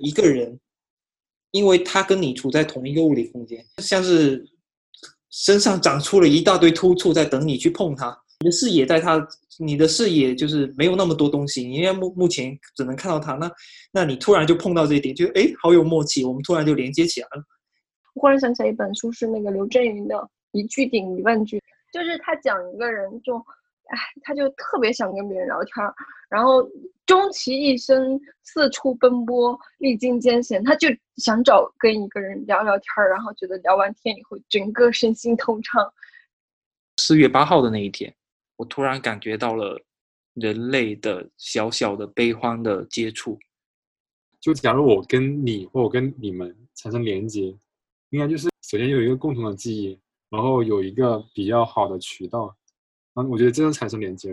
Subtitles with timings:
[0.00, 0.58] 一个人，
[1.50, 4.46] 因为他跟你处在同一个物理空间，像是
[5.30, 9.26] 身上长出了一大堆突触在等你去碰它，你的视野在它，
[9.58, 13.50] 你的视野就是没有那么多东西，你因为目目前只能看到它，那
[13.92, 17.44] 那你突然就碰到这一点，就哎，好有默契，我们突然就连接起来了。
[18.14, 20.14] 我忽然想起来一本书，是那个刘震云的
[20.52, 21.58] 《一句顶一万句》，
[21.92, 23.40] 就是他讲一个人就。
[23.86, 25.94] 哎，他就特别想跟别人聊天儿，
[26.28, 26.68] 然后
[27.06, 35.92] 终其一生四处奔波，历经艰险，他就想找跟一个人聊聊天儿，然后觉得聊完天以后，整个身心通畅。
[36.98, 38.12] 四月八号的那一天，
[38.56, 39.80] 我突然感觉到了
[40.34, 43.38] 人类的小小的悲欢的接触。
[44.40, 47.56] 就假如我跟你或我跟你们产生连接，
[48.10, 50.00] 应该就是首先有一个共同的记忆，
[50.30, 52.56] 然后有一个比较好的渠道。
[53.16, 54.30] 嗯，我觉得这样产生连接。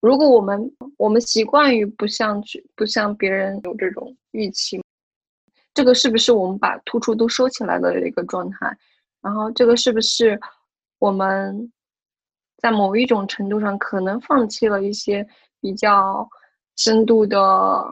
[0.00, 4.82] 如果我们我们习惯于不像去不像别人有这种预期，
[5.72, 8.76] 这个是不是我们把突出都收起来的一个状态？
[9.22, 10.38] 然后这个是不是
[10.98, 11.72] 我们
[12.58, 15.26] 在某一种程度上可能放弃了一些
[15.60, 16.28] 比较
[16.76, 17.84] 深度的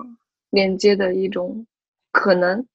[0.51, 1.65] 连接的一种
[2.13, 2.67] 可能？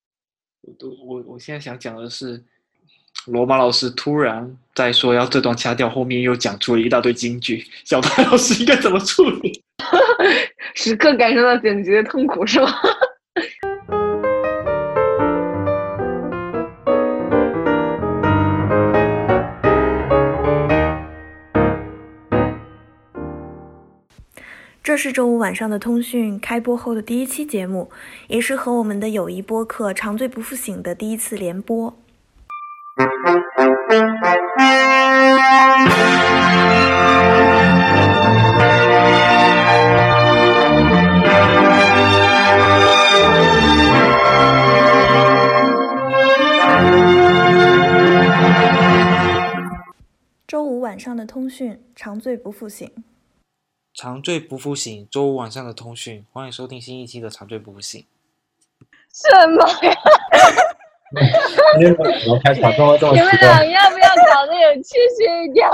[0.62, 2.44] 我都我我现在想讲的是。
[3.28, 7.64] 罗马老师突然在说要这段掐掉，后面又讲出了一大堆金句。
[7.84, 9.62] 小白老师应该怎么处理？
[10.76, 12.68] 时刻感受到剪辑的痛苦，是吗？
[24.82, 27.92] 这是周五晚上的通讯开播后的第一期节目，
[28.28, 31.96] 也是和我们的友谊播客“长醉不复醒”的第一次联播。
[51.50, 53.04] 通讯，长醉不复醒。
[53.96, 58.06] 长醉不复醒，周五晚上的通讯，欢迎收听新一期的长醉不复醒。
[59.12, 59.96] 什么呀？
[61.80, 65.74] 你们俩要不要搞得有气势一点啊？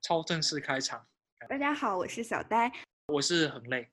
[0.00, 1.04] 超正式开场。
[1.50, 2.72] 大家好，我是小呆，
[3.08, 3.86] 我是很累。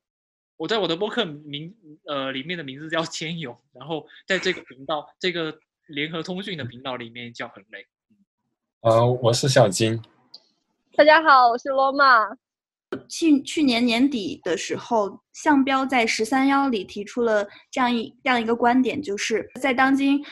[0.56, 7.86] 我在我的播客名呃里面的名字叫千勇，然后在这个频道这个联合通讯的频道里面叫很累。
[8.80, 10.02] 呃，我是小金。
[10.96, 12.28] 大家好，我是罗马。
[13.10, 20.24] 去去年年底的时候，向标在十三幺里提出了这样一这样一个观点，就是在当今，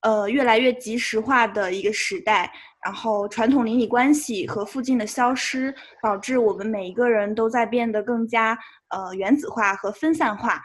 [0.00, 2.50] 呃越来越即时化的一个时代，
[2.82, 10.62] 然后传统邻里关系和附近的消失，导致我们每一个人都在变得更加呃原子化和分散化。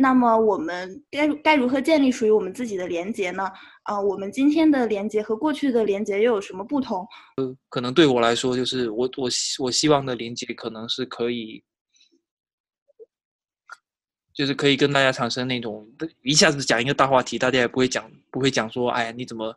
[0.00, 3.46] 那么我们该该如何建立属于我们自己的连接呢？
[3.82, 7.06] 啊，我们今天的连接和过去的连接又有什么不同？
[7.36, 9.28] 呃，可能对我来说，就是我我
[9.58, 11.62] 我希望的连接可能是可以，
[14.32, 15.86] 就是可以跟大家产生那种
[16.22, 19.54] 一下子讲一个大话题，大家也不会讲不会讲说，哎呀，你怎么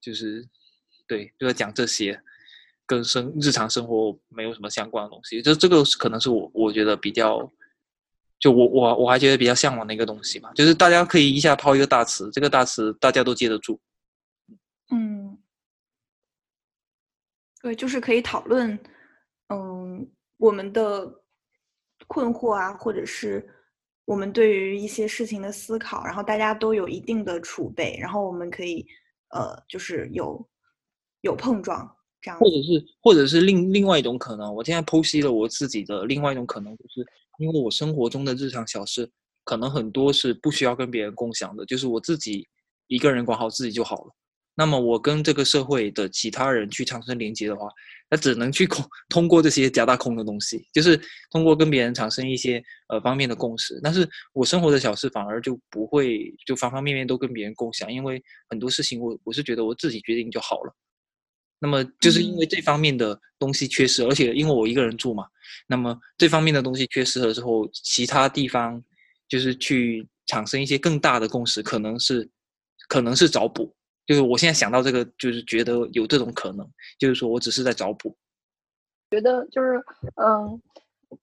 [0.00, 0.44] 就是
[1.06, 2.20] 对，就在讲这些
[2.86, 7.48] 跟生日常生活没有什么相关的东西，就这个可能是我我觉得比较。
[8.38, 13.80] 就我我我还觉得比较向往的一个东西吧，就是大家可以一下抛一个大词，这个大词大家都接得住。
[14.90, 15.38] 嗯，
[17.62, 18.78] 对，就是可以讨论，
[19.48, 21.10] 嗯，我们的
[22.06, 23.48] 困惑啊，或者是
[24.04, 28.86] 我们对于一些事情的思考，然后大家都有一定的储备，然后我们可以
[29.30, 30.46] 呃，就是有
[31.22, 32.38] 有碰撞这样。
[32.38, 37.04] 或者是或者是另另外一种可能，我现在剖析了我自己的另外一种可能，就是。
[37.38, 39.10] 因为我生活中的日常小事，
[39.44, 42.46] 可能很多是不需要跟别人共享的，就是我自己
[42.86, 44.12] 一个人管好自己就好了。
[44.58, 47.68] 那么我跟这个社会的其他人去产生连接的话，
[48.08, 50.98] 那只能去通通过这些假大空的东西，就是
[51.30, 53.78] 通过跟别人产生一些呃方面的共识。
[53.82, 60.74] 但是我生活的小事反而就不会就方方面面都跟别人共享，因为很多事情我我是觉得我自己决定就好了。
[61.58, 65.26] 那么就是因为这方面的东西缺失，而且因为我一个人住嘛，
[65.66, 68.82] 那么这方面的东西缺失了之后，其他地方
[69.28, 72.28] 就是去产生一些更大的共识，可能是
[72.88, 73.74] 可能是找补。
[74.06, 78.16] 就是我现在想到这个，就是觉得有这种可能，就是说我只是在找补。
[79.10, 79.82] 觉得就是
[80.16, 80.60] 嗯，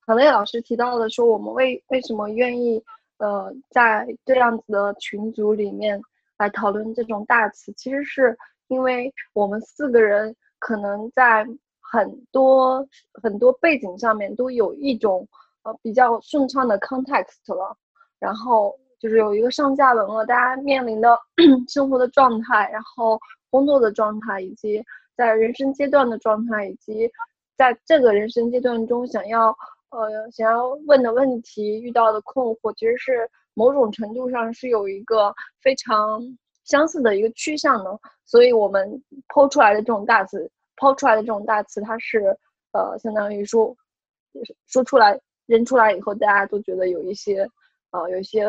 [0.05, 2.83] 可能老师提到的说，我们为为什么愿意
[3.17, 6.01] 呃在这样子的群组里面
[6.37, 8.37] 来讨论这种大词，其实是。
[8.69, 11.45] 因为我们四个人可能在
[11.93, 12.83] 很多
[13.21, 15.27] 很多背景上面都有一种
[15.61, 17.77] 呃比较顺畅的 context 了，
[18.17, 21.15] 然后就是有一个上下文了，大家面临的
[21.69, 23.19] 生活的状态，然后
[23.51, 24.83] 工作的状态，以及
[25.15, 27.07] 在人生阶段的状态，以及
[27.55, 29.55] 在这个人生阶段中想要
[29.91, 35.31] 呃想要问的问题、遇到的困惑，其实是某种程度上是有一个
[35.61, 36.19] 非常
[36.63, 37.99] 相似的一个趋向的。
[38.25, 42.37] 所以我们抛出来的这种大词，抛出来的这种大词，它是
[42.71, 43.75] 呃相当于说
[44.67, 45.19] 说出来。
[45.45, 47.45] 扔出来以后，大家都觉得有一些，
[47.91, 48.45] 呃，有一些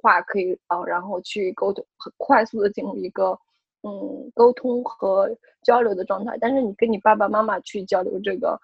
[0.00, 3.36] 话可以啊，然后去沟通，很快速的进入一个，
[3.82, 5.28] 嗯，沟通和
[5.64, 6.38] 交流的状态。
[6.40, 8.56] 但是你跟你爸爸妈妈去交流这个，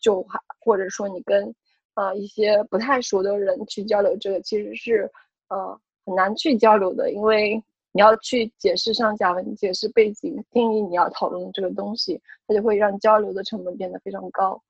[0.00, 1.54] 就还或者说你跟，
[1.94, 5.08] 呃，一些不太熟的人去交流这个，其实是，
[5.48, 7.62] 呃，很难去交流的，因为
[7.98, 14.62] 你要去解释上下文、解释背景、定义你要讨论的这个东西，它就会让交流的成本变得非常高。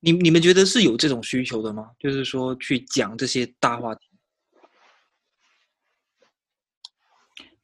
[0.00, 1.92] 你你们觉得是有这种需求的吗？
[2.00, 4.10] 就是说去讲这些大话题，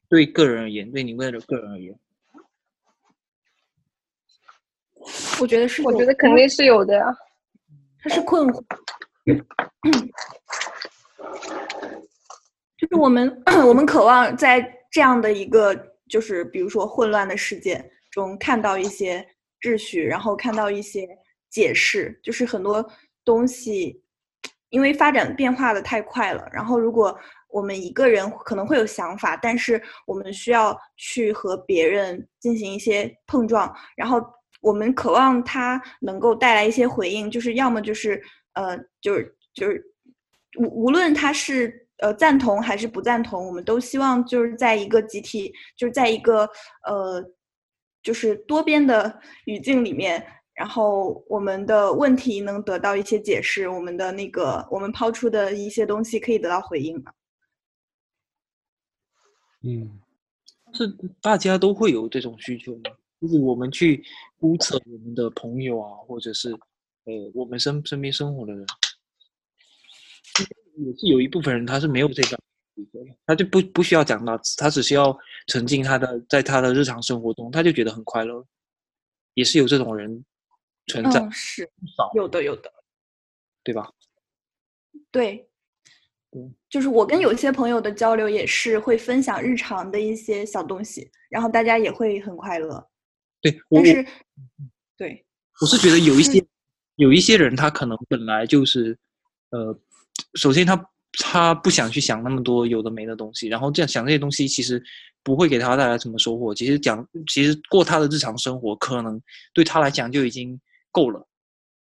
[0.08, 1.98] 对个人而言，对你为了个人而言，
[5.40, 7.04] 我觉得是，我觉得肯定是有的呀。
[7.98, 8.64] 他是困惑，
[12.88, 14.60] 就是我们 我们渴望在
[14.90, 15.74] 这样的一个
[16.08, 19.26] 就是比如说混乱的世界中看到一些
[19.60, 21.08] 秩序，然后看到一些。
[21.48, 22.86] 解释就是很多
[23.24, 24.02] 东西，
[24.68, 26.46] 因为发展变化的太快了。
[26.52, 27.18] 然后，如果
[27.48, 33.74] 我们一个人可能会有想法，但是我们需要去和别人进行一些碰撞。
[33.96, 34.20] 然后，
[34.60, 38.22] 我们渴望他能够带来一些回应，就是要么就是
[38.52, 39.82] 呃，就是就是
[40.58, 46.48] 无无论他是呃赞同还是不赞同，我们都希望就是在一个集体，就是在一个
[46.86, 47.24] 呃，
[48.02, 50.26] 就是多边的语境里面。
[50.54, 56.96] 然后我们的问题能得到一些解释，我们的那个我们抛出的一些东西可以得到回应
[59.60, 60.00] 嗯，
[60.72, 60.88] 是
[61.20, 62.90] 大家都会有这种需求吗？
[63.20, 64.02] 就是我们去
[64.38, 68.66] 估测我们的朋友啊，或者是呃我们身身边生活的人，
[70.76, 72.38] 也是有一部分人他是没有这个，
[73.26, 78.44] 他就不不需要讲到，他只需要沉浸他的在他的日常生活中，他就觉得很快乐，
[79.34, 80.24] 也是有这种人。
[80.88, 82.72] 存在是少有的有的，
[83.64, 83.90] 对吧？
[85.10, 85.48] 对，
[86.70, 92.88] 就是我跟有些朋友的交流也是会分享日常的一些小东西，然后大家也会很快乐。
[93.40, 94.06] 对，但是
[94.96, 95.26] 对，
[95.60, 96.46] 我是觉得有一些
[96.94, 98.96] 有一些人他可能本来就是
[99.50, 99.76] 呃，
[100.34, 104.82] 首先他他不想去想那么多有的没的东西，然后这样想这些东西其实
[105.22, 106.54] 不会给他带来什么收获。
[106.54, 109.20] 其实讲其实过他的日常生活，可能
[109.52, 110.60] 对他来讲就已经。
[110.92, 111.28] 够了，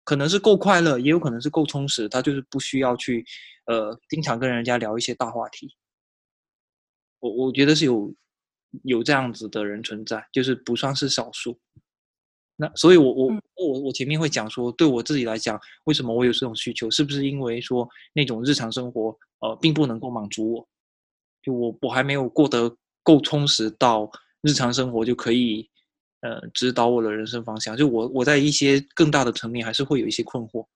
[0.02, 2.08] 可能是够快乐，也有可能是够充实。
[2.08, 3.24] 他就是不需要去，
[3.66, 5.72] 呃，经常跟人家聊一些大话题。
[7.20, 8.12] 我我觉得是有
[8.82, 11.56] 有这样子的人存在，就是不算是少数。
[12.56, 16.90] 那所以，我我我我前面会讲说，对我自己来讲，为什么我有这种需求？
[16.90, 20.68] 是不是因为说那种日常生活，呃，并不能够满足我？
[21.42, 24.10] 就我我还没有过得够充实到
[24.42, 25.68] 日常生活就可以。
[26.26, 30.66] 呃，指导我的人生方向，就我我在一些更大的层面还是会有一些困惑，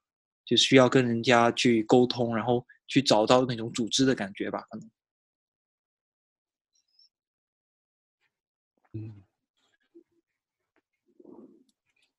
[0.44, 4.86] 就需要跟人家去沟通，然后去找到那种组织的感觉吧，可能。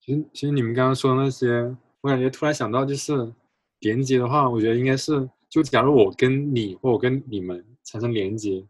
[0.10, 1.48] 其实其实你们刚刚说的那些，
[2.02, 3.32] 我感觉突然想到就是
[3.82, 8.66] 连接的话，我觉得应该是，就假如我跟你或我跟你们产生连接，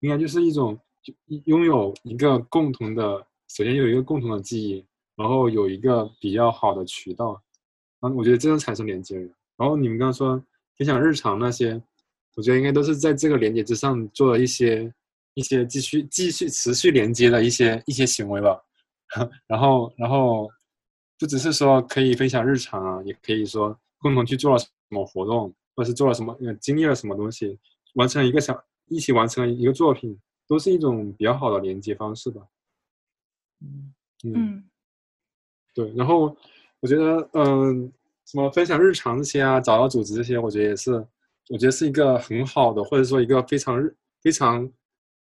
[0.00, 3.24] 应该就是一种就拥有一个共同的。
[3.56, 7.40] 首先有一个共同的记忆，然后有一个比较好的渠道，
[8.00, 9.16] 嗯，我觉得这样产生连接。
[9.56, 10.42] 然后你们刚刚说
[10.76, 11.80] 分享日常那些，
[12.34, 14.92] 我觉得应该都是在这个连接之上做了一些
[15.34, 18.60] 一些继续继续持续连接的一些一些行为吧。
[19.46, 20.48] 然后然后
[21.20, 27.58] 不只是说可以分享日常啊，也可以说共同去做了什么活动，或者是做了什么经历了什么东西，
[27.94, 32.40] 完成一个小一起完成了一个作品，都是一种比较好的连接方式吧。
[33.60, 34.64] 嗯嗯，
[35.74, 36.34] 对，然后
[36.80, 37.92] 我觉得，嗯，
[38.24, 40.92] 什么分享日常这些啊，找到组织这些，我觉得也是，
[41.50, 44.70] 我觉得是一个很好的，或者说一个非常日非常，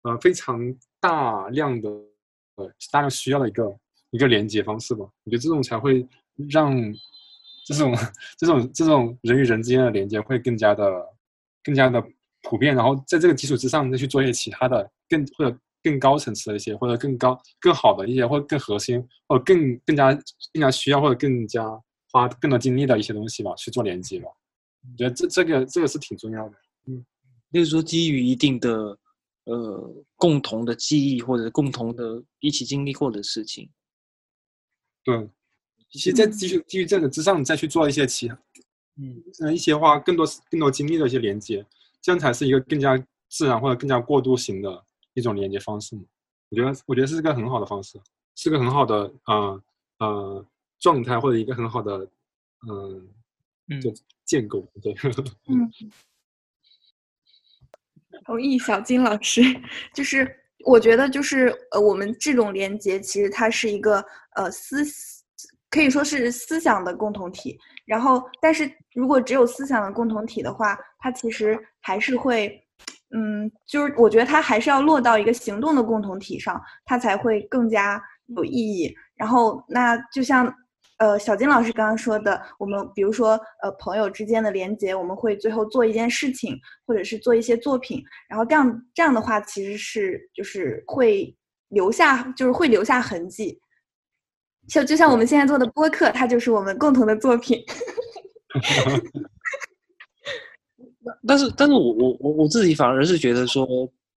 [0.03, 0.61] 呃，非常
[1.01, 1.91] 大量的，
[2.55, 3.65] 呃，大量需要的一个
[4.11, 5.05] 一个连接方式吧。
[5.25, 6.07] 我觉得这种才会
[6.49, 6.75] 让
[7.67, 7.95] 这种
[8.39, 10.91] 这种这种人与人之间的连接会更加的
[11.65, 12.03] 更加的
[12.43, 15.59] 普遍，然后在这个基础之上再去做一些其他的更或者。
[15.83, 20.13] 更高层次的一些，或者更高、更好的一些，或者更核心，或者更更加、
[20.53, 21.65] 更加需要，或者更加
[22.13, 24.29] 花更多精力的一些东西吧，去做连接吧。
[24.83, 26.55] 我觉得这这个这个是挺重要的。
[26.89, 27.03] 嗯
[27.51, 28.95] 就是说基于一定的
[29.45, 33.67] 呃共同的记忆或者共同的一起经历过的事情。
[35.03, 35.29] 对，
[35.91, 38.29] 其实在基于基于这个之上，再去做一些其
[38.97, 39.23] 嗯。
[39.41, 41.65] 嗯一些话更多更多精力的一些连接，
[42.03, 46.03] 这样才是一个更加自然或者更加过渡型的一种连接方式嘛。
[46.51, 47.99] 我觉得我觉得是个很好的方式，
[48.35, 49.63] 是个很好的呃
[49.99, 50.47] 呃
[50.79, 52.07] 状态或者一个很好的
[52.69, 53.09] 嗯
[53.69, 53.81] 嗯。
[53.81, 53.93] 就
[54.25, 54.95] 建构对。
[55.47, 55.71] 嗯，
[58.27, 59.41] 同意小金老师，
[59.95, 64.05] 就是我觉得就是呃，我们这种连接其实它是一个
[64.37, 64.85] 呃思，
[65.71, 67.59] 可以说是思想的共同体。
[67.87, 72.61] 然后，但是如果只有思想的共同体的话，它其实还是会，
[73.15, 78.95] 嗯，就是我觉得它还是要落到一个行动的共同体上，它才会更加有意义。
[79.17, 80.53] 然后，那就像
[81.01, 91.35] 呃小金老师刚刚说的，我们比如说呃朋友之间的连接，我们会最后做一件事情，或者是做一些作品，然后这样这样的话，其实是就是会
[91.69, 93.61] 留下，就是会留下痕迹。
[94.69, 97.59] 就就像我们现在做的播客，它就是我们共同的作品。
[101.27, 103.65] 但是，但是我我我我自己反而是觉得说，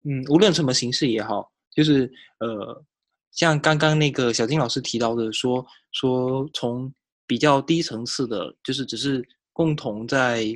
[0.04, 2.10] 嗯，无论什么形式也好，就是
[2.40, 2.84] 呃，
[3.32, 6.92] 像刚刚那个小金老师提到的说，说从
[7.26, 10.46] 比较低层次的，就是只是共同在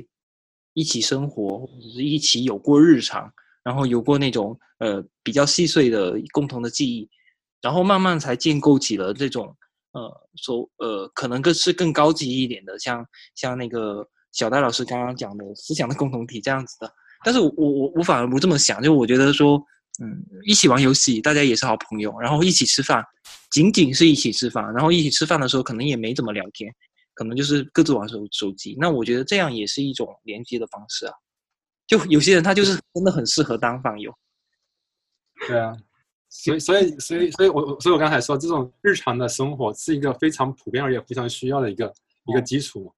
[0.73, 3.31] 一起生活，或者是一起有过日常，
[3.63, 7.09] 然后有过那种呃比较细碎的共同的记忆，
[7.61, 9.55] 然后慢慢才建构起了这种
[9.93, 13.03] 呃说呃可能更是更高级一点的，像
[13.33, 16.93] 像那个小戴老师刚刚讲的思想的共同体这样子的。
[17.25, 19.59] 但是我我我反而不这么想，就我觉得说，
[19.99, 23.03] 嗯，一起玩游戏，大家也是好朋友，然后一起吃饭，
[23.49, 26.71] 仅仅是一起吃饭，然后一起吃饭的时候可能也没怎么聊天，
[27.13, 28.75] 可能就是各自玩手手机。
[28.79, 31.13] 那我觉得这样也是一种连接的方式啊。
[31.87, 34.13] 就有些人他就是真的很适合当饭友。
[35.47, 35.75] 对啊，
[36.29, 41.91] 所以所以所以所以我我所以我刚才说，这种日常的生活是一个非常普遍而且非常需要的一个
[42.25, 42.91] 一个基础嘛。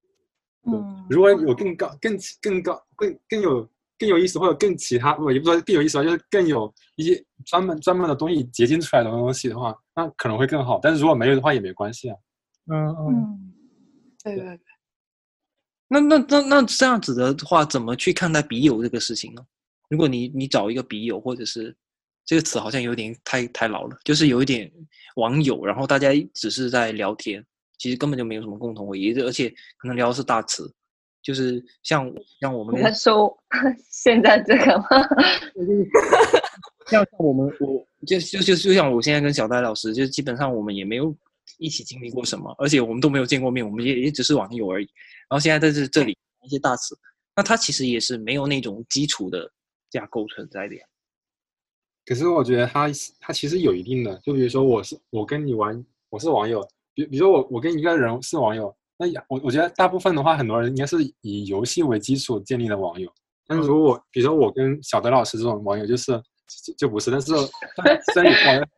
[0.74, 10.80] 嗯，如果有更高、更更高、更更有更有意思，或者更其他，我也不说更有意思吧，就是更有一些专门专门的东西结晶出来的东西的话，那可能会更好。
[10.82, 12.16] 但是如果没有的话，也没关系啊。
[12.72, 13.54] 嗯嗯，
[14.24, 14.60] 对对对，
[15.90, 19.46] 那那那那这样子的话，怎么去看待笔友这个事情呢？
[19.90, 21.76] 如果你你找一个笔友，或者是
[22.26, 24.72] 这个词好像有点太太老了，就是有一点
[25.16, 27.44] 网友，然后大家只是在聊天，
[27.80, 30.72] 其实根本就没有什么共同回忆，而且可能聊的是大词，
[31.22, 33.36] 就是像像我们你在说
[33.90, 34.88] 现在这个吗？
[36.88, 41.16] 像像我们我就就就就像我现在跟小戴老师，就基本上我们也没有
[41.58, 44.86] 一起经历过什么，而且我们都没有见过面，我们也也只是网友而已。
[45.30, 46.98] 然后现在在这这里一些大词，
[47.36, 49.52] 那它其实也是没有那种基础的
[49.92, 50.82] 架构存在的呀。
[52.06, 63.10] 可是我觉得它它其实有一定的，就比如说我是我跟你玩，我是网友，比比如说我我跟一个人是网友，那也我我觉得大部分的话，很多人应该是以游戏为基础建立的网友。
[63.48, 66.12] 但是如果我比如说我跟小德老师这种网友，就是
[66.66, 67.32] 就就不是，但是
[67.78, 68.34] 但虽然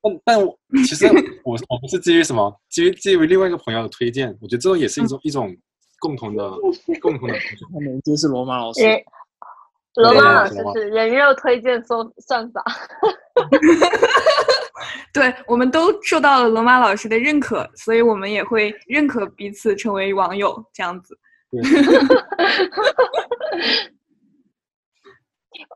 [0.00, 1.06] 但但我其实
[1.44, 5.54] 我我不是基于什么，基于基于另外一个朋友的推荐，我觉得这种也是一种一种
[6.00, 6.50] 共同的
[7.00, 7.34] 共同的。
[7.74, 8.80] 他们就是罗马老师，
[9.96, 12.64] 罗马老师是人肉推荐算算法，
[15.12, 21.18] 对，我们都受到了罗马老师的认可，所以我们也会认可彼此成为网友这样子。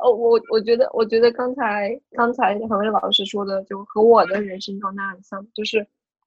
[0.01, 5.85] 哦，我我觉得，我觉得刚才刚才恒伟老师说的，就和我的人生状态很像，就是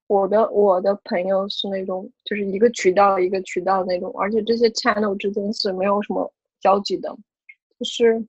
[0.08, 6.30] 我的我的朋友是那种，就是一个渠道一个渠道那种，而且这些 channel 之间是没有什么
[6.60, 7.08] 交集的，
[7.78, 8.24] 就是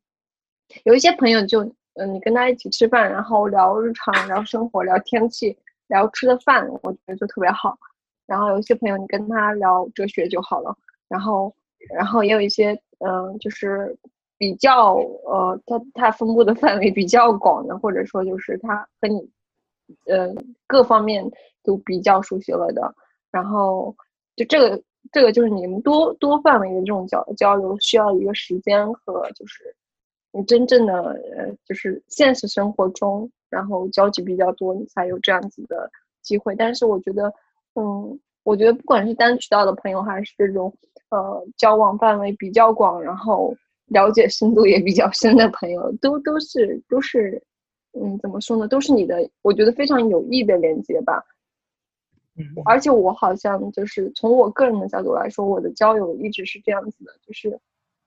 [0.84, 1.63] 有一些朋友就，
[1.98, 7.77] 嗯、你跟他一起吃饭，然后聊日常、聊生活、聊天气、聊吃的饭，我觉得就特别好。
[8.25, 10.75] 然后有一些朋友，你跟他聊哲学就好了。
[11.08, 11.54] 然后，
[11.96, 13.98] 然后也有一些，嗯、就是
[14.38, 19.30] 比较，呃，他他分布的范围比较广的，或者说就是他和你，
[20.06, 20.34] 呃，
[20.68, 21.24] 各方面
[21.63, 22.94] 都比较熟悉了的。
[23.32, 23.96] 然后，
[24.36, 29.74] 就这个这个就是你们多多范围的这种交交流，需要一个时间和就是
[30.32, 30.94] 你真正的
[31.36, 35.90] 呃，就是现实生活中，然后交集比较多，你才有这样子的
[36.22, 36.56] 机会。
[36.56, 37.34] 但是我觉得，
[37.76, 40.74] 嗯，我觉得不管是单渠道的朋友，还是这种
[41.10, 43.56] 呃交往范围比较广，然后
[43.88, 47.42] 了解深度也比较深的朋友，都都是都是，
[47.94, 48.68] 嗯，怎么说呢？
[48.68, 51.24] 都是你的，我觉得非常有益的连接吧。
[52.40, 57.60] 嗯而且我好像就是从我个人的角度来说，我的交友一直是这样子的，就是，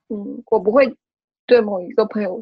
[0.09, 0.87] 嗯，我不会
[1.51, 2.41] 对某一个朋友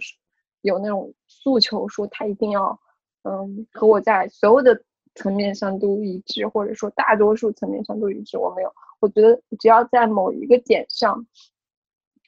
[0.61, 2.79] 有那种诉求，说他一定要
[3.23, 4.79] 嗯和我在所有的
[5.15, 8.37] 层面上都一致，或者说大多数层面上都一致。
[8.37, 11.27] 我没有，我觉得只要在某一个点上，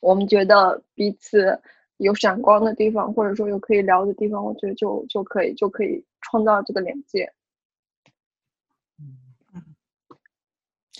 [0.00, 1.60] 我们觉得彼此
[1.98, 7.30] 有闪光的地方，或者说有可以聊的地方，我觉得就就可以就可以创造这个连接。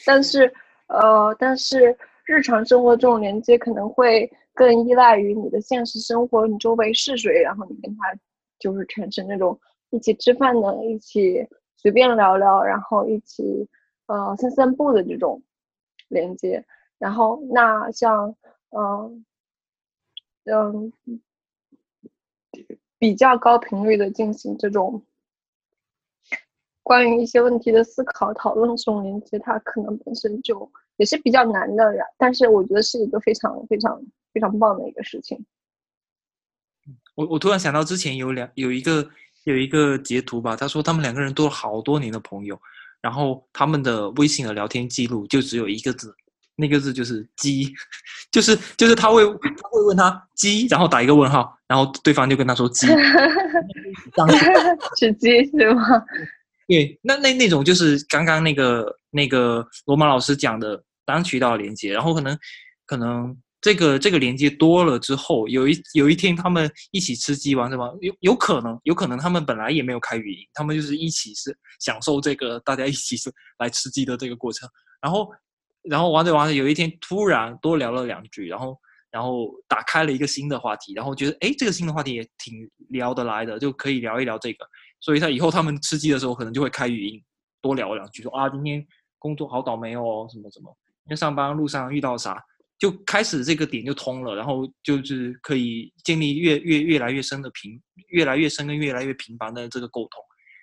[0.05, 0.53] 但是，
[0.89, 1.97] 呃，但是
[2.31, 8.17] 日常生活这种连接可能会更依赖于你的现实生活，你周围是谁，然后你跟他
[8.61, 9.59] 就是产生那种
[9.91, 11.45] 一起吃饭的，一起
[11.77, 13.69] 随便聊聊，然后一起
[14.07, 15.43] 呃散散步的这种
[16.07, 16.65] 连接。
[16.99, 18.37] 然后那像
[18.69, 19.25] 嗯
[20.45, 20.93] 嗯
[22.97, 25.03] 比较高频率的进行这种。
[26.83, 30.69] 关于一些问题的思考、讨论这种连接，它可能本身就
[31.01, 31.83] 也是比较难的，
[32.19, 33.99] 但是我觉得是一个非常非常
[34.35, 35.43] 非常棒的一个事情。
[37.15, 39.09] 我我突然想到，之前有两有一个
[39.45, 42.61] 有一个截图吧，他说他们两个人都了好多年的朋友，
[43.01, 46.15] 然后他们的微信的聊天记录就只有一个字，
[46.55, 47.73] 那个字就是“鸡”，
[48.31, 52.87] 就是就是他会他会问他“鸡”，然后打一个问号，然后对方就跟他说“鸡”，
[55.01, 55.83] 是鸡是吗？
[56.69, 62.39] 对，那那那种就是刚刚那个那个罗马老师讲的单渠道连接，然后可能
[62.87, 74.69] 可能这个这个连接多了之后，有一有一天他们一起吃鸡玩什么，有有可能有可能他们本来也没有开语音，他们就是一起是享受这个大家一起是来吃鸡的这个过程，
[75.03, 75.31] 然后
[75.83, 78.79] 然后玩着玩着有一天突然多聊了两句，然后
[79.11, 84.67] 然后打开了一个新的话题，然后觉得哎这个新的话题也挺聊得来的，就可以聊一聊这个。
[85.01, 87.23] 所以他以后他们吃鸡的时候，可能就会开语音，
[87.61, 88.87] 多聊两句，说啊，今天
[89.19, 90.75] 工作好倒霉哦，什么什么，
[91.11, 92.41] 因为上班路上遇到啥，
[92.79, 100.23] 就开始这个点就通了，然后就是可以建立越越越来越深的频，越来越深跟越来越频繁的这个沟通。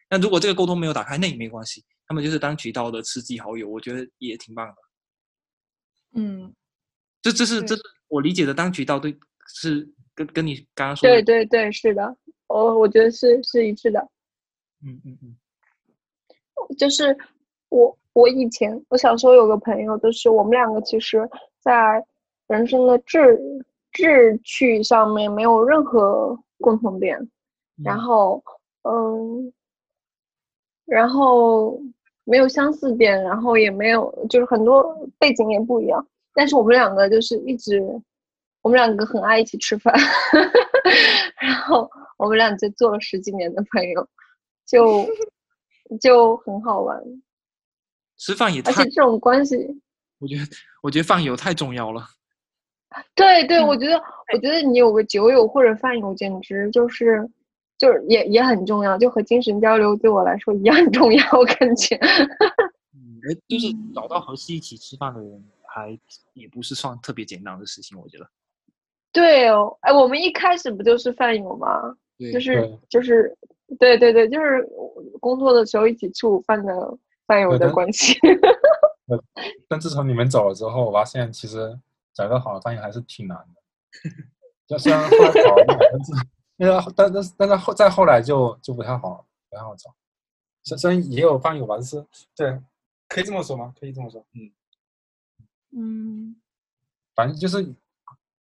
[0.10, 4.76] 那如果这个沟通没有打开，那也没关系，他们就是当渠道的吃鸡好友，我觉得也挺棒的。
[6.16, 6.56] 嗯，
[7.22, 9.14] 这这是这是我理解的当渠道，对，
[9.54, 14.00] 是跟跟你刚刚说的，对对对，是的，我我觉得是是一致的。
[14.86, 15.36] 嗯嗯嗯，
[16.78, 17.18] 就是
[17.68, 22.04] 我我以前我小时候有个朋友，就是我们两个其实，在
[22.48, 23.40] 人生的志
[23.92, 27.30] 志趣上面没有任何共同点，
[27.84, 28.44] 然后
[28.82, 29.54] 嗯，
[30.86, 31.80] 然后
[32.24, 36.04] 没有相似点，然后也没有就是很多背景也不一样，
[36.34, 37.80] 但是我们两个就是一直，
[38.64, 39.94] 我们两个很爱一起吃饭，
[41.40, 44.08] 然后我们俩就做了十几年的朋友。
[44.66, 45.06] 就
[46.02, 47.02] 就很好玩，
[48.18, 49.56] 吃饭也，而且这种关系，
[50.20, 50.42] 我觉得
[50.82, 52.04] 我觉得饭友太重要了。
[53.16, 53.96] 对对，我觉得
[54.34, 57.30] 我觉得你有个酒友或者饭友，简直就是
[57.78, 61.24] 就是也也很重要，就和精神交流对我来说一样重要。
[61.34, 61.96] 我感觉，
[62.94, 66.00] 嗯，就是找到合适一起吃饭的人，还
[66.34, 68.00] 也不是算特别简单的事情。
[68.00, 68.28] 我觉得，
[69.12, 71.96] 对哦，哎，我们一开始不就是饭友吗？
[72.34, 73.38] 就是就是。
[73.82, 74.66] 对对对，就是
[75.20, 78.18] 工作的时候一起吃午饭的饭友的关系。
[79.68, 81.78] 但自从你们走了之后，我发现其实
[82.14, 83.62] 找一个好的饭友还是挺难的。
[84.68, 86.12] 就虽然后来好了，但是
[86.58, 89.94] 但是但是但是后再后来就就不太好，不太好找。
[90.64, 92.60] 虽虽然也有饭友吧，是，对，
[93.08, 93.74] 可以这么说吗？
[93.80, 94.52] 可以这么说，嗯
[95.72, 96.36] 嗯，
[97.16, 97.74] 反正就是，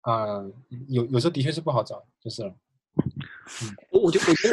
[0.00, 0.42] 啊，
[0.88, 2.42] 有有时候的确是不好找，就是。
[2.94, 4.48] 嗯我就我是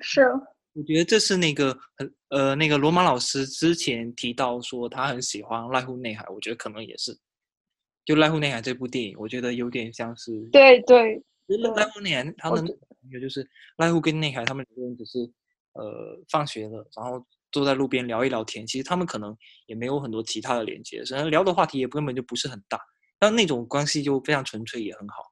[0.00, 0.32] 是，
[0.74, 7.16] 我觉得这是那个很呃那个罗马老师之前提到说他很喜欢濑户内海，我觉得可能也是，
[8.04, 12.66] 就濑户内海这部电影，我觉得有点像是对对，濑户内海他们
[13.10, 15.18] 有就是濑户跟内海他们两个人只是
[15.74, 22.80] 呃放学了，然后坐在路边聊一聊天，其实他们可能也没有很多其他的连接，虽然聊的话题也根本就不是很大，
[23.18, 25.22] 但那种关系就非常纯粹，也很好。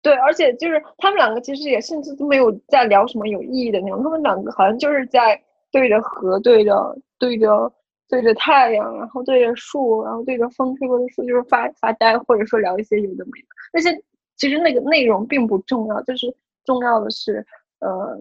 [0.00, 5.40] 对，而且就是他们两个其实也甚至都没有在聊什么有意义的内容，他们两个好像就是在
[5.72, 7.72] 对着河、对着对着
[8.08, 13.46] 对着太阳，然后对着树，然后对着风吹过的树，就是发发呆，或者说聊一些有的没的。
[13.72, 13.90] 那些
[14.36, 16.32] 其实那个内容并不重要，就是
[16.64, 17.44] 重要的是，
[17.80, 18.16] 呃，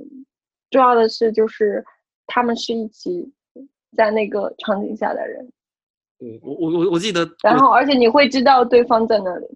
[0.72, 1.86] 重要的是就是
[2.26, 3.32] 他们是一起
[3.96, 5.48] 在那个场景下的人。
[6.18, 9.48] 对我我我我记得，然后而且你会知道对方在那里。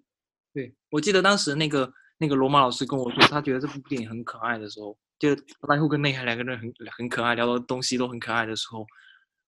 [0.54, 1.92] 对，我记得当时那个。
[2.22, 5.30] 那个罗马老师跟我说，他觉得这部电影很可爱的时候，就
[5.68, 8.86] 莱户跟内海两个人很很可爱，聊的东西都很可爱的时候，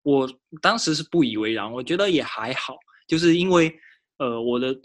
[0.02, 0.28] 我
[0.60, 2.76] 当时是不以为然，我觉得也还好，
[3.08, 3.72] 就是因为
[4.18, 4.76] 呃我的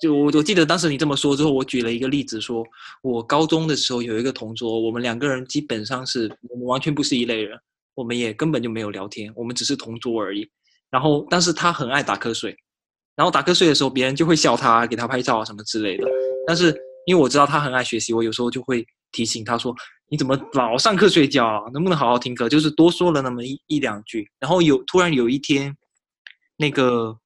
[0.00, 2.64] 就我我记得当时你这么说之后，我举了一个例子，说
[3.02, 7.58] 我高中的时候有一个同桌，我们两个人基本上是我们完全不是一类人，
[7.96, 10.48] 我们也根本就没有聊天，我们只是同桌而已。
[10.90, 12.56] 然后，但是他很爱打瞌睡，
[13.16, 16.04] 然后打瞌睡的时候，别人就会笑他，给他拍照啊什么之类的。
[16.46, 16.74] 但是
[17.06, 19.74] 因为我知道他很爱学习，我有时候就会提醒他说
[20.10, 21.62] ：“你怎么老上课睡觉啊？
[21.72, 24.28] 能不能好好听课？”就是多说了那么一一两句。
[24.38, 25.76] 然后有突然有一天，
[26.56, 27.16] 那个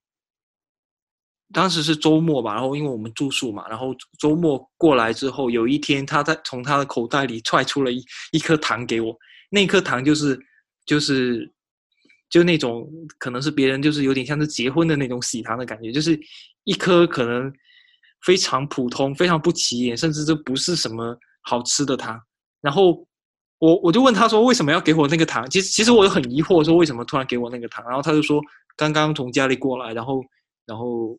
[1.53, 9.17] 当时是周末吧，然后因为我们住宿嘛，然后周末过来之后，有一天他在从他的口袋里踹出了一一颗糖给我，
[9.49, 10.39] 那颗糖就是
[10.85, 11.51] 就是
[12.31, 12.89] 就那种
[13.19, 16.19] 可能是别人就是有点像是结婚的那种喜糖的感觉，就是
[16.65, 17.53] 一颗可能
[18.25, 22.21] 非常普通、非常不起眼，甚至这不是什么好吃的糖。
[22.61, 23.07] 然后
[23.59, 25.49] 我我就问他说为什么要给我那个糖？
[25.49, 27.85] 其实其实我很疑惑，说为什么突然给我那个糖？
[27.87, 28.41] 然后他就说
[28.77, 30.23] 刚刚从家里过来，然后
[30.67, 31.19] 然后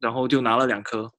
[0.00, 1.10] 然后就拿了两颗，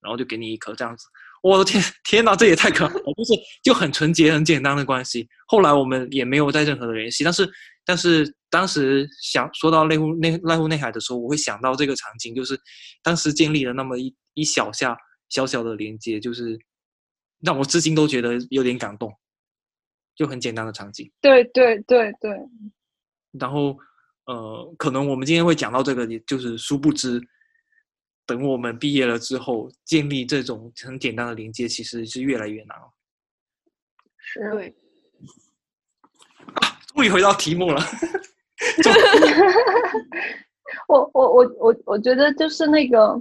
[0.00, 1.06] 然后就给你一颗这样子。
[1.40, 3.00] 我的天天哪，这也太可怕了！
[3.16, 5.28] 就是就很纯洁、很简单的关系。
[5.46, 7.48] 后来我们也没有再任何的联系，但是
[7.88, 12.60] 但是当时想说到濑户内濑户内海的时候，我会想到这个场景，就是
[13.02, 14.94] 当时建立了那么一一小下
[15.30, 16.58] 小小的连接，就是
[17.40, 19.10] 让我至今都觉得有点感动。
[20.14, 22.30] 就很简单的场景，对对对对。
[23.38, 23.78] 然后
[24.24, 27.22] 呃，可能我们今天会讲到这个，也就是殊不知。
[28.26, 32.92] 等我们毕业了之后，建立这种很简单的连接，其实是越来越难了。
[34.18, 34.74] 是，对。
[36.98, 37.80] 终于回到题目了。
[40.88, 43.14] 我我我我我觉得就是那个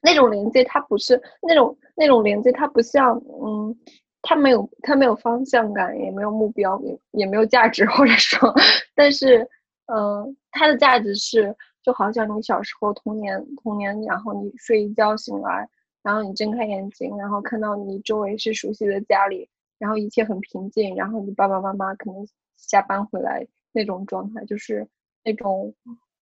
[0.00, 3.76] 那种连接，它不是那种那种连接，它不像嗯，
[4.22, 8.50] 它没有它没有方向感，也没有目标，也也没有价值，或者说，
[8.94, 9.46] 但是
[9.92, 11.54] 嗯，它的价值是。
[11.84, 15.68] 就好像你小时候童年童年，然后你睡一觉醒来，
[16.04, 19.48] 然后你睁开眼睛，然后看到你周围是熟悉的家里，
[19.80, 22.24] 然后一切很平静，然后你爸爸妈妈可能
[22.62, 24.88] 下班回来那种状态，就是
[25.24, 25.74] 那种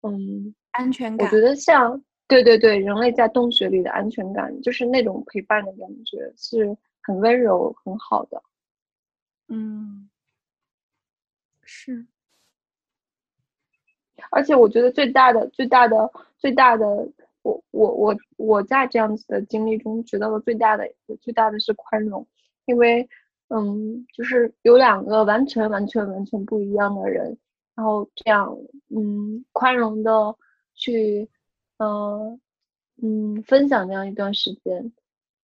[0.02, 1.26] 嗯安全感。
[1.26, 8.42] 我觉得像对对对，人类在洞穴里的安全感，就是那种陪伴的感觉，是很温柔很好的。
[9.48, 10.08] 嗯，
[11.62, 12.06] 是。
[14.30, 16.86] 而且我觉得最大的、最大的、最大的，
[17.42, 20.86] 我我我我在这样子的经历中学到的最大的、
[21.20, 22.24] 最大的是宽容，
[22.66, 23.08] 因为，
[23.50, 27.36] 嗯，就是有两个完全、完全、完全不一样的人，
[27.74, 28.56] 然后这样，
[28.88, 30.36] 嗯，宽容的
[30.74, 31.28] 去，
[31.78, 32.40] 嗯
[33.02, 34.92] 嗯，分享这样一段时间，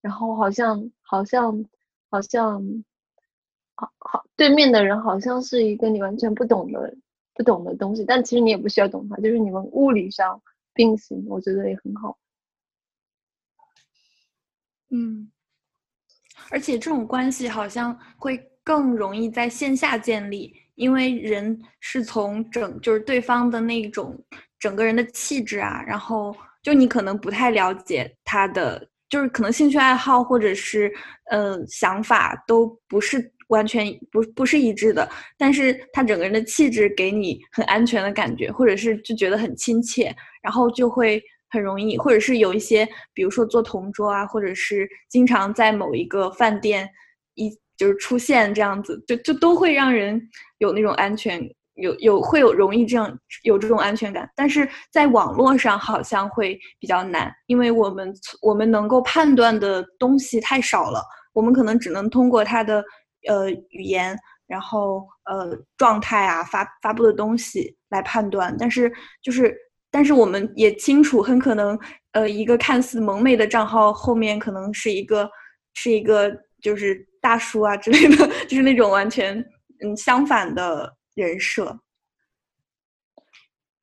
[0.01, 1.65] 然后好像好像
[2.09, 2.83] 好像，
[3.75, 6.95] 好好对面的人好像是一个你完全不懂的。
[7.37, 10.41] 不懂的东西，但其实你也不需要懂它，就是你们物理上
[10.73, 12.17] 并行，我觉得也很好。
[14.89, 15.29] 嗯，
[16.49, 24.17] 而且这种关系好像会更容易在线下建立，因为人是从整就是对方的那种
[24.59, 30.91] 整个人的气质啊，然后就你可能不太了解他的，就是可能兴趣爱好或者是
[31.31, 33.33] 呃想法都不是。
[33.49, 46.89] 完全不不是一致的，但是他整个人的气质给你很安全的感觉，或者是就觉得很亲切，然后就会很容易，或者是有一些，比如说做同桌啊，或者是经常在某一个饭店
[47.35, 50.21] 一就是出现这样子，就就都会让人
[50.57, 51.41] 有那种安全，
[51.75, 61.01] 有有会有容易这样有这种安全感，但是在网络上好像会比较难，因为我们我们能够判断的东西太少了，
[61.33, 62.83] 我们可能只能通过他的。
[63.27, 68.89] 呃，语言，然后呃，状态啊，发发布的东西来判断，但是
[69.21, 69.53] 就是，
[69.89, 71.77] 但是我们也清楚，很可能，
[72.11, 75.29] 呃，一个看似萌妹的账号后面可能是一个
[75.73, 79.37] 是一个就是大叔啊之类的， 就是那种完全
[79.81, 81.79] 嗯相反的人设。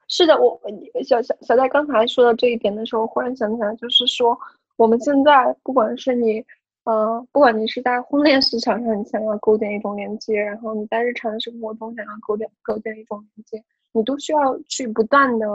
[0.09, 0.61] 是的，我
[1.05, 4.39] 小小小戴刚才说到这一点的时候，忽然想起来，就是说
[4.77, 6.45] 我们现在不管是你。
[6.87, 15.47] 呃，不管你是在婚恋市场上，你想要构建一种连接，然后你在日常生活中想要构建构建一种连接，你都需要去不断的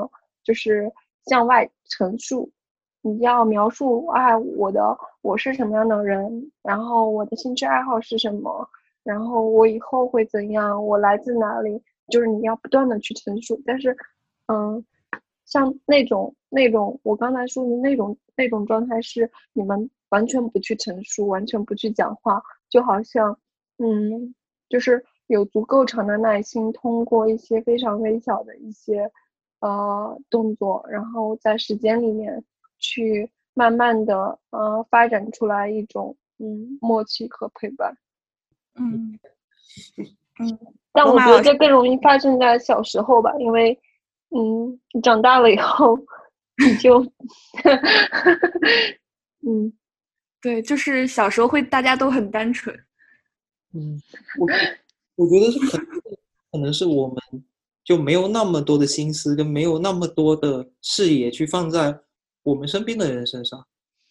[0.49, 0.91] 就是
[1.27, 2.49] 向外陈述，
[3.03, 8.67] 你要描述啊，我的我是什么样的人，然后我的兴趣爱好是什么，
[9.03, 13.61] 然后我以后会怎样，我来自哪里，就是你要不断的去陈述。
[13.63, 13.95] 但是，
[14.47, 14.83] 嗯，
[15.45, 19.87] 像那种那种我刚才说的那种那种状态是你们。
[20.09, 23.37] 完全不去陈述，完全不去讲话，就好像，
[23.77, 24.33] 嗯，
[24.67, 29.11] 就是有足够长的耐心，通过一些非常微小的一些，
[29.59, 32.43] 呃，动作，然后在时间里面
[32.77, 37.97] 去，慢慢的呃发展出来一种嗯默契和陪伴。
[38.75, 39.19] 嗯
[40.39, 40.59] 嗯，
[40.93, 43.77] 但我觉得这更容易发生在小时候吧，因为
[44.29, 45.97] 嗯你长大了以后
[46.65, 47.01] 你就
[49.45, 49.73] 嗯
[50.41, 52.73] 对，就是小时候会大家都很单纯。
[53.73, 54.01] 嗯，
[54.39, 54.47] 我
[55.15, 55.85] 我觉得是可能
[56.51, 57.17] 可能是我们
[57.89, 61.99] 就没有那么多的心思，跟没有那么多的视野去放在
[62.43, 63.65] 我们身边的人身上。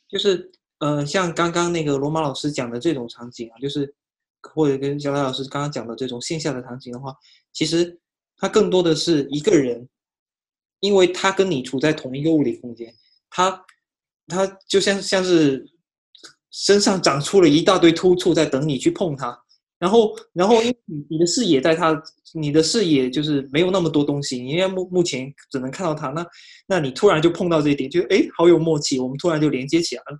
[0.08, 3.94] 就是呃，像刚刚那个罗马老师讲的这种场景啊，就是
[4.52, 7.14] 或者跟小赖老师刚刚讲的这种线下的场景的话，
[7.52, 7.96] 其实
[8.36, 9.88] 它更多的是一个人，
[10.80, 12.92] 因为他跟你处在同一个物理空间，
[13.30, 13.64] 他
[14.26, 15.64] 他就像像是
[16.50, 19.40] 身上长出了一大堆突触在等你去碰它，
[19.78, 22.02] 然后然后因为你你的视野在它，
[22.34, 26.26] 你的视野就是没有那么多东西，你因为目目前只能看到它，那
[26.66, 30.18] 那你突然就碰到这一点，就哎好有默契，我们突然就连接起来了。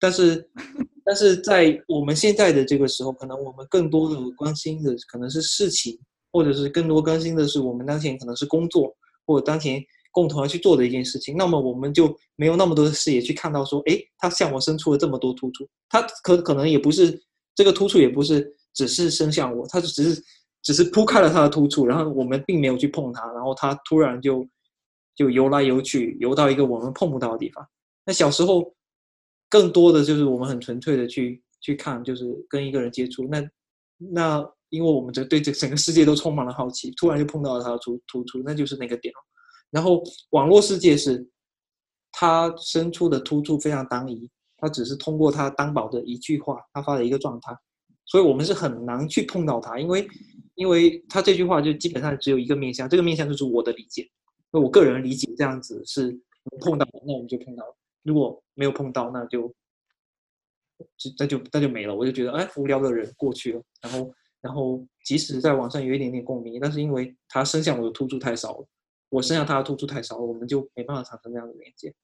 [0.00, 0.48] 但是
[1.04, 5.98] 但是在我们现在的这个时候，可能我们更多的关心的可能是事情，
[6.32, 8.92] 或者是更多关心的是我们当前可能是工作，
[9.26, 9.80] 或者当前
[10.10, 17.22] 共同要去做的一件事情，那么我们就没有那么多的视野去看到说，哎，他向我伸出了这么多突出，他可可能也不是
[17.54, 20.22] 这个突出，也不是只是伸向我，他就只是
[20.62, 24.46] 只是铺开了他的突触，然后我们并没有去碰它，然后他突然就
[25.16, 27.66] 就游来游去，游到一个我们碰不到的地方。
[28.04, 28.72] 那小时候
[29.48, 33.42] 更多的就是我们很纯粹的去去看，就是跟一个人接触，那
[33.96, 39.12] 那因为我们这对这整个世界都充满了好奇，突然就碰到了他的突突出，那就是那个点。
[39.70, 41.26] 然后网络世界是，
[42.12, 47.56] 他伸出的突触非常单一，他只是通过他担保的一句话，他发的一个状态，
[48.06, 50.08] 所以我们是很难去碰到他，因为
[50.54, 54.08] 因为他这句话就基本上只有一个面向，这个面向就是我的理解，
[54.50, 59.48] 那我个人理解这样子是能碰到的，那我们就碰到了；如果没有碰到，那就
[60.96, 61.94] 就那就那就没了。
[61.94, 68.66] 我就觉得哎，无聊的人过去了，然后然后即使在网上有一点点共鸣，但是因为他伸向我的突触太少了。
[69.08, 71.94] 我身上他的突出太少了，我们就没办法产生这样的连接。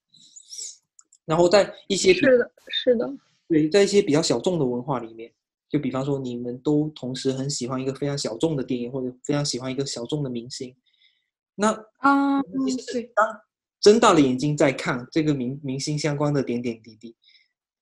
[1.25, 3.13] 然后在一些是的，是的，
[3.47, 5.31] 对，在一些比较小众的文化里面，
[5.73, 10.75] 就比方说你们都同时很喜欢一个非常小众的电影，或者非常喜欢一个小众的明星，
[11.55, 13.41] 那啊，其实对，当
[13.81, 17.15] 睁大了眼睛在看这个明明星相关的点点滴滴，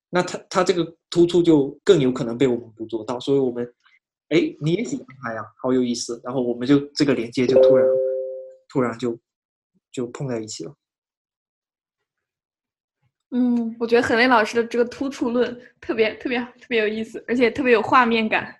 [0.08, 3.62] 那他他这个突出就更有可能被我们捕捉到，所以我们
[4.30, 7.86] 哎你也喜欢他呀，好有意思，然后我们就这个连接就突然
[8.70, 9.18] 突然就
[9.92, 10.74] 就碰在一起了。
[13.34, 18.54] 嗯，我觉得很雷老师的这个突触论特别特别特别有意思，而且特别有画面感。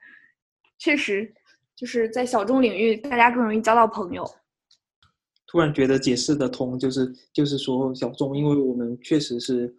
[0.79, 1.33] 确实，
[1.77, 4.29] 就是在小众领域，大家更容易交到朋友。
[5.47, 9.77] 突然觉得解释得通，就是就是说小众，因为我们确实是，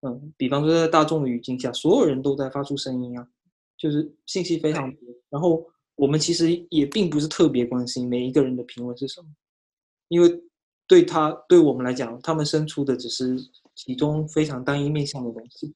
[0.00, 3.28] 嗯，比方说在大众的语境下，所有人都在发出声音啊，
[3.76, 5.64] 就是信息非常多，然后
[5.96, 9.28] 我们其实也并不是特别关心每一个人的评论是什么，
[10.08, 10.42] 因为
[10.86, 13.36] 对他对我们来讲，他们生出的只是
[13.82, 15.72] 其中非常单一面向的东西，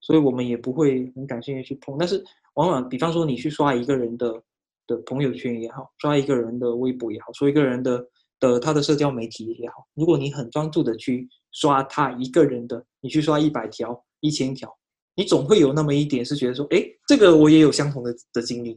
[0.00, 1.96] 所以我们也不会很感兴趣去碰。
[1.96, 2.22] 但是
[2.54, 4.42] 往往，比方说你去刷一个人的
[4.88, 8.04] 的朋友圈也好，刷一个人的微博也好，说一个人的
[8.40, 14.76] 的他的社交媒体也好，如果你很专注的去刷他一个人的，你去刷一百条、一千条，
[15.14, 18.76] 你总会有那么一点是觉得说，哎，这个我也有相同的的经历，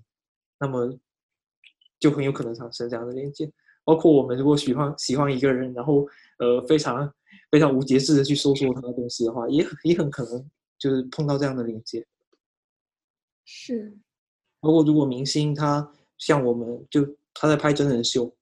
[0.60, 0.96] 那么
[2.00, 3.52] 就很有可能产生这样的连接。
[3.86, 7.12] 包括我们如果喜欢喜欢一个人，然后呃非常
[7.54, 10.44] 非常无节制的去搜索他的东西的话，也很也很可能
[10.80, 12.04] 就是碰到这样的连接。
[13.46, 13.96] 是，
[14.60, 15.88] 包括如果明星他
[16.18, 18.34] 像我们就他在拍真人秀，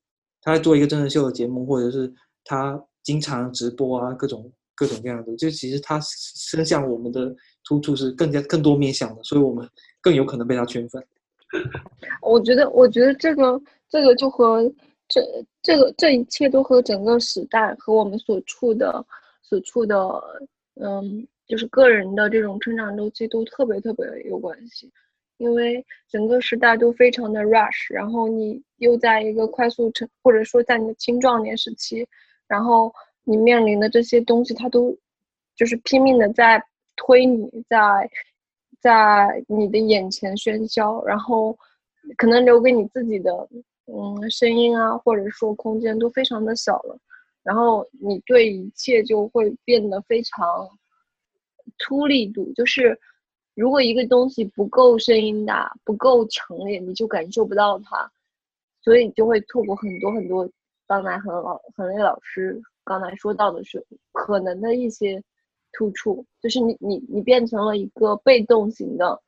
[0.42, 2.10] 他在做一个真人秀的节目，或者是
[2.46, 9.70] 他经常直播啊，各种各种各样的，就其实他伸向我们的突出是更加更多面向的，所以我们
[10.00, 11.06] 更有可能被他圈粉。
[12.22, 14.64] 我觉得，我觉得这个这个就和
[15.14, 15.22] 这
[15.62, 19.06] 这个这一切都和整个时代和我们所处的
[19.42, 19.98] 所处的
[20.76, 24.90] 嗯，就是个人的这种成长周期都特别特别有关系，
[25.36, 32.08] 因为整个时代都非常的 rush，然后你又在一个快速成或者说在你的青壮年时期，
[32.48, 32.94] 然后
[33.26, 34.98] 你面临的这些东西，它都
[35.58, 36.64] 就是拼命的在
[36.96, 38.10] 推你，在
[38.80, 41.58] 在你的眼前喧嚣，然后
[42.16, 43.48] 可能留给你自己的
[43.94, 46.98] 嗯声音啊，或者说空间都非常的小了，
[47.44, 50.70] 然后你对一切就会变得非常
[51.78, 52.98] 突力度，就是
[53.54, 58.10] 如果一个东西不够声音大，不够强烈，你就感受不到它，
[58.82, 60.50] 所以你就会错过很多很多
[60.88, 65.22] 刚才很老很累老师刚才说到的是可能的一些
[65.74, 69.22] 突出，就是你你你变成了一个被动型的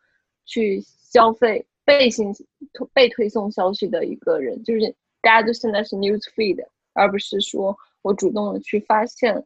[0.45, 2.47] 去消费、被信息、
[2.93, 9.45] 被推送消息的一个人，就是大家就现在是 news feed，而不是说我主动的去发现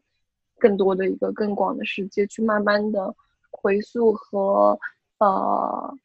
[0.58, 3.15] 更多的一个更广的世界，去慢慢的
[3.50, 4.80] 回溯和
[5.19, 5.97] 呃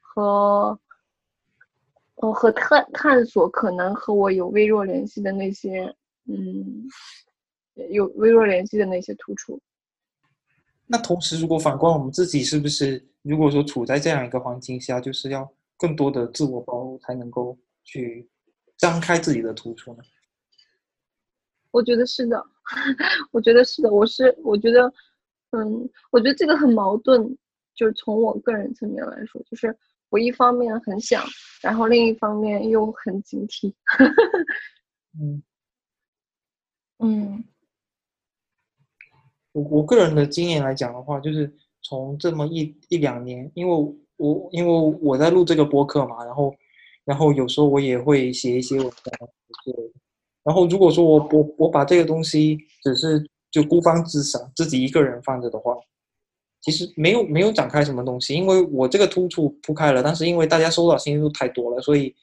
[0.00, 0.78] 和
[2.14, 5.94] 和探探索可能和我有微弱联系的那些
[6.26, 6.86] 嗯
[7.90, 9.58] 有微弱联系的那些突出。
[10.86, 18.28] 那同时，如果反观我们自己，是不是如果说处在这样一个环境下，就是要更多的自我保护，才能够去
[18.76, 20.02] 张开自己的突出呢？
[21.70, 22.44] 我觉得是的，
[23.32, 24.92] 我觉得是的，我是我觉得，
[25.52, 27.34] 嗯，我觉得这个很矛盾，
[27.74, 29.74] 就是从我个人层面来说，就是
[30.10, 31.24] 我一方面很想，
[31.62, 33.72] 然后另一方面又很警惕。
[35.18, 35.42] 嗯
[36.98, 37.44] 嗯
[39.52, 43.74] 我我个人的经验来讲的话，就是从这么一一两年，因为
[44.20, 46.54] 我因为我在录这个播客嘛，然后
[47.04, 49.28] 然后有时候我也会写一些文章
[49.64, 49.92] 之类的。
[50.44, 55.74] 然后如果说我我我把这个东西只是就孤芳自赏，自己一个人放着的话，
[56.60, 62.14] 其实没有没有展开什么东西，因为我这个突触铺开了，但是因为大家收到信息都太多了，所以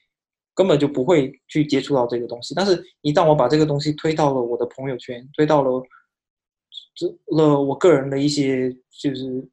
[0.55, 2.53] 根本就不会去接触到这个东西。
[2.55, 5.81] 但是，一旦我把这个东西推到了我的朋友圈，推到了
[6.95, 9.47] 这了我个人的一些就是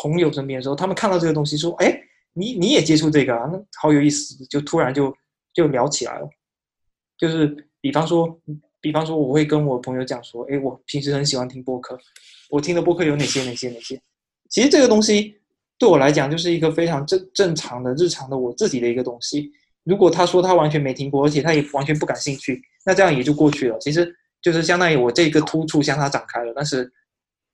[0.00, 2.00] 朋友身边的时候，他们看到这个东西说：“哎，
[2.32, 3.48] 你你也接触这个啊？
[3.52, 5.12] 那好有意思！”就突然就
[5.52, 6.28] 就聊起来了。
[7.18, 8.40] 就是比方说，
[8.80, 11.98] 比方说，我会跟我朋友讲说：“哎，我平时很喜欢听播客，
[12.48, 14.00] 我听的播客有哪些哪些哪些。”
[14.48, 15.36] 其实这个东西
[15.78, 19.50] 对我来讲就是一个非常正正常的日常的我自己的一个东西。
[19.84, 23.78] 如果他说他完全没听过，而且他也完全不感兴趣，那这样也就过去了。
[23.78, 24.16] 其实。
[24.42, 26.90] 就是相当于我这个突触向他展开了，但是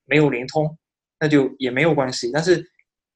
[0.05, 0.79] 没有连通，
[1.19, 2.31] 那就也没有关系。
[2.33, 2.65] 但是，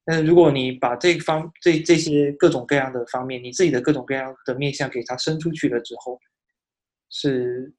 [0.04, 6.18] 但是如果你把这方这这些各种各样的方面，你自己的各种各样的面向给它伸出去了之后，
[7.08, 7.72] 是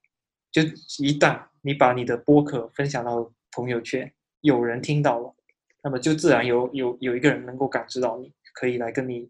[0.51, 0.61] 就
[0.99, 5.35] 一旦你把你的播客分享到朋友圈，有人听到了，
[5.83, 9.29] 那么就自然有有有一个人能够感知到你，可以来跟你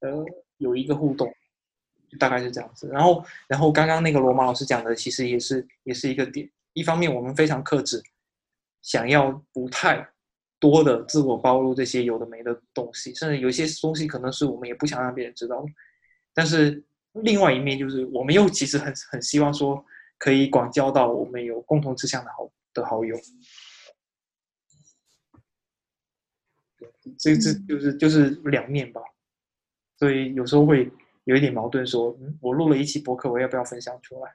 [0.00, 0.24] 呃
[0.58, 1.32] 有一个互动。
[2.18, 6.46] 大概是这样子，然后，然后刚刚那个罗马老师讲的，其实也是也是一个点。
[6.74, 8.02] 一方面，我们非常克制，
[8.82, 10.06] 想要不太
[10.62, 15.66] 多的自我暴露这些有的没的东西，甚至有些东西可能是我们也不想让别人知道的。
[16.32, 16.80] 但是
[17.14, 19.84] 另外一面，就是我们又其实很很希望说，
[20.18, 23.16] 可以广交到我们有共同志向的好的好友。
[27.18, 29.00] 这这就是就是两面吧，
[29.98, 30.88] 所以有时候会。
[31.24, 34.34] 有一点矛盾，说，嗯，我录了一期博客，我要不要分享出来？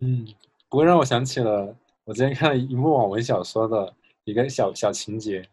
[0.00, 0.26] 嗯，
[0.68, 5.48] 不过让我想起了我之前看了一部网文小说的一个小小情节，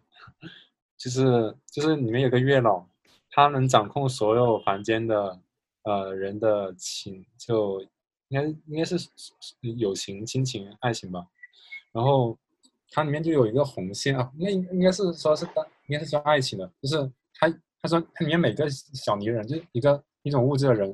[0.98, 2.86] 就是就是里面有个月老，
[3.30, 5.40] 他能掌控所有房间的
[5.84, 7.82] 呃人的情，就
[8.30, 8.96] 应该应该是
[9.78, 11.26] 友情、亲情、爱情吧。
[11.92, 12.38] 然后
[12.92, 15.46] 它里面就有一个红线啊，那应该是说是
[15.88, 17.54] 应该是说爱情的，就是他。
[17.84, 20.88] 他说：“它里面每个小泥人就是一个一种物质的人，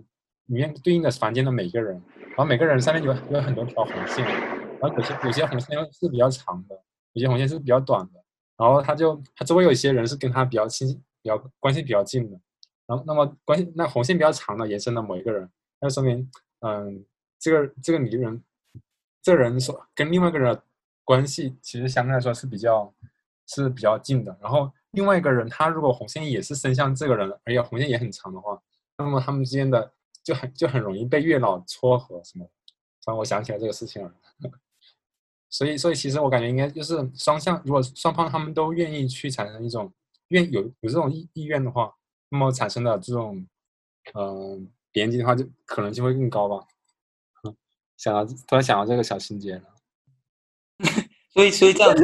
[0.46, 4.26] 里面对应的房间的每个人，然后每个人上面有有很多条红线，
[4.80, 6.76] 然后有些有些红线是比较长的，
[7.14, 8.24] 有些红线是比较短的。
[8.58, 10.88] 然后他就他周围有一些人是跟他比较亲，
[11.22, 12.40] 比较关系比较近的。
[12.86, 17.06] 然后那么关系那红线比较长的延伸的某一个人，那说明嗯，
[17.40, 18.44] 这个这个泥人，
[19.22, 20.64] 这人所跟另外一个人的
[21.04, 22.94] 关系其实相对来说是比较
[23.46, 24.38] 是比较近的。
[24.42, 24.72] 然后。
[24.92, 28.60] 另外一个人，他如果红线也是伸向这个人，而且红线也很长的话，
[28.98, 29.92] 那么他们之间的
[30.24, 32.50] 就很就很容易被月老撮合什么。
[33.04, 34.12] 突然我想起来这个事情了。
[35.50, 39.92] 所以，所以其实我感觉应该就是双向，如果双方他们都愿意去产生一种
[40.30, 41.94] 愿有有这种意意愿的话，
[42.30, 43.46] 那么产生的这种
[44.14, 46.66] 嗯连接的话，就可能性会更高吧。
[47.98, 49.64] 想到突然想到这个小情节了。
[51.34, 51.96] 所以，所以这样。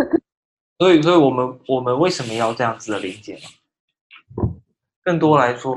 [0.79, 3.41] 所以，所以我们我们为什么要这样子的连接呢？
[5.03, 5.75] 更多来说，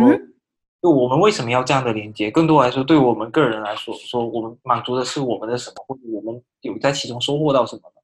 [0.90, 2.30] 我们为什么要这样的连接？
[2.30, 8.00] 更多来说，对我们个人来说，说我们满足的是我们的什么，或者我们有在其中收获到什么呢？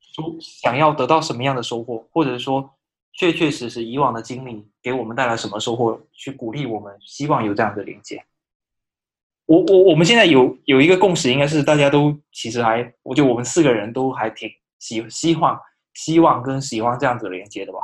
[0.00, 2.68] 说想要得到什么样的收获，或者说
[3.12, 8.24] 确确实实以往的经历给我们带来什么收获，去鼓励我们，希望有这样的连接。
[9.46, 14.50] 我我我们现在有有一个共识，应该是大家都其实还，我觉得我们四个人都还挺。
[14.82, 15.56] 希希望
[15.94, 17.78] 希望跟喜欢这样子连接的吧，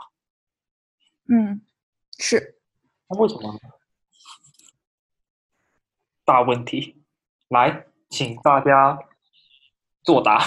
[1.29, 1.61] 嗯，
[2.19, 2.58] 是。
[3.09, 3.59] 那为什么？
[6.25, 6.95] 大问题，
[7.49, 8.99] 来，请大家
[10.03, 10.45] 作答。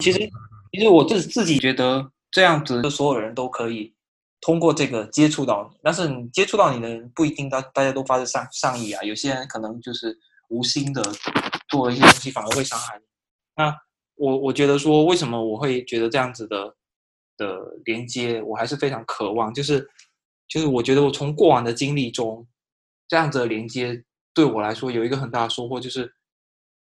[0.00, 0.18] 其实，
[0.70, 3.94] 其实我自自己觉得这样子，所有人都可以
[4.38, 10.14] 通过这个接触到你，但是你接触到你的人不一定大大家都发自上上意啊，有些人可能就是
[10.50, 11.02] 无心的
[11.68, 13.04] 做了一些东西，反而会伤害你。
[13.56, 13.74] 那
[14.16, 16.76] 我我觉得说，为什么我会觉得这样子的
[17.38, 19.88] 的连接，我还是非常渴望，就是
[20.48, 22.46] 就是我觉得我从过往的经历中，
[23.06, 26.12] 这样子的连接对我来说有一个很大的收获，就是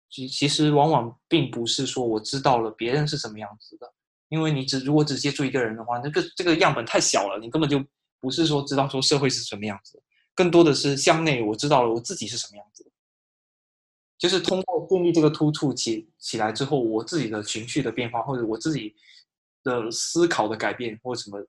[0.09, 3.87] 其其实往往并不是说我知道了别人是什么样子的，
[4.29, 7.83] 因为你只如果只接触一个人的话，那个这个样本太小了，你根本就
[8.19, 10.01] 不是说知道说社会是什么样子，
[10.33, 12.85] 更多的是向内我知道了我自己是什么样子。
[14.17, 18.95] 就是通过建立这个突触起起来之后，我自己的情绪的变化，或者我自己
[19.63, 21.43] 的思考的改变，或者什么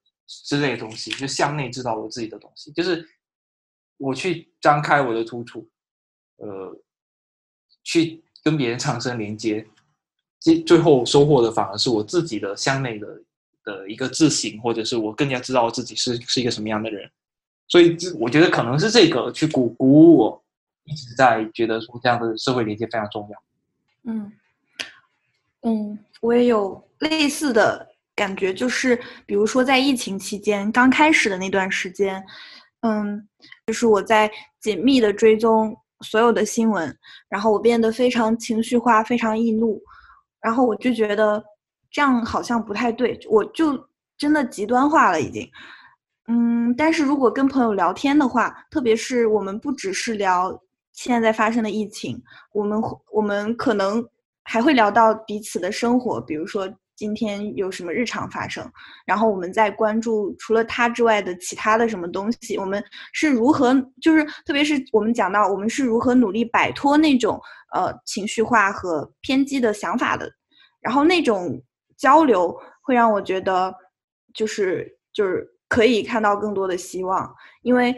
[0.44, 2.70] 之类的东西，就向内知道我自己的东西。
[2.72, 3.06] 就是
[3.98, 5.68] 我去张开我的突触，
[6.36, 6.76] 呃，
[7.84, 9.66] 去跟别人产生连接，
[10.40, 13.22] 最最后收获的反而是我自己的向内的
[13.64, 17.10] 的一个自省，或者是我更加知道自己是是一个什么样的人。
[17.68, 20.42] 所以，这我觉得可能是这个去鼓鼓舞我。
[20.84, 23.42] 一直在觉得说这样的社会连接非常重要。
[24.02, 24.32] 嗯
[25.60, 32.22] 嗯，我也有类似的感觉，就是比如说在疫情期间刚开始的那段时间，
[32.80, 33.28] 嗯，
[33.66, 36.94] 就是我在紧密的追踪所有的新闻，
[37.28, 39.80] 然后我变得非常情绪化，非常易怒，
[40.40, 41.42] 然后我就觉得
[41.90, 45.48] 这样好像不太对，我就真的极端化了已经。
[46.28, 50.60] 嗯，但是如果跟朋友聊天的话，特别是我们不只是聊。
[50.94, 52.78] 现在发生的疫情，我们
[53.10, 54.06] 我们可能
[54.42, 56.68] 还会聊到彼此的生活，比如说
[57.02, 58.64] 今天有什么日常发生，
[59.04, 62.80] 然后我们再关注除了他之外的其他的什么东西，我们
[63.12, 67.40] 是如何，就是特别是我们讲到我们是如何努力摆脱那种
[67.74, 70.30] 呃情绪化和偏激的想法的，
[70.80, 71.60] 然后那种
[71.98, 73.74] 交流会让我觉得
[74.32, 77.92] 就是就是可以看到更多的希望，因为。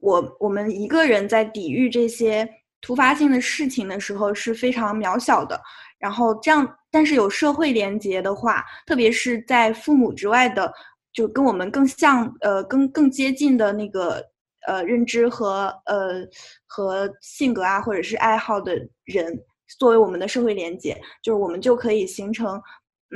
[0.00, 2.46] 我我们一个人在抵御这些
[2.82, 5.58] 突发性的事情的时候是非常渺小的，
[6.04, 10.70] 然后这样，但是有社会连接的话，特别是在父母之外的，
[11.14, 14.22] 就跟我们更像，呃，更更接近的那个
[14.66, 16.26] 呃认知和呃
[16.66, 19.34] 和性格啊，或者是爱好的人，
[19.78, 22.60] 作为我们的社会连接，就是我们就可以形成，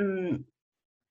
[0.01, 0.45] 嗯。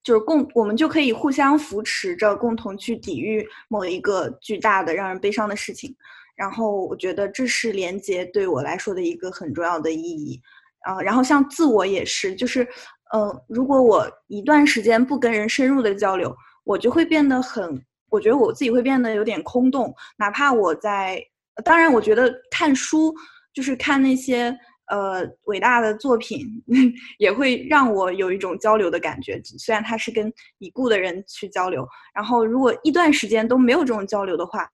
[0.04, 5.94] 就是共，我们就可以互相扶持着，共同去抵御某一个巨大的让人悲伤的事情。
[6.34, 10.40] 然后，我觉得这是连接对我来说的一个很重要的意义。
[10.88, 12.68] 啊，然后像自我也是，就是，
[13.12, 16.34] 呃，如果我一段时间不跟人深入的交流，
[16.64, 17.80] 我就会变得很，
[18.10, 19.94] 我觉得我自己会变得有点空洞。
[20.18, 21.22] 哪怕我在，
[21.66, 23.14] 当然，我觉得看书
[23.54, 24.58] 就是看那些。
[24.90, 26.40] 呃，伟大的作品
[27.20, 31.86] 也会让我有一种交流的感觉，虽然他是跟已故的人去交流。
[32.16, 34.66] 然后，如果一段时间都没有这种交流的话，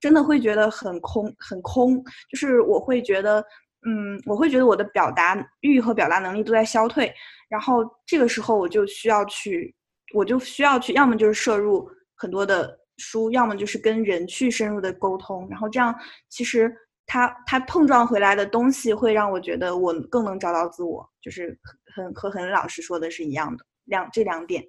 [0.00, 2.02] 真的会觉得很空，很空。
[2.30, 3.44] 就是我会觉得，
[3.86, 7.12] 嗯，我会觉得我的表达欲和表达能力都在消退。
[7.48, 9.74] 然后这个时候，我就需要去，
[10.14, 15.46] 我就需要去，要么就是摄入很多的书，要么就是跟人去深入的沟通。
[15.50, 15.94] 然后这样，
[16.28, 16.72] 其实。
[17.10, 21.58] 他他碰撞回来的东西会让我觉得我更能找到自我，就是
[21.96, 24.62] 很和很老师说的是一样的两这两点。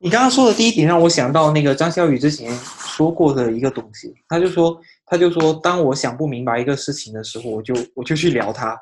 [0.00, 8.78] 你刚刚说的第一点让我想到那个张小雨之前说过的一个东西，他就说他就说当我想不明白一个事情的时候，我就我就去聊他，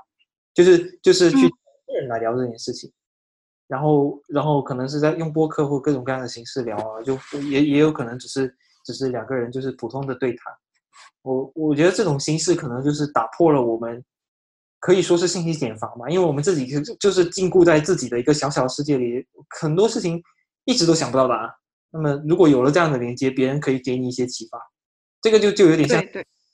[0.53, 2.91] 就是就是去个人来聊这件事情，
[3.69, 8.53] 然后然后可能是在用播客或各种各样的形式聊啊，就也也有可能只是。
[8.87, 10.53] 只是两个人就是普通的对谈，
[11.23, 14.05] 我我觉得这种形式可能就是打破了我们
[14.79, 19.27] 可以说是信息茧房嘛，因为我们自己就就是禁锢在自己的一个小小的世界里，
[19.59, 20.23] 很多事情
[20.67, 21.51] 一直都想不到答案。
[21.91, 24.59] 那么如果有了这样的连接，别人可以给你一些启发，
[25.25, 26.03] 这个就就有点像，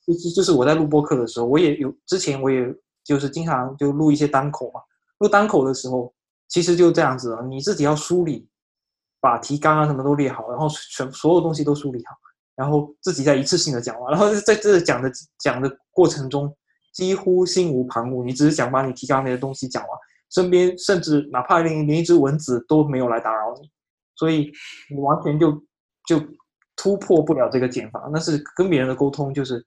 [0.07, 4.81] 就就是我在录播课的时候，我也有之前我也就是经常就录一些单口嘛，
[5.19, 6.15] 录单口的时候
[6.47, 8.47] 其实就这样子，你自己要梳理。
[9.23, 12.17] 把提纲啊什么都列好，然后全所有东西都梳理好，
[12.57, 16.51] 然后自己再一次性的讲完， 然后在这讲的讲的过程中，
[16.95, 19.91] 几乎心无旁骛，你只是想把你提纲那些东西讲完，
[20.31, 23.71] 身边甚至哪怕连连一只蚊子都没有来打扰你，
[24.17, 24.51] 所以
[24.89, 25.53] 你完全就
[26.09, 26.19] 就
[26.81, 28.09] 突破不了这个减法。
[28.11, 29.63] 那是跟别人的沟通就是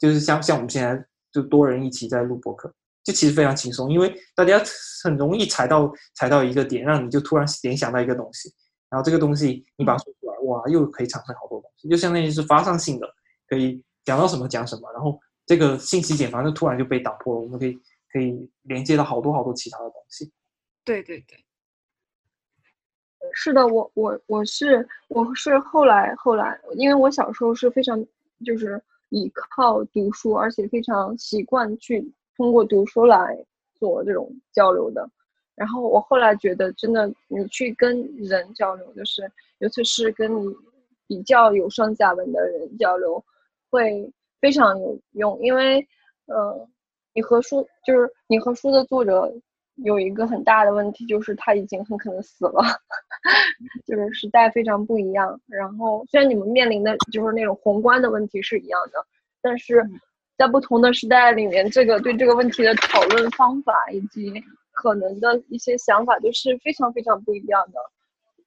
[0.00, 2.74] 就是像像我们现在就多人一起在录播客。
[3.04, 4.58] 就其实非常轻松，因为大家
[5.04, 8.50] 很容易踩到踩到一个点，让你就突然联想到一个东西。
[8.88, 13.06] 然后这个东西你把它说出来，哇，又可以产生好多东西，就相当于是发散性的，
[13.46, 14.90] 可以讲到什么讲什么。
[14.92, 17.78] 然后这个信息茧房就突然就被打破了，我们可以
[18.10, 20.32] 可以连接到好多好多其他的东西。
[20.82, 21.44] 对对对，
[23.32, 28.04] 是的，我我我是我是后来后来，因为我小时候是非常
[28.44, 32.04] 就是依靠读书，而且非常习惯去
[32.36, 33.36] 通过读书来
[33.74, 35.08] 做这种交流的。
[35.54, 40.54] 然后我后来觉得，真的你去跟人交流，就是尤其是跟你
[41.06, 43.24] 比较有上下文的人交流，
[43.70, 45.80] 会非常有用，因为
[46.26, 46.68] 嗯，
[47.12, 49.32] 你和书就是你和书的作者。
[49.76, 52.62] 有一个很大的问题，就是他已经很可能死了，
[53.84, 55.40] 就是时代非常不一样。
[55.48, 59.04] 然后虽然你们面临的就是那种宏观的问题是一样的，
[59.42, 59.84] 但是
[60.38, 64.32] 在不同的时代里面，这个对这个问题的讨论方法以及
[64.72, 67.80] 可能的一些想法都是非常非常不一样的。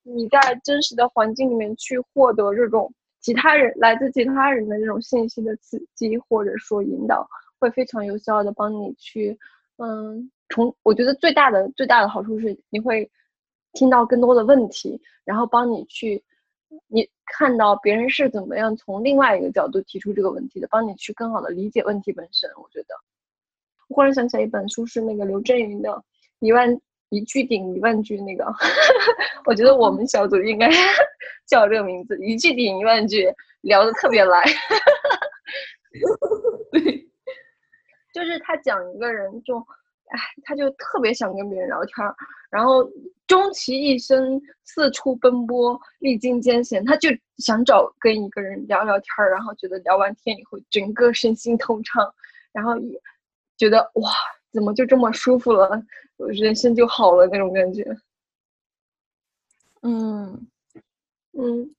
[0.04, 7.28] 你在真实的环境里面去获得这种其他人来自其他人的这种信息的刺激或者说引导，
[7.60, 9.38] 会非常有效的帮你去，
[9.78, 10.32] 嗯。
[10.50, 13.10] 从我觉得最大的最大的好处是，你会
[13.74, 16.24] 听到更多的问题，然后帮你去，
[16.88, 22.50] 你看到别人是怎么样从另外一个角度提出这个问题的，帮你去更好的理解问题本身。
[22.56, 22.96] 我觉得，
[23.90, 25.92] 我忽然想起来一本书，是那个刘震云的
[26.40, 26.80] 《一万
[27.10, 28.46] 一句顶一万句》那个，
[29.46, 30.70] 我觉得我们小组应该
[31.46, 33.32] 叫这个名字，一句顶一万句，
[33.62, 34.44] 聊的特别来。
[36.72, 37.10] 对，
[38.14, 39.66] 就是他讲一个人就。
[40.10, 42.16] 哎，他就特别想跟别人聊天儿，
[42.50, 42.90] 然后
[43.28, 52.14] 终其一生四处奔波，历经艰险，他就想找跟一个人聊聊天儿，然后觉得聊完天以后，整个身心通畅，
[52.54, 52.98] 然后也
[53.58, 54.10] 觉得哇，
[54.52, 55.70] 怎么就这么舒服了，
[56.18, 57.86] 人生就好了那种感觉。
[59.82, 60.48] 嗯
[61.34, 61.76] 嗯，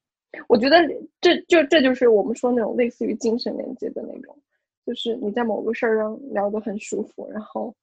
[0.49, 0.76] 我觉得
[1.20, 4.39] 这就这就是我们说那种类似于精神连接的那种，
[4.85, 7.74] 就是你在某个事儿上聊得很舒服，然后。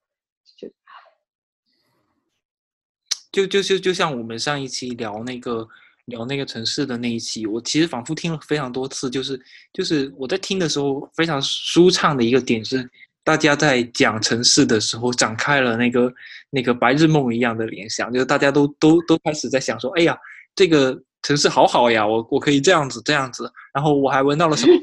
[3.36, 5.68] 就就就就像我们上一期聊那个
[6.06, 9.38] 聊那个城市的那一期，我其实仿佛听了非常多次，就是
[9.74, 12.90] 就是我在听的时候非常舒畅的一个点是，
[13.26, 16.14] 大家在讲城市的时候展开了那个
[16.50, 20.18] 那个白日梦一样的联想，就是大家都都都开始在想说，哎呀，
[20.56, 24.74] 这个城市好好呀，我我可以这样子这样子，然后我还闻到了什么，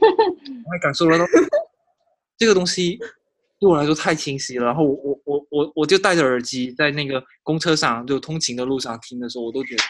[0.67, 1.25] 我还感受了到
[2.37, 2.99] 这个东西。
[3.59, 9.83] 对我来说太清晰了，然后我我我我我就戴着耳机在那个公车上就通勤的路上听的时候，我都觉得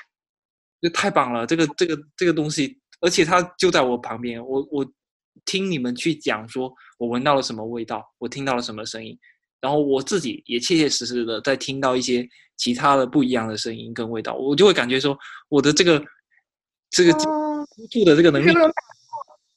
[0.82, 1.46] 就太棒了。
[1.46, 4.84] 这个这个这个东西，而且它就在我旁边，我我
[5.44, 9.16] 听你们去讲，说我闻到了什么味道，我听到了什么声音，
[9.60, 15.16] 然后我自己也切切实实的在听到一些其他的不一样的声音跟味道，我就会感觉说
[15.48, 16.04] 我的这个
[16.90, 18.52] 这个突触的这个能力。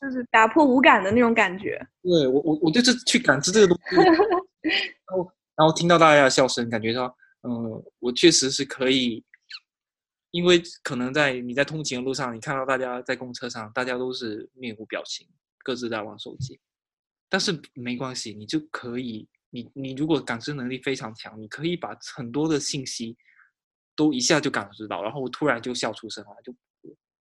[0.02, 1.82] 就是打破无感的那种感觉。
[2.04, 9.24] 对我，我我就是去感知这个东西， 然后然后听到大家的笑声，感觉到，嗯，我确实是可以，
[10.32, 15.28] 因为可能在你在通勤的路上，你看到大家在公车上，大家都是面无表情，
[15.60, 16.60] 各自在玩手机，
[17.30, 23.16] 但是没关系，你就可以，你你如果感知能力非常强，你可以把很多的信息
[23.96, 26.54] 都一下就感知到，然后我突然就笑出声来，就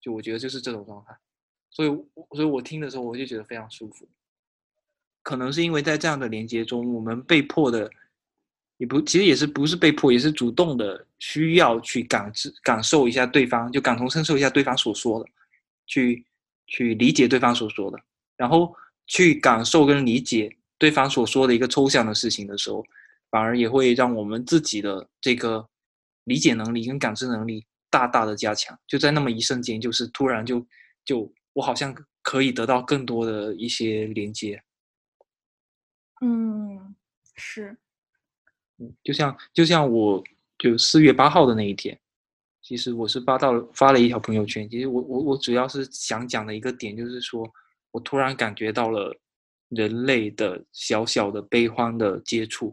[0.01, 1.17] 就我觉得就是这种状态。
[1.71, 1.89] 所以，
[2.37, 4.09] 所以我听的时候，我就觉得非常舒服。
[5.23, 7.91] 可能是因为在这样的连接中，我们被迫的，
[8.77, 15.31] 也不，其实也是不是被迫，也是主动的，需要去感知、感受一下对方，就感同身受一下对方所说的，
[15.87, 16.25] 去
[16.67, 17.99] 去理解对方所说的，
[18.37, 18.75] 然后
[19.07, 22.85] 去感受跟理解对方所说的一个抽象的事情的时候，
[23.31, 25.69] 反而也会让我们自己的这个
[26.25, 28.79] 理解能力跟感知能力大大的加强。
[28.87, 30.67] 就在那么一瞬间，就是突然就
[31.05, 31.33] 就。
[31.55, 34.61] 我好像可以得到更多的一些连接，
[36.21, 36.97] 嗯，
[37.37, 37.79] 是，
[39.03, 40.23] 就像就像我
[40.59, 41.99] 就四月八号的那一天，
[42.63, 44.69] 其实我是发到发了一条朋友圈。
[44.69, 47.49] 其实我我我主要是想讲的一个点就是说，
[47.91, 49.17] 我突然感觉到了
[49.69, 52.73] 人类的小小的悲欢的接触。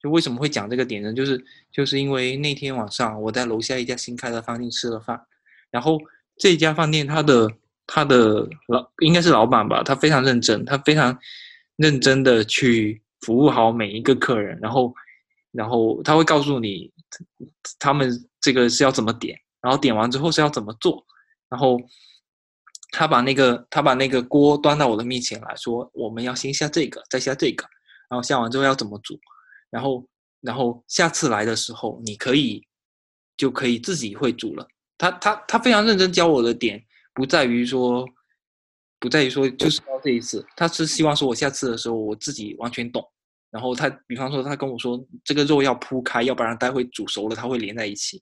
[0.00, 1.12] 就为什么会讲这个点呢？
[1.12, 5.26] 就是就是因为那天晚上我在楼下一家新开的饭店吃了饭，
[5.70, 5.98] 然后。
[6.40, 7.50] 这家饭店，他的
[7.84, 11.18] 他的老应该是老板吧，他非常认真，他非常
[11.74, 14.94] 认真的去服务好每一个客人，然后
[15.52, 16.92] 然后他会告诉你，
[17.78, 18.10] 他们
[18.40, 21.04] 这个是要怎么点，然后点完之后是要怎么做，
[21.48, 21.78] 然后
[22.92, 27.64] 他把那个他把那个锅端到我的面前来说，我们要先下这个，再下这个，
[28.08, 29.18] 然后下完之后要怎么煮，
[29.70, 30.08] 然后
[30.40, 32.64] 然后下次来的时候你可以
[33.36, 34.66] 就可以自己会煮了。
[34.96, 36.82] 他他他非常认真教我的点，
[37.14, 38.06] 不在于说，
[39.00, 43.04] 不在于说就是教这一次，他是希望说我下次的时候我自己完全懂，
[43.50, 48.20] 然后他比方说他跟我说这个肉要铺开，要不然待会煮熟了它会连在一起，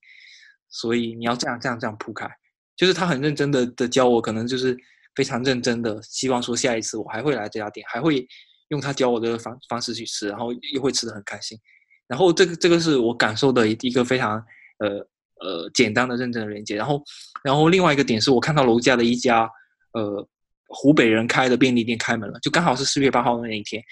[0.68, 2.28] 所以你要这样这样这样铺开。
[2.76, 4.76] 就是他很认真的的教我，可能就是
[5.14, 8.26] 非常认真的希望说下一次我还会来这家店，还会
[8.68, 11.58] 用他教我的方方式去吃，然后又会吃的很开心。
[12.06, 14.36] 然后这个这个是我感受的一个非常
[14.80, 14.98] 呃
[15.40, 16.76] 呃简单的认真的连接。
[16.76, 17.02] 然后
[17.42, 19.50] 然后另外一个点是我看到楼下的一家
[19.92, 20.28] 呃
[20.68, 23.82] 湖北人开的便利店开门了，就刚好是四月八号的那一天。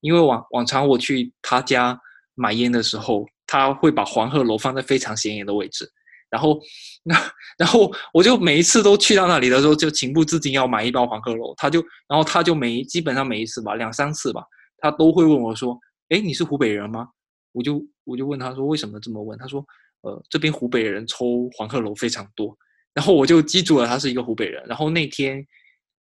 [0.00, 1.98] 因为往往常我去他家
[2.34, 5.90] 买烟的时候，他会把黄鹤楼放在非常显眼的位置。
[6.30, 6.60] 然后，
[7.04, 7.16] 那
[7.56, 11.54] 然后我就每一次都去到那里的时候，就情不自禁要买一包黄鹤楼。
[11.56, 14.42] 他就，然后他就每基本上每一次吧，两三次吧，
[14.78, 15.78] 他都会问我说
[16.10, 17.08] ：“哎，你是湖北人吗？”
[17.52, 19.64] 我就我就问他说：“为什么这么问？”他说
[20.02, 22.54] ：“呃，这边湖北人抽黄鹤楼非常多。”
[22.92, 24.62] 然后我就记住了他是一个湖北人。
[24.66, 25.42] 然后那天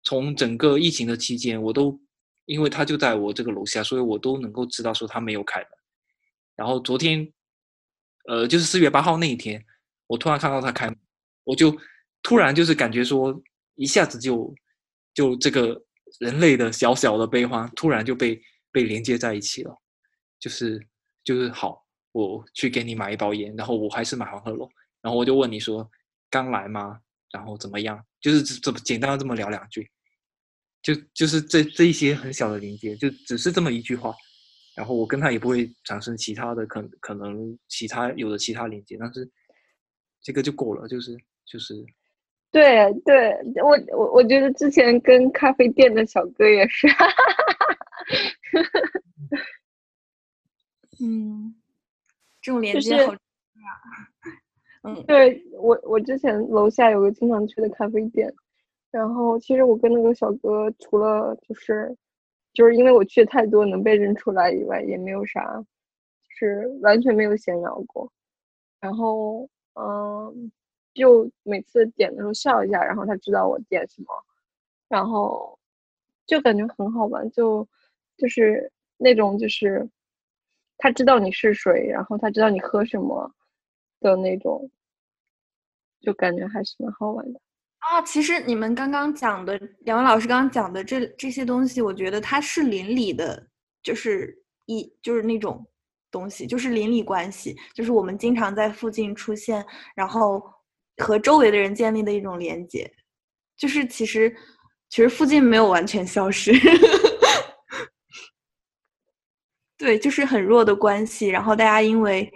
[0.05, 1.99] 从整个疫情的期间，我都
[2.47, 5.69] 因为他就在我这个楼下，所以我都能够知道说他没有开门。
[6.57, 7.33] 然后昨天，
[8.29, 9.65] 呃，就是四月八号那一天。
[10.09, 10.99] 我突然看到他开门，
[11.45, 11.75] 我就
[12.23, 13.41] 突然就是感觉说，
[13.77, 14.55] 一下子就
[15.15, 15.83] 就这个
[16.21, 18.39] 人类的小小的悲欢，突然就被
[18.71, 19.75] 被连接在一起了。
[20.39, 20.85] 就是
[21.25, 21.83] 就是好，
[22.13, 24.69] 我去给你买一包烟，然后我还是买黄鹤楼，
[25.01, 25.89] 然后我就问你说
[26.29, 27.01] 刚来吗？
[27.31, 28.05] 然后怎么样？
[28.23, 29.91] 就是这么简单的这么聊两句，
[30.81, 34.15] 就就是这这一些很小的连接，就只是这么一句话，
[34.75, 39.31] 然后我跟他也不会产生其他的可可能其他有的其他连接，但是。
[40.25, 41.75] 这个就够了，就是就是，
[42.53, 46.87] 对对，我我我觉得之前跟咖啡店的小哥也是，
[51.03, 51.57] 嗯，
[52.41, 53.13] 这种连接好
[54.83, 58.33] 嗯，对我我之前楼下有个经常去的咖啡店，
[58.91, 61.97] 然后其实我跟那个小哥除了就是
[62.53, 65.65] 就是因为我去的太多能被认出来以外，也没有啥，
[66.29, 68.13] 就是完全没有闲聊过，
[68.81, 69.49] 然后。
[69.75, 70.53] 嗯，
[70.93, 74.09] 就每次点的时候笑一下，然后他知道我点什么，
[74.87, 75.59] 然后
[76.27, 77.67] 就感觉很好玩，就
[78.19, 79.89] 就是那种就是
[80.77, 83.33] 他知道你是谁，然后他知道你喝什么
[84.03, 84.71] 的那种，
[86.01, 87.41] 就感觉还是蛮好玩的
[87.79, 88.03] 啊。
[88.03, 93.49] 其实你们刚刚讲的两位老师刚刚讲的这这些东西，我觉得它是邻里的，
[93.83, 94.37] 就是
[94.67, 95.67] 一就是那种。
[96.13, 100.43] 东西就是邻里关系，就是我们经常在附近出现，然后
[100.99, 102.87] 和周围的人建立的一种连接。
[103.57, 104.31] 就是其实
[104.91, 106.53] 其实附近没有完全消失，
[109.79, 111.29] 对，就是很弱的关系。
[111.29, 112.31] 然后大家因为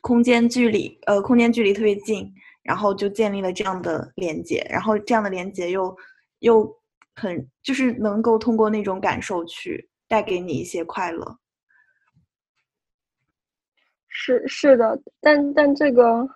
[0.00, 2.32] 空间距离，呃，空间距离特别近，
[2.62, 4.66] 然后就建立了这样的连接。
[4.70, 5.96] 然后这样的连接又
[6.40, 6.70] 又
[7.14, 11.38] 很就是能够通过那种感受去带给你一些快乐。
[14.08, 16.28] 是是的，但但这个，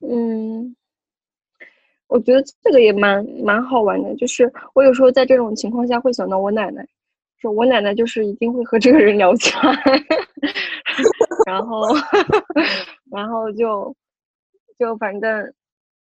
[0.00, 0.74] 嗯，
[2.06, 4.14] 我觉得这个也蛮蛮好玩的。
[4.16, 6.86] 就是我有时候在这种情况下会想到我奶奶，
[7.38, 9.72] 说我奶奶就是一定会和这个人聊起来，
[11.46, 11.82] 然后
[13.10, 13.94] 然后就
[14.78, 15.52] 就反正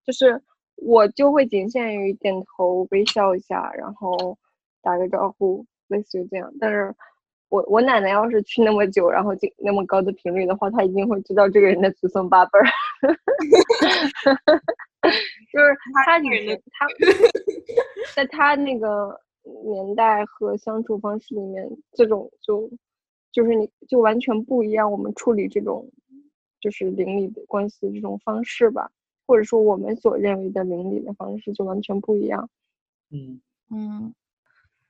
[0.05, 0.43] 就是
[0.77, 4.39] 我就会仅限于点头微笑一下，然后
[4.83, 6.95] 打个招呼，类似于这样，但是。
[7.51, 12.67] 我我奶奶要是去那么久，然后就那么高的频率的话，她一定会知道这个人的祖孙八辈儿。
[15.51, 15.75] 就是
[16.05, 16.87] 他女人，他
[18.15, 19.19] 在他那个
[19.65, 22.71] 年代和相处方式里面，这种就
[23.33, 24.91] 就是你就完全不一样。
[24.91, 25.91] 我们处理这种
[26.61, 28.91] 就是邻里的关系的这种方式吧，
[29.27, 32.49] 或者说我们所认为的邻里的方式就完全不一样。
[33.11, 34.15] 嗯嗯，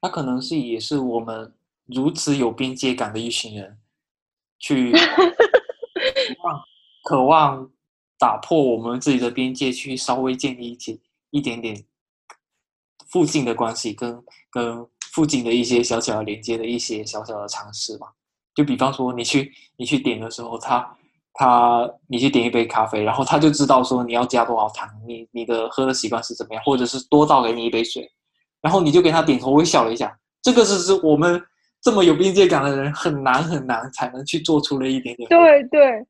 [0.01, 1.53] 他可能是也是我们。
[1.91, 3.79] 如此有边界感的一群人，
[4.59, 4.93] 去
[7.03, 7.73] 渴望
[8.19, 11.83] 打破我们自己的边界，去稍微建立起一点点
[13.07, 18.15] 附近的关系，跟跟附近的一些小小的连接的一些小小的尝试吧。
[18.59, 20.97] 就比方说，你去你去点的时候，他
[21.35, 28.11] 他你去点一杯咖啡，然后他就知道说你要加多少糖，你你的喝的习惯是怎么样，或者是多倒给你一杯水，
[28.61, 30.19] 然后你就给他点头微笑了一下。
[30.43, 31.41] 这个是是我们。
[31.81, 35.29] 这么有边界感的人很难很难才能去做出了一点点。
[35.29, 36.05] 对对，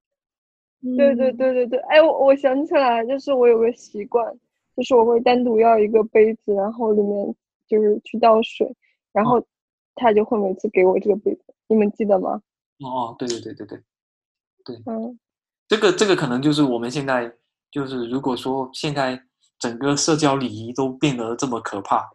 [0.97, 1.79] 对对对对对。
[1.91, 4.27] 哎，我我想起来，就是我有个习惯，
[4.75, 7.35] 就是我会单独要一个杯子，然后里面
[7.69, 8.67] 就是去倒水，
[9.13, 9.45] 然后
[9.95, 11.48] 他就会每次给我这个杯子。
[11.69, 12.43] 你们记得吗？
[12.81, 13.83] 哦哦，对对对对对，
[14.65, 14.77] 对。
[14.87, 15.19] 嗯，
[15.69, 17.33] 这个这个可能就是我们现在
[17.71, 19.23] 就是如果说现在
[19.59, 22.09] 整个社交礼仪都变得这么可怕。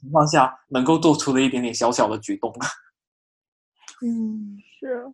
[0.00, 2.54] 情况下能够做出的一点点小小的举动。
[4.00, 5.12] 嗯，是，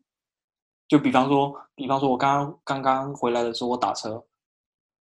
[0.87, 4.23] 就比方说，比方说我刚刚刚刚回来的时候，我打车，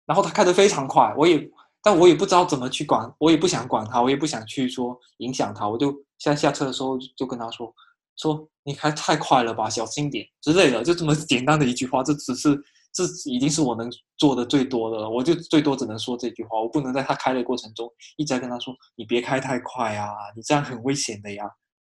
[0.05, 1.47] 然后他开的非常快，我也，
[1.83, 7.73] 但我也不知道怎么去管，我也不想管他，我也不想去说影响他，我就下下车的时候就跟他说，
[8.17, 12.55] 说你开太快了吧，小心点之类的，就这么简单的一句话，这只是
[12.91, 21.43] 这已经是我能做的最多的了，我就最多只能说这句话，我不能在他开的过程中一直在跟他说，你别开太快啊，你这样很危险的呀，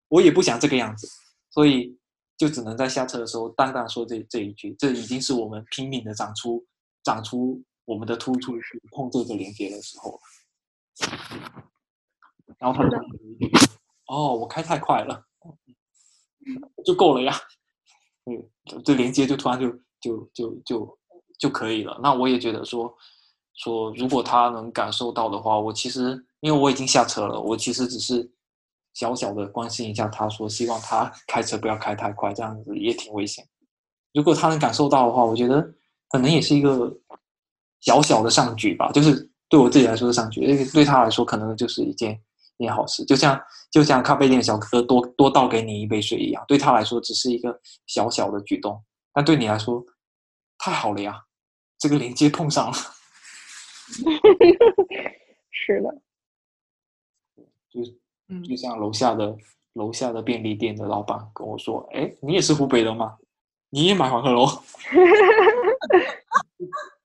[0.09, 1.07] 我也不想这个样子。
[1.51, 1.95] 所以
[2.35, 6.65] 就只能在下车的时候淡淡说这这一句，这已经是我们拼命的长出
[7.03, 10.19] 长出我们的突出去碰这个连接的时候
[12.57, 12.97] 然后他就
[14.13, 15.25] 哦，我开太快了，
[16.85, 17.35] 就够了呀。
[18.25, 20.97] 嗯，这连接就突然就就就就
[21.39, 21.99] 就可以了。
[22.01, 22.93] 那我也觉得说
[23.55, 28.29] 说，如果他能感受到的话，我其实因为我已经下车了，我其实只是。
[28.95, 33.43] 小小的关心一下，他说希望他 开车不要开太快，这样子也挺危险。
[34.13, 35.67] 如果他能感受到的话，我觉得
[36.09, 36.95] 可能也是一个
[37.79, 42.21] 小小的上举吧，就是对我自己来说的上举，因为对他来说可能就是一件
[42.57, 43.03] 一件好事。
[43.05, 43.39] 就像
[43.71, 48.81] 就像咖啡店小哥哥多多倒给你一杯水一样，对他来说只是一个小小的举动，
[49.13, 49.83] 但对你来说
[50.57, 51.21] 太好了呀，
[51.79, 52.73] 这个连接碰上了。
[55.51, 56.01] 是的，
[57.69, 57.99] 就是。
[58.47, 59.35] 就像楼下的
[59.73, 63.15] 楼下的便利店的老板跟我说：“哎，你也是湖北的吗？
[63.69, 64.47] 你也买黄鹤楼？”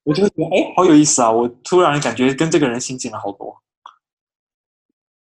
[0.05, 1.31] 我就觉得哎，好有意思啊！
[1.31, 3.55] 我突然感觉跟这个人亲近了好多。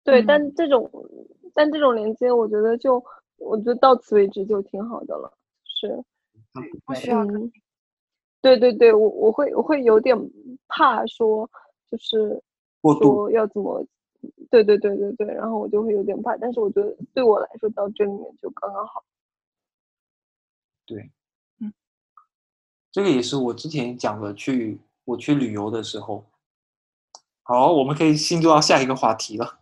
[0.10, 0.90] 对，但这种
[1.54, 3.04] 但这种连接，我觉得就
[3.38, 5.32] 我觉得到此为止就挺好的了。
[5.64, 6.04] 是，
[6.86, 7.26] 不需要。
[8.42, 10.18] 对对对，我我会我会有点
[10.68, 11.50] 怕说，
[11.92, 12.42] 就是
[12.82, 13.86] 说要怎么。
[14.50, 19.02] 对对对对对，然后我就会有点怕，但是我觉得对我来说到这里面就刚刚好。
[20.86, 21.10] 对，
[21.60, 21.72] 嗯，
[22.92, 26.26] 这个也是我之前讲的，去我去旅游的时候。
[27.50, 29.60] 好，我们可以进入到下一个话题了。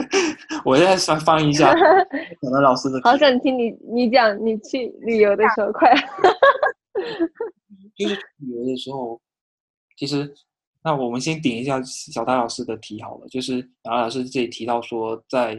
[0.62, 3.00] 我现在想翻一下可能老师的。
[3.02, 5.90] 好想听你你讲你去旅游的时候，快。
[7.96, 9.18] 就是旅游的时候，
[9.96, 10.34] 其实。
[10.82, 15.58] 那我们先点一下小戴老师的题好了，就是小戴老师这里提到说，在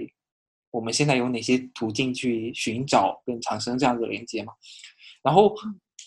[0.72, 4.52] 我们现在有哪些途径去寻找跟产生这样的连接嘛？
[5.24, 5.54] 然后，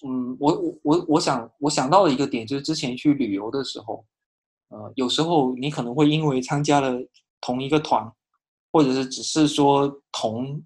[0.05, 4.05] 嗯，我我我我想我想到了一个点，就是之前去旅游的时候，
[4.69, 6.99] 呃，有时候你可能会因为参加了
[7.41, 8.11] 同一个团，
[8.73, 10.63] 或者是只是说同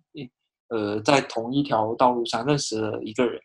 [0.69, 3.41] 呃在同一条道路上认识了一个人，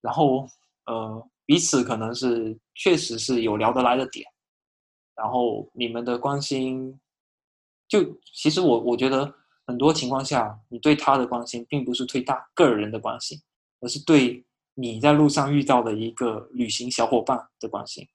[0.00, 0.46] 然后
[0.86, 1.28] 呃。
[1.46, 4.26] 彼此可能是确实是有聊得来的点，
[5.14, 6.98] 然后你们的关心，
[7.86, 9.30] 就其实我我觉得
[9.66, 13.38] 很多情况下，你对他的关心并不是对他个人的关心，
[13.80, 14.42] 而是对
[14.72, 18.08] 你在路上遇到的一个旅行小伙伴的关心，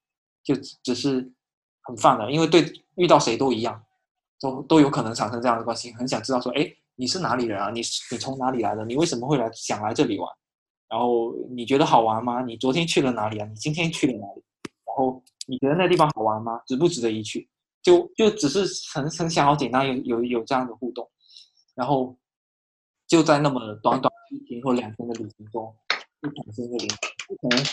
[0.49, 1.31] 就只是
[1.83, 3.79] 很泛的，因为对遇到谁都一样，
[4.39, 7.69] 都都有可能产生这样的关系，很想知道说，哎，你是哪里人啊？
[7.69, 8.83] 你是你从哪里来的？
[8.83, 10.27] 你为什么会来想来这里玩？
[10.89, 12.41] 然后你觉得好玩吗？
[12.41, 13.45] 你昨天去了哪里啊？
[13.45, 14.43] 你今天去了哪里？
[14.87, 16.59] 然后你觉得那地方好玩吗？
[16.65, 17.47] 值不值得一去？
[17.83, 21.07] 就就只是很很想要简单有有有这样的互动，
[21.75, 22.17] 然后
[23.07, 25.71] 就在那么短短一天或两天的旅行中，
[26.23, 26.95] 就产生一个连接。
[27.39, 27.63] 可能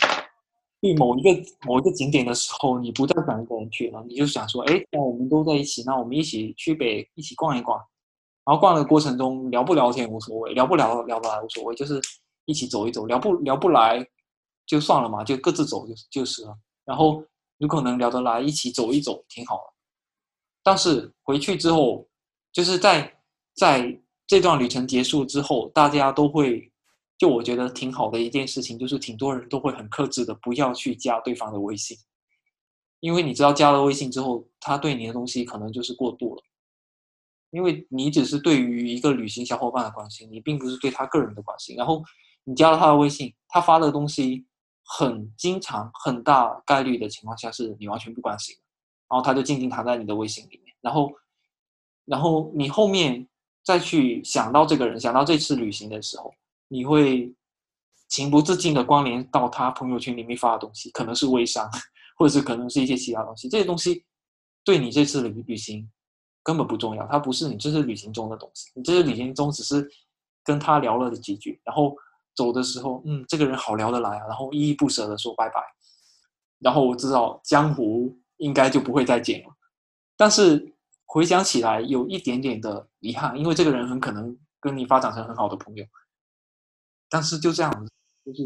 [0.81, 1.29] 去某一个
[1.65, 7.77] 某一个景点的时候，你不再想一个人去了，你就想说，哎，那我们都在一起，那我们一起去北一起逛一逛。
[8.45, 12.01] 然后逛的过程中聊不聊天无所谓，聊不聊聊不来无所谓，就是。
[12.49, 14.07] 一起走一走，聊不聊不来
[14.65, 16.57] 就算了嘛，就各自走就就是了。
[16.85, 17.21] 然后
[17.57, 19.73] 如果能聊得来，一起走一走挺好的。
[20.63, 22.07] 但是回去之后，
[22.53, 23.13] 就是在
[23.53, 26.71] 在这段旅程结束之后，大家都会
[27.17, 31.97] 就我觉得挺好的一件事情，就是挺多人都会很克制的，不要去加对方的微信，
[32.99, 36.43] 因为你知道加了微信之后，他对你的东西可能就是过度了，
[37.51, 42.03] 因为你只是对于一个旅行小伙伴的关心，你并不是对他个人的关心，然后。
[42.49, 44.45] 你加了他的微信，他发的东西
[44.81, 48.55] 很经常、很大概率的情况下是你完全不关心，
[49.09, 51.11] 然后他就静静躺在你的微信里面，然后，
[52.05, 53.27] 然后你后面
[53.65, 56.33] 再去想到这个人，想到这次旅行的时候，
[56.67, 57.33] 你会
[58.07, 61.69] 情不自禁的关联到他朋友圈里面发的东西，可能是微商，
[62.17, 64.03] 或者是可能是一些其他东西，这些东西
[64.63, 65.89] 对你这次旅旅行
[66.43, 69.89] 根本不重要，它不是你这次旅行中的东西，你这次旅行中只是
[70.43, 71.95] 跟他聊了几句，然后。
[72.37, 75.59] 走的时候，嗯，这个人好聊得来啊，然后依依不舍的说拜拜，
[76.59, 79.47] 然后我知道江湖应该就不会再见了。
[80.15, 80.75] 但是
[81.07, 85.83] 回想起来有一点点的遗憾，因为这个人很可能跟你发展成很好的朋友，
[87.09, 87.89] 但是就这样，
[88.25, 88.43] 就是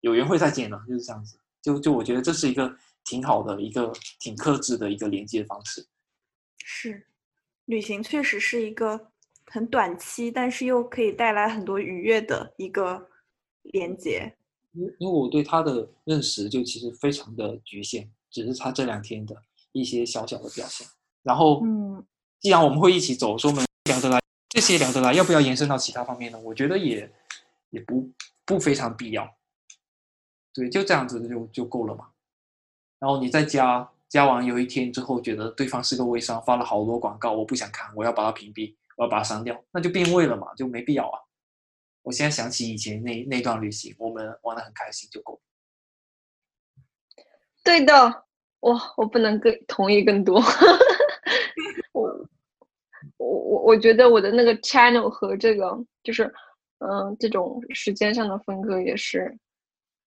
[0.00, 1.38] 有缘会再见了，就是这样子。
[1.62, 2.74] 就就我觉得这是一个
[3.04, 5.86] 挺好的一个挺克制的一个连接方式。
[6.64, 7.06] 是，
[7.66, 9.08] 旅行确实是一个
[9.46, 13.08] 很短期，但是又可以带来很多愉悦的一个
[13.62, 14.34] 连接。
[14.72, 19.34] 因因为我对他的认识就其实非常的局限，只是他这两天的
[19.72, 20.86] 一些小小的表现。
[21.22, 22.02] 然后，嗯，
[22.38, 26.38] 既然我们会一起走，说我们聊得来，这些聊得来，要不要延伸到其他方面呢？
[26.38, 27.12] 我觉得也
[27.70, 28.10] 也不
[28.44, 29.36] 不非常必要。
[30.52, 32.08] 对，就这样子就就够了嘛。
[32.98, 41.20] 然后你再加加完，有一天之后觉得对方是个微商，发了好多广告，我不想看，我要把它屏蔽，我要把它删掉，那就变味了嘛，就没必要啊。
[42.02, 45.40] 我现在想起以前那那段旅行，我们玩的很开心就够。
[47.62, 48.24] 对的，
[48.60, 50.40] 哇，我不能更同意更多。
[51.92, 52.28] 我
[53.18, 56.32] 我我我觉得我的那个 channel 和这个就是
[56.80, 59.38] 嗯这种时间上的分割也是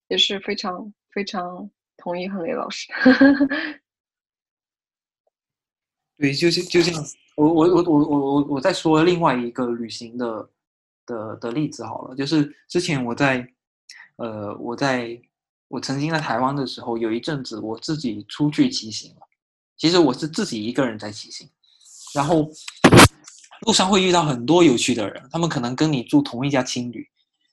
[0.09, 2.91] 也是非常非常同意亨雷老师。
[6.17, 7.03] 对，就是就这样。
[7.35, 10.49] 我我我我我我我再说另外一个旅行的
[11.05, 13.47] 的的例子好了，就是之前我在
[14.17, 15.19] 呃我在
[15.67, 19.21] 我曾经在台湾的时候，有一阵子我自己出去骑行了。
[19.75, 21.49] 其实我是自己一个人在骑行，
[22.13, 22.47] 然后
[23.65, 27.07] 路上会遇到很多有趣的人，他们可能跟你住同一家青旅，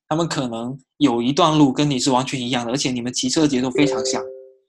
[0.08, 4.22] 他们可能有一段路跟你是完全一样的，而且你们骑车的节奏非常像，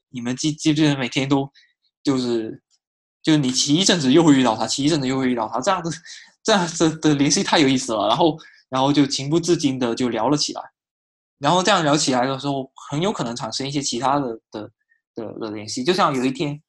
[0.10, 1.50] 你们记记不记得每天都
[2.04, 2.62] 就是
[3.24, 5.92] 就是你骑一阵子又会遇到他，骑一阵子又会遇到他，这样子
[6.44, 8.38] 这样子的联系太有意思了，然后
[8.70, 10.62] 然后就情不自禁的就聊了起来，
[11.40, 14.72] 然后这样聊起来的时候，很有可能产生一些其他的的
[15.16, 16.62] 的的联系，就像有一天。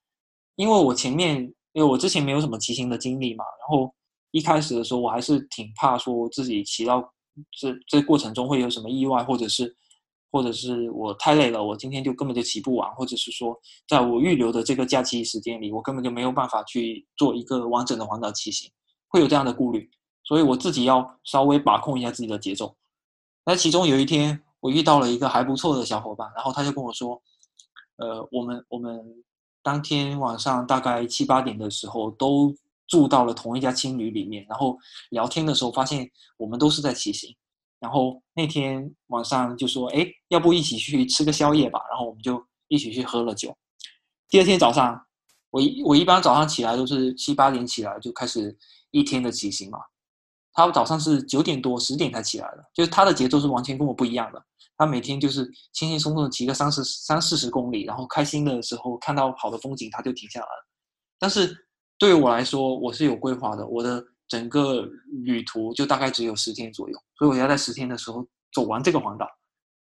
[0.56, 1.36] 因为我前面，
[1.72, 3.92] 因为我之前没有什么骑行的经历嘛，然后
[4.32, 7.00] 一开始的时候我还是挺怕说自己骑到
[7.52, 9.74] 这这过程中会有什么意外，或者是
[10.30, 13.56] 或者是我太累了，我今天就根本就骑不完，或者是说
[13.86, 18.70] 在我预留的这个假期时间里，我根本就没有办法去做一个完整的环岛骑行，
[19.08, 19.88] 会有这样的顾虑，
[20.24, 22.74] 所以我自己要稍微把控一下自己的节奏。
[23.44, 27.22] 那其中有一天我遇到了一个还不错的小伙伴，然后他就跟我说，
[27.96, 29.22] 呃，我们我们。
[29.64, 32.52] 当天晚上大概七八点的时候，都
[32.86, 34.44] 住到了同一家青旅里面。
[34.48, 34.78] 然后
[35.10, 37.34] 聊天的时候，发现我们都是在骑行。
[37.80, 43.52] 然后那天晚上就说：“哎，要不一起去吃个宵夜吧？”然后我们就一起去喝了酒。
[44.28, 45.04] 第二天早上，
[45.50, 48.56] 我一我一般早上起来都是七八点起来就开始
[48.92, 49.78] 一天的骑行嘛。
[50.52, 54.40] 他早上是九点多十点才起来的，就是他的节奏是完全跟我不一样的。
[54.76, 60.68] 他每天就是轻轻松松的骑个三十三四十公里，然后开心的时候看到好的风景他就停下来了。
[61.18, 61.52] 但是
[62.02, 64.84] 对于我来说，我是有规划的，我的整个
[65.24, 69.24] 旅途就大概只有十天左右，所以我要在十天的时候走完这个环岛。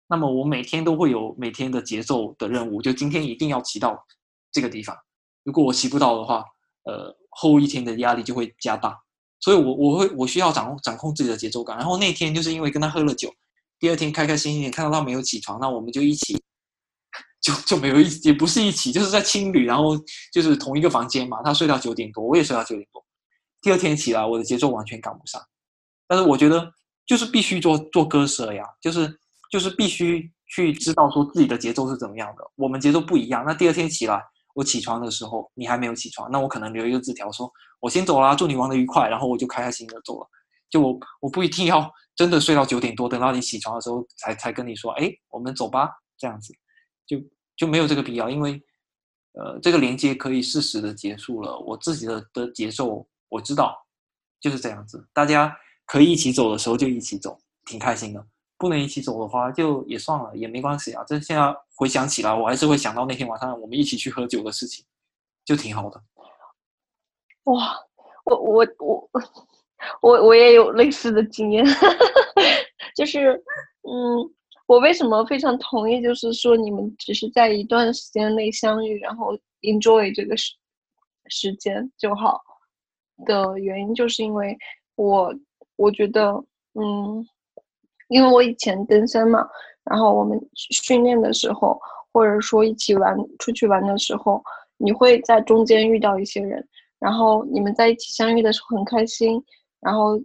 [0.07, 4.05] 那么我每天都会有每天的节奏的任务，就今天一定要骑到
[4.53, 4.95] 这个地方。
[5.43, 6.45] 如果我骑不到的话，
[6.83, 8.97] 呃，后一天的压力就会加大。
[9.41, 11.75] 所以我我会我需要掌控掌控自己的节奏感。
[11.75, 13.29] 然后那天就是因为跟他喝了酒。
[13.79, 16.36] 第二天开开心心看到他没有起床，那我们就一起，
[17.41, 19.97] 就就没有一也不是一起，就是在青旅，然后
[20.33, 21.41] 就是同一个房间嘛。
[21.43, 23.03] 他睡到九点多，我也睡到九点多。
[23.61, 25.41] 第二天起来，我的节奏完全赶不上。
[26.07, 26.71] 但是我觉得
[27.05, 29.13] 就是必须做做割舍呀，就是
[29.51, 32.43] 就是必须去知道说自己的节奏是怎么样的。
[32.55, 33.43] 我们节奏不一样。
[33.45, 34.21] 那第二天起来，
[34.53, 40.27] 我起床的时候你还没有起床，那我可能留一个字条说：“我先走啦，祝你玩的愉快。”然后我就开开心心的走了。
[40.69, 41.91] 就我我不一定要。
[42.17, 46.51] 真的睡到九点多，等到你起床的时候才才跟你说，哎，我们走吧，这样子，
[47.07, 47.17] 就
[47.55, 48.61] 就没有这个必要，因为，
[49.31, 51.57] 呃，这个连接可以适时的结束了。
[51.59, 53.75] 我自己的的节奏我知道，
[54.39, 55.07] 就是这样子。
[55.13, 58.23] 大家可以一起走的时候就一起走，挺开心的。
[58.57, 61.03] 不能一起走的话，就也算了，也没关系啊。
[61.07, 64.85] 这现在回想起来，我还是会想到那天晚上我们一起去喝酒的事情，
[65.45, 66.03] 就挺好的。
[67.45, 67.75] 哇，
[68.25, 69.09] 我我我。
[70.01, 71.63] 我我也有类似的经验，
[72.97, 73.31] 就是，
[73.83, 74.33] 嗯，
[74.67, 80.53] 我为什么非常同意，就是说你们只是在一段时间内相遇，然后 enjoy 这个时
[81.29, 82.41] 时间就好
[83.25, 84.57] 的原因，就是因为
[84.95, 85.33] 我
[85.77, 86.31] 我觉得，
[86.73, 87.25] 嗯，
[88.09, 89.47] 因为我以前登山嘛，
[89.83, 91.79] 然后我们训练的时候，
[92.11, 94.43] 或者说一起玩出去玩的时候，
[94.77, 96.67] 你会在中间遇到一些人，
[96.99, 99.41] 然后你们在一起相遇的时候很开心。
[99.79, 100.19] 然后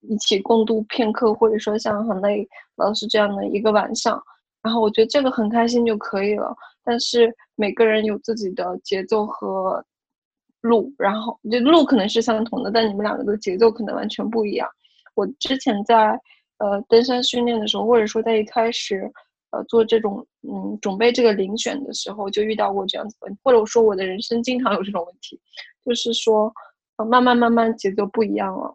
[0.00, 4.22] 一起共度片刻，或者说像很累老师这样的一个晚上，
[4.62, 6.54] 然后我觉得这个很开心就可以了。
[6.84, 9.84] 但是每个人有自己的节奏和
[10.62, 14.68] 路，然后就路可能是相同的，但你们两个的节奏可能完全不一样。
[15.14, 16.18] 我之前在
[16.58, 19.10] 呃登山训练的时候，或者说在一开始
[19.50, 25.40] 呃做这种嗯准备这个遴选的时候，就遇到过这样子问题，或者说我的人生经常有这种问题，
[25.84, 26.52] 就是说
[26.96, 28.74] 呃慢慢慢慢节奏不一样了。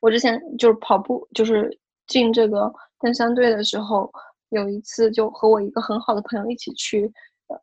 [0.00, 1.70] 我之前就是跑步，就是
[2.06, 4.10] 进这个登山队的时候，
[4.50, 7.10] 有一次就和我一个很好的朋友一起去，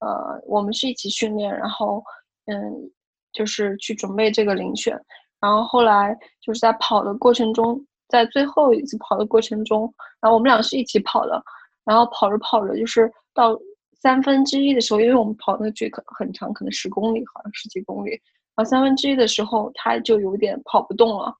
[0.01, 2.03] 呃，我们是一起训练，然后
[2.45, 2.91] 嗯，
[3.33, 4.99] 就是去准备这个遴选，
[5.39, 11.41] 然后后来就是在跑的过程中，在最后一次跑的过程中，然后我们俩是一起跑的，
[11.85, 13.57] 然后跑着跑着，就是到
[14.01, 18.19] 三分之一的时候，因为我们跑那个距可很长，可能十公里，好像十几公里，然
[18.55, 21.35] 后三分之一的时候，他就有点跑不动了。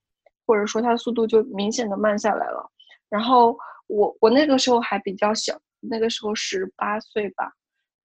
[0.48, 2.72] 或者说他的速度就明显的慢下来了，
[3.10, 3.56] 然后
[3.88, 7.52] 我我那个时候还比较小，那个时候十八岁吧，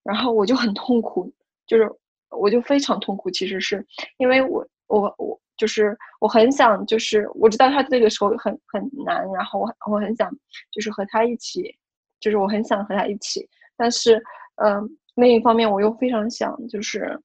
[0.03, 1.33] 然后我就很痛苦，
[1.65, 1.89] 就是
[2.29, 3.85] 我就非常痛苦，其实是
[4.17, 10.29] 因为我我我就是我很想就是我知道他这个时候很很难，然后我我很想
[10.71, 11.73] 就是和他一起，
[12.19, 14.21] 就是我很想和他一起，但是
[14.55, 17.19] 嗯另一方面我又非常想就是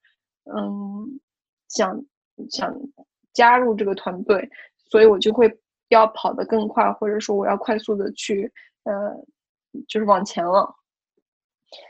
[0.44, 1.20] 嗯
[1.68, 2.00] 想
[2.50, 2.74] 想
[3.32, 4.48] 加入这个团队。
[4.90, 5.52] 所以我就会
[5.88, 8.50] 要跑得更快，或者说我要快速的去，
[8.84, 8.92] 呃，
[9.86, 10.74] 就是往前了。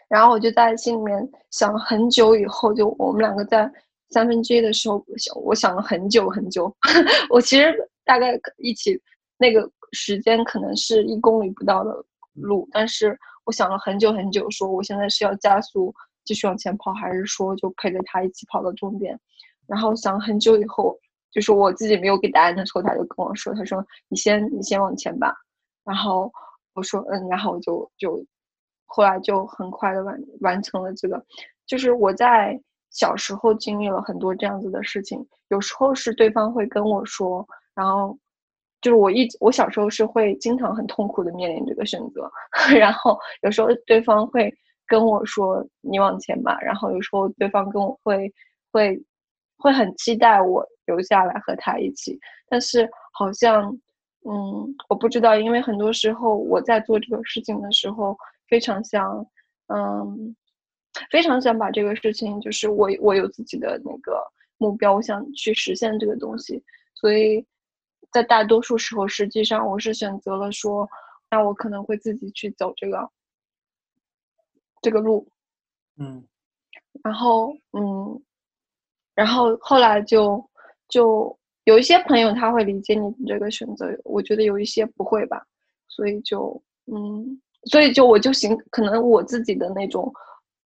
[0.09, 3.71] 然后我就在心里面想了很久，以后就我们两个在
[4.11, 6.75] 三分之一的时候，想我想了很久很久。
[7.31, 9.01] 我其实大概一起
[9.37, 15.95] 那个时间可能是一公里不到的路，但是我想了很久很久，说我现在是要加速
[16.25, 19.19] 继续往前跑，还是说就陪着他一起跑到终点？
[19.67, 20.99] 然后想了很久以后。
[21.31, 25.35] 就是我自己没有给答案的时候，他就跟我说：“他说你先你先往前吧。”
[25.85, 26.31] 然后
[26.75, 28.25] 我说：“嗯。”然后我就就
[28.87, 31.23] 后来就很快的完完成了这个。
[31.67, 32.59] 就是我在
[32.91, 38.17] 小时候经历了很多这样子的事情，有时候是对方会跟我说，然后
[38.81, 42.31] 就是我一直我小时候是会经常很痛苦的面临这个选择，
[42.79, 44.53] 然后有时候对方会
[44.87, 48.33] 跟我说：“你往前吧。”然后有时候对方跟我会
[48.73, 48.99] 会
[49.59, 50.67] 会很期待我。
[50.89, 52.19] 留下来和他一起，
[52.49, 53.71] 但是好像，
[54.25, 58.17] 嗯，我不知道，因为很多时候我在做这个事情的时候，
[58.49, 59.25] 非常想，
[59.67, 60.35] 嗯，
[61.11, 64.25] 非常想把这个事情，就是我我有自己的那个
[64.57, 66.65] 目标，我想去实现这个东西，
[66.95, 67.45] 所以
[68.11, 70.89] 在大多数时候，实际上我是选择了说，
[71.31, 73.11] 那我可能会自己去走这个
[74.81, 75.29] 这个路，
[75.99, 76.27] 嗯，
[77.05, 78.23] 然后嗯，
[79.15, 80.43] 然后后来就。
[80.89, 85.45] 就有一些朋友他会理解你这个选择，我觉得有一些不会吧，
[85.87, 90.11] 所以就嗯，所以就我就行，可能我自己的那种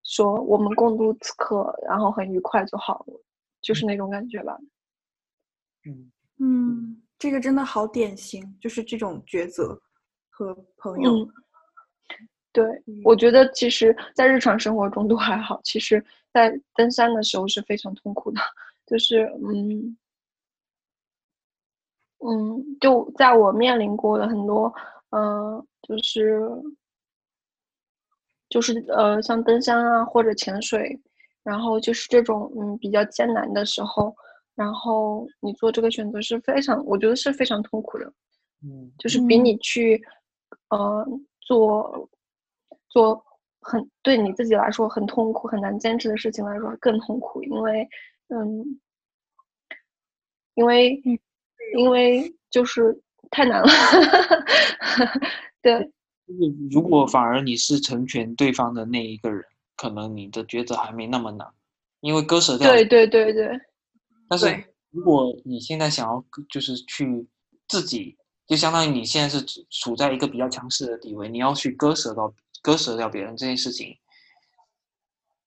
[0.04, 3.20] 说我们共度此刻，然后很愉快就好了，
[3.60, 4.56] 就是那种感觉吧。
[5.84, 9.76] 嗯嗯，这个真的好典型，就是这种抉择
[10.30, 11.28] 和朋友。
[12.52, 12.64] 对，
[13.02, 18.40] 我觉得其实，在日常生活中都还好，其实在登山的时候是非常痛苦的，
[18.86, 19.96] 就是嗯。
[22.24, 24.72] 嗯，就在我面临过的很多，
[25.10, 26.40] 嗯，就是
[28.48, 31.00] 就是呃，像登山啊或者潜水，
[31.42, 34.14] 然后就是这种嗯比较艰难的时候，
[34.54, 38.06] 然后你做这个选择是非常，我觉得是非常痛苦的，
[38.62, 40.00] 嗯，就是比你去
[40.68, 41.04] 呃
[41.40, 42.08] 做
[42.88, 43.24] 做
[43.60, 47.88] 很对你自己来说很痛苦、很难坚持的事情来说更痛苦，因为
[48.28, 48.80] 嗯，
[50.54, 51.02] 因为。
[51.76, 53.00] 因为就是
[53.30, 53.68] 太难了，
[55.62, 55.90] 对。
[56.26, 59.44] 就是如果反而你是成全对方的那一个人，
[59.76, 61.46] 可能你的抉择还没那么难，
[62.00, 62.70] 因为割舍掉。
[62.70, 63.48] 对对对对。
[64.28, 64.46] 但是
[64.90, 67.26] 如果你现在想要就是去
[67.68, 72.32] 自己，就相当于你现在是处在一个比较强势的地位，你要去割舍到
[72.62, 73.96] 割舍掉别人这件事情，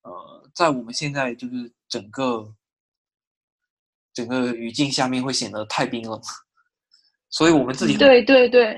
[0.03, 2.53] 呃，在我们现在就是整个。
[4.16, 6.22] 整个语境下面会显得太冰冷，
[7.30, 8.76] 所以我们自己对对对，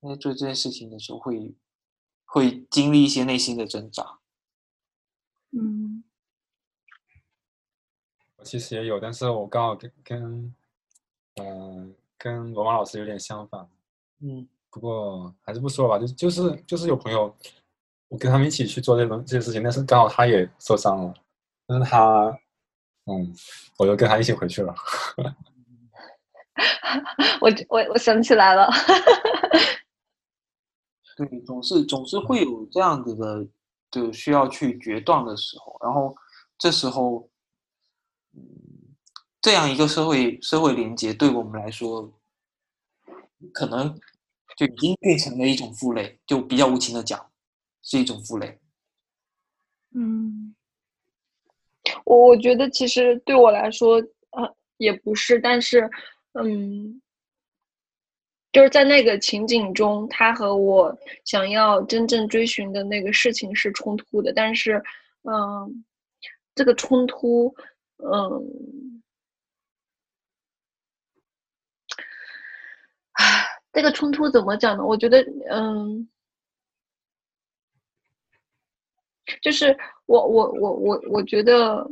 [0.00, 1.56] 在做这件事情的时候会
[2.24, 4.20] 会经历一些内心的挣扎。
[5.50, 6.04] 嗯，
[8.36, 10.54] 我其实也有，但是我刚好跟跟
[11.42, 13.68] 嗯跟罗马老师有点相反。
[14.20, 17.34] 嗯，不过还是不说吧，就就是就是有朋友，
[18.06, 21.14] 我跟他们一起去做这种这些事情，但是刚好他也受伤了，
[21.66, 22.38] 但是他。
[23.08, 23.34] 嗯，
[23.78, 24.72] 我就跟他一起回去了。
[27.40, 28.68] 我我我想起来了。
[31.16, 33.46] 对，总是总是会有这样子的，
[33.90, 35.76] 就需要去决断的时候。
[35.82, 36.14] 然后
[36.58, 37.28] 这时候，
[39.40, 42.12] 这样一个社会社会连接对我们来说，
[43.52, 43.98] 可能
[44.56, 47.30] 就已经变成了一种负累，就比较无情的讲，
[47.82, 48.60] 是一种负累。
[49.94, 50.47] 嗯
[52.08, 53.96] 我我觉得其实对我来说，
[54.30, 55.88] 呃，也不是，但是，
[56.32, 57.00] 嗯，
[58.52, 64.82] 就是在那个情景中，他和我想要真正追寻的那个事情是冲突的，但是，
[65.24, 65.84] 嗯，
[66.54, 67.54] 这个冲突，
[67.98, 69.02] 嗯，
[73.12, 74.84] 唉，这个冲突怎么讲呢？
[74.84, 76.08] 我觉得，嗯。
[79.42, 79.76] 就是
[80.06, 81.86] 我我我我我觉得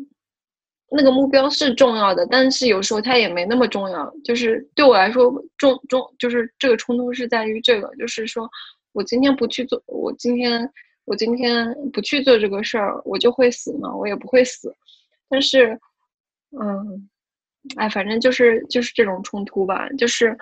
[0.90, 4.10] 那个目标是重要的，但是有时候它也没那么重要。
[4.24, 8.48] 就是对我来说，重重就是这个冲突是在于这个，就是说
[8.92, 10.70] 我今天不去做，我今天
[11.04, 13.94] 我今天不去做这个事儿，我就会死吗？
[13.94, 14.72] 我也不会死。
[15.28, 15.78] 但是，
[16.60, 17.08] 嗯，
[17.76, 19.88] 哎，反正就是就是这种冲突吧。
[19.98, 20.38] 就是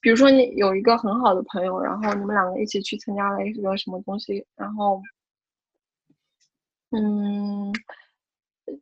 [0.00, 5.02] 比如说你有一个很好的朋友，然后你们两个一起去参加了一个什么东西，然后。
[6.92, 7.72] 嗯，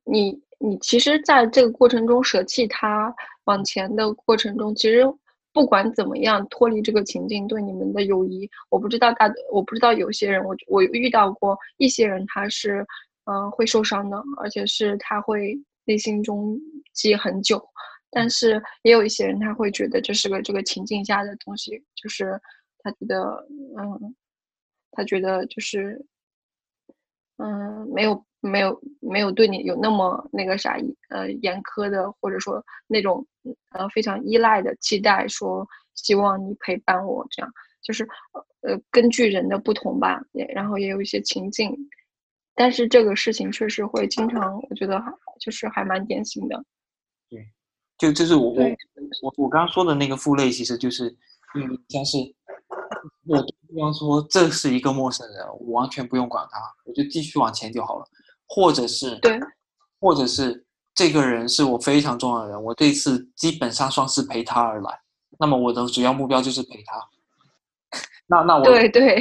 [0.04, 5.04] 你你其实在这个过程中舍弃他往前的过程中，其实
[5.52, 12.86] 不管怎么样脱离这个情境，对你们的友谊，我不知道大，我不知道有些人，我我遇到过一些人，他是
[13.26, 16.58] 嗯会受伤的，而且是他会内心中
[16.94, 17.62] 记很久，
[18.10, 22.40] 但是也有一些人他会觉得这是个这个情境下的东西，就是
[22.82, 23.46] 他觉得
[23.78, 24.14] 嗯，
[24.92, 26.02] 他觉得就是。
[27.38, 30.76] 嗯，没有没有没有对你有那么那个啥
[31.08, 33.24] 呃严苛的，或者说那种
[33.70, 38.06] 呃非常依赖的期待，说希望你陪伴我这样，就是
[38.62, 41.72] 呃根据人的不同吧，也然后也有一些情境，
[42.56, 45.00] 但是这个事情确实会经常，我觉得
[45.40, 46.64] 就是还蛮典型的。
[47.30, 47.46] 对，
[47.98, 48.62] 就就是我我
[49.22, 51.08] 我我刚刚说的那个负累，其实就是
[51.54, 52.18] 嗯像是。
[53.68, 58.04] 我对方说这是一个陌生人，我完全不用管他，我就继续往前就好了。
[58.46, 59.38] 或者是对，
[60.00, 60.64] 或者是
[60.94, 65.00] 这个人是我非常重要的人，我这次基本上算是陪他而来。
[65.38, 67.08] 那么我的主要目标就是陪他。
[68.26, 69.20] 那那我对对，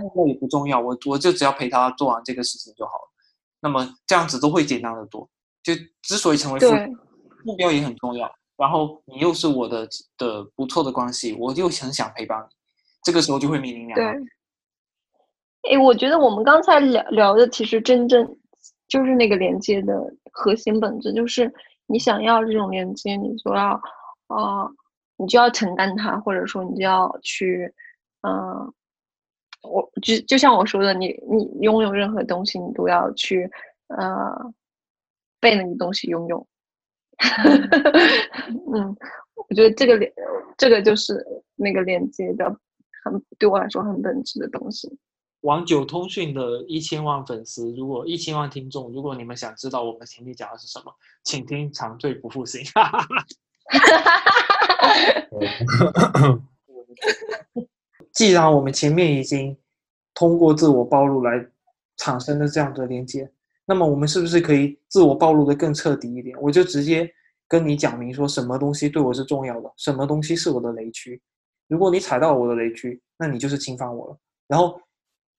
[0.00, 3.08] 目标也不重要，我我就只要陪他做完这个事情就好了。
[3.60, 5.28] 那么这样子都会简单的多。
[5.62, 6.60] 就之所以成为
[7.44, 8.30] 目标也很重要。
[8.56, 12.56] 然后你又是我的的不错的关系，我就很想陪伴你，
[13.08, 15.72] 这个时候就会明明两对。
[15.72, 18.36] 哎，我觉得我们刚才聊聊的，其实真正
[18.86, 19.98] 就是那个连接的
[20.30, 21.50] 核心本质，就是
[21.86, 23.80] 你想要这种连接，你就要
[24.26, 24.68] 啊，
[25.16, 27.72] 你就要承担它，或者说你就要去，
[28.20, 28.70] 嗯，
[29.62, 33.50] 我就就像我说的，你你拥有任何东西，你都要去
[33.86, 34.52] 呃
[35.40, 36.46] 被那个东西拥有。
[38.74, 38.94] 嗯，
[39.34, 40.12] 我觉得这个连，
[40.58, 42.54] 这个就是那个连接的，
[43.04, 44.98] 很对我来说很本质的东西。
[45.42, 50.92] 网九通讯的一千万粉丝，如果一千万听众，如果你们想知道我们前面讲的是什么，
[51.22, 52.64] 请听长醉不复醒。
[52.74, 52.98] 哈哈
[56.12, 56.42] 哈
[58.12, 59.56] 既然我们前面已经
[60.12, 61.46] 通过自我暴露来
[61.98, 63.30] 产生的这样的连接。
[63.64, 66.36] 那么我们是不是可以自我暴露的更彻底一点？
[66.40, 67.08] 我就直接
[67.46, 71.22] 跟你讲明说什么东西对我是重要的，什么东西是我的雷区。
[71.68, 74.18] 如果你踩到我的雷区，那你就是侵犯我了。
[74.48, 74.80] 然后，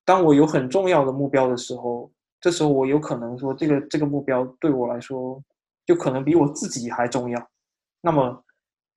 [0.06, 5.44] 当我有很重要的目标的时候，这时候我有可能说这个这个目标对我来说，
[5.86, 7.50] 就可能比我自己还重要。
[8.02, 8.44] 那么，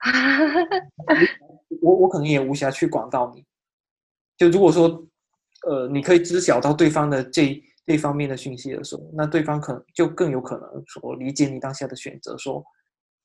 [1.83, 3.45] 我我可能也无暇去管到你。
[4.37, 5.05] 就如果说，
[5.67, 7.61] 呃，你可以知晓到对方的这。
[7.85, 12.65] 这方面的讯息的时候，那对方可能就更有可能说理解你当下的选择，说，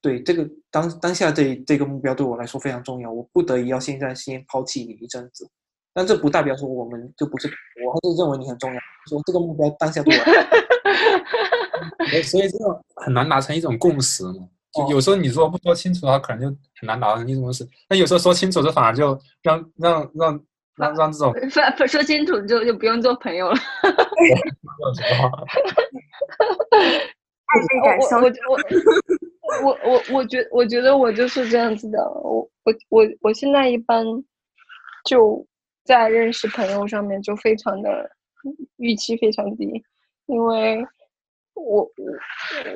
[0.01, 5.49] 对这个当当下这这个目标对我来说非常重要，我不得已要现在先抛弃你一阵子，
[5.93, 7.47] 但这不代表说我们就不是，
[7.85, 8.79] 我还是认为你很重要，
[9.09, 10.21] 说这个目标当下对我，
[12.23, 14.47] 所以这种 很难达成一种共识嘛。
[14.73, 16.47] 就有时候你说不说清楚的话，可能就
[16.79, 20.39] 很难达成一种共识，那有时候说清楚，这反而就让让让。
[20.77, 23.57] 让让这种 说说清楚就就不用做朋友了。
[27.55, 28.57] 我我
[29.63, 31.99] 我我我我觉我觉得我就是这样子的。
[32.21, 34.05] 我我我我现在一般
[35.05, 35.45] 就
[35.85, 38.09] 在认识朋友上面就非常的
[38.75, 39.81] 预期非常低，
[40.25, 40.85] 因为
[41.53, 41.91] 我我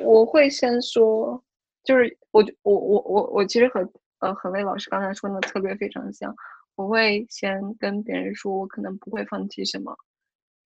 [0.02, 1.42] 我会先说，
[1.84, 3.86] 就是我我我我我其实和
[4.20, 6.34] 呃何伟老师刚才说的策略非常像。
[6.74, 9.94] 我会先跟别人说，我可能不会放弃什么，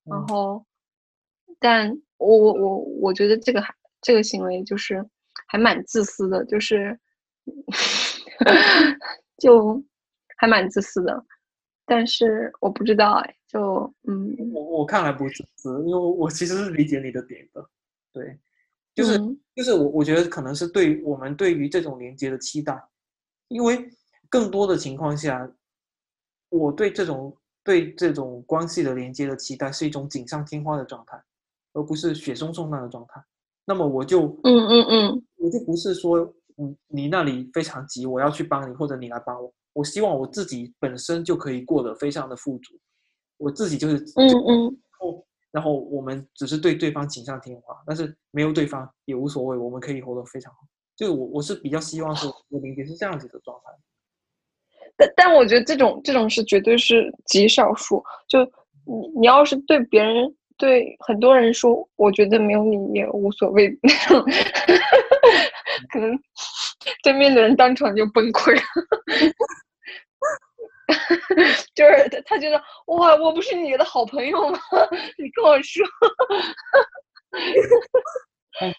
[0.05, 0.65] 然后，
[1.59, 3.75] 但我我我我觉得这个还
[4.07, 5.05] 这个行为就是，
[5.49, 6.97] 还蛮自私的，就是
[9.43, 9.83] 就
[10.37, 11.27] 还蛮自私的。
[11.85, 17.69] 但是我不知道哎，就嗯，我我看来不自私，因为我其实是理解你的点的，
[18.13, 18.39] 对，
[18.95, 22.81] 就是嗯就是我我觉得可能是对我们对于这种连接的期待，
[23.49, 23.91] 因为
[24.31, 25.51] 更多的情况下，
[26.51, 31.21] 我对这种对这种关系的连接的期待是一种锦上添花的状态，
[31.73, 33.21] 而不是雪中送炭的状态。
[33.67, 36.19] 那么我就嗯嗯嗯我就不是说，
[36.57, 39.53] 嗯，你那里非常急，我要去帮你，或者你来帮我。
[39.73, 42.75] 我希望我自己本身就可以过得非常的富足，
[43.37, 50.61] 我自己就是嗯就嗯后，然后我们只是对对方锦上添花，但是没有对方也无所谓，我们可以活得非常好。
[50.97, 53.71] 就我我是比较希望说，我理解是这样子的状态。
[54.97, 58.03] 但但我觉得这种这种是绝对是极少数。
[58.29, 58.43] 就
[58.87, 64.25] 你你要是对别人对很多人说，我觉得没有你也无所谓那种，
[65.93, 66.19] 可能
[67.03, 68.63] 对面的人当场就崩溃了。
[71.75, 72.57] 就是他他觉得
[72.87, 74.59] 哇，我不是你的好朋友吗？
[75.19, 75.85] 你跟我说，
[78.61, 78.77] 但是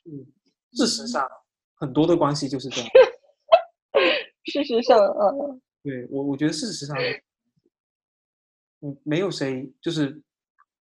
[0.73, 1.27] 事实上，
[1.75, 2.89] 很多的关系就是这样。
[4.45, 6.95] 事实上，嗯，对我，我觉得事实上，
[8.81, 10.19] 嗯，没有谁就是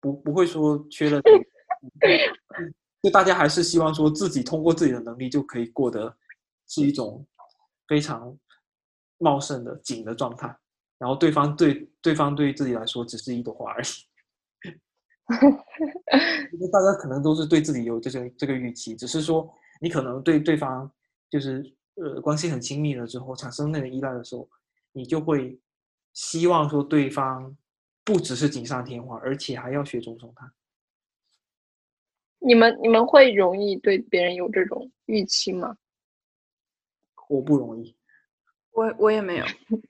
[0.07, 1.21] 不不会说缺了
[3.03, 6.17] 就大家还是希望说自己通过自己的能力就可以过得
[6.69, 7.27] 是一种
[7.89, 8.37] 非常
[9.19, 10.55] 茂盛的景的状态，
[10.99, 13.87] 然后对方对对方对自己来说只是一朵花而已。
[16.53, 20.89] 因 为大家可能都是对自己有这个这个预期，只是说你可能对对方
[21.29, 21.65] 就是
[21.97, 24.49] 呃关系很亲密了之后，产生那种依赖的时候，
[24.93, 25.59] 你就会
[26.13, 27.57] 希望说对方
[28.07, 30.53] 不只是锦上添花，而且还要雪中送炭。
[32.39, 35.77] 你们你们会容易对别人有这种预期吗？
[37.29, 37.97] 我不容易，
[38.71, 39.47] 我我也没有，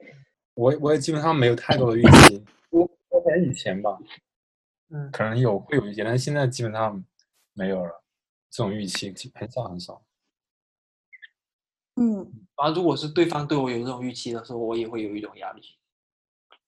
[0.55, 2.43] 我我也基本上没有太多的预期。
[2.71, 3.95] 我我可能以前吧，
[4.89, 7.05] 嗯，可能有会有一些，但是现在基本上
[7.53, 8.03] 没有了。
[8.49, 10.03] 这种预期很少很少。
[11.97, 15.61] 嗯，啊，如果是对方对我有这种预期的时候，我也会有一种压力。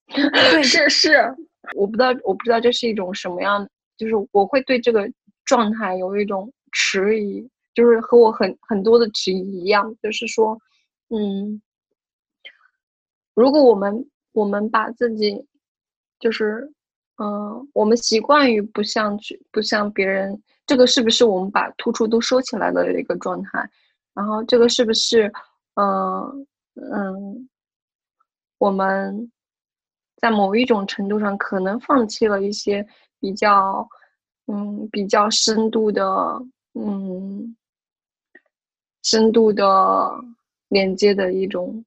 [0.33, 1.35] 对，是是，
[1.75, 3.67] 我不知道我不知道这是一种什么样，
[3.97, 5.09] 就是我会对这个
[5.45, 10.59] 状态有一种迟疑，就是和我很很多的迟疑一样，就是说，
[11.09, 11.61] 嗯，
[13.35, 15.45] 如果我们我们把自己，
[16.19, 16.71] 就是，
[17.17, 23.69] 嗯、我们习惯于不向去不向别人，这个是不是我们把突出都收起来的一个状态？
[24.15, 25.31] 然后这个是不是，
[25.75, 27.49] 嗯、嗯，
[28.57, 29.31] 我们
[30.21, 32.85] 在某一种程度上可能放弃了一些
[33.19, 33.87] 比较，
[34.47, 36.05] 嗯，比较深度的，
[36.73, 37.55] 嗯，
[39.03, 40.11] 深度的
[40.67, 41.83] 连接的一种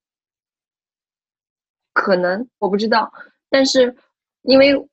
[1.93, 3.13] 可能，我不知道，
[3.51, 3.95] 但是
[4.43, 4.89] 因为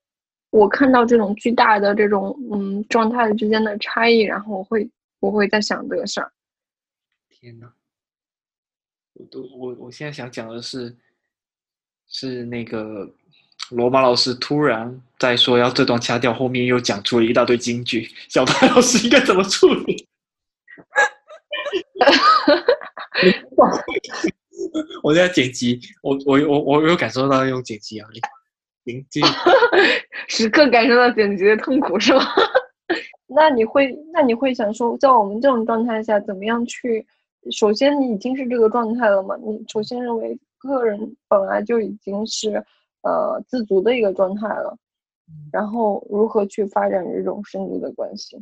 [0.51, 4.89] 我看到这种巨大的这种嗯状态之间的差异，然后我会
[5.19, 6.31] 我会在想这个事儿。
[7.29, 7.71] 天呐，
[9.13, 10.97] 我都我我现在想讲的是，
[12.07, 13.15] 是那个
[13.71, 20.07] 罗马老师突然在说要这段掐掉，后面又讲出了一大堆金句，小白老师应该怎么处理？
[25.03, 28.21] 我在剪辑，我我我我有感受到用剪辑压力，
[28.85, 29.21] 剪辑
[30.27, 32.21] 时刻感受到剪辑的痛苦是吗？
[33.27, 37.05] 那你会，那你会想说，在我们这种状态下，怎么样去？
[37.51, 39.35] 首先，你已经是这个状态了嘛？
[39.37, 42.63] 你首先认为个人本来就已经是
[43.01, 44.77] 呃自足的一个状态了，
[45.51, 48.37] 然后如何去发展这种深度的关系，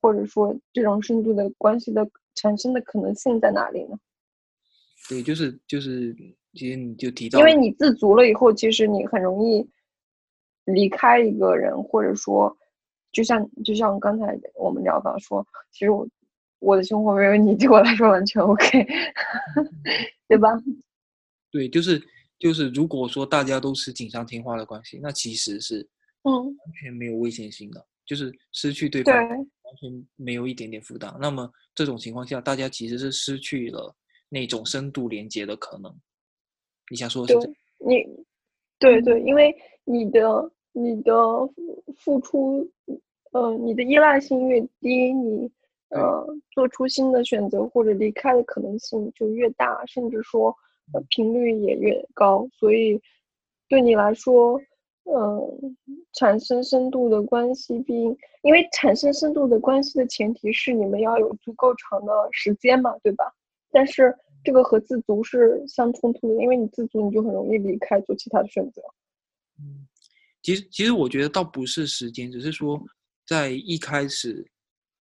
[0.00, 3.98] 或者说这种深度的关系的产生的可能性在哪里呢？
[5.08, 6.14] 对，就是就是，
[6.54, 9.68] 其实你就提到，因为你自足了以后，其实你很容易
[10.64, 12.56] 离开一个人，或者说，
[13.12, 16.08] 就像就像刚才我们聊到说，其实我
[16.58, 18.84] 我的生活没有你对我来说完全 OK，
[20.26, 20.60] 对吧？
[21.52, 22.02] 对，就是
[22.38, 25.86] 就是，如果说大家都是锦上添花的关系，那其实是
[26.22, 31.14] 嗯，完全没有危险性的，就是失去对对方完全没有一点点负担。
[31.20, 33.94] 那么这种情况下，大家其实是失去了
[34.28, 35.92] 那种深度连接的可能。
[36.90, 38.24] 你想说的是这对你，
[38.78, 39.54] 对对，因为
[39.84, 41.12] 你的你的
[41.96, 42.70] 付出，
[43.32, 45.50] 呃，你的依赖性越低，你
[45.88, 50.56] 呃做出新的选择或者离开的可能性就越大，甚至说呃
[51.08, 53.00] 频率也越高，所以
[53.68, 54.60] 对你来说，
[55.04, 55.76] 嗯、
[56.12, 63.32] 产生深度的关系并，因为产生深度的关系的前提是你们要有足够长的时间嘛，对吧？
[63.70, 64.14] 但是
[64.44, 68.80] 这个和自足是相冲突的，因为你自足，你就很容易离开做其他的选择。
[69.58, 69.86] 嗯，
[70.42, 72.80] 其实其实我觉得倒不是时间，只是说
[73.26, 74.46] 在一开始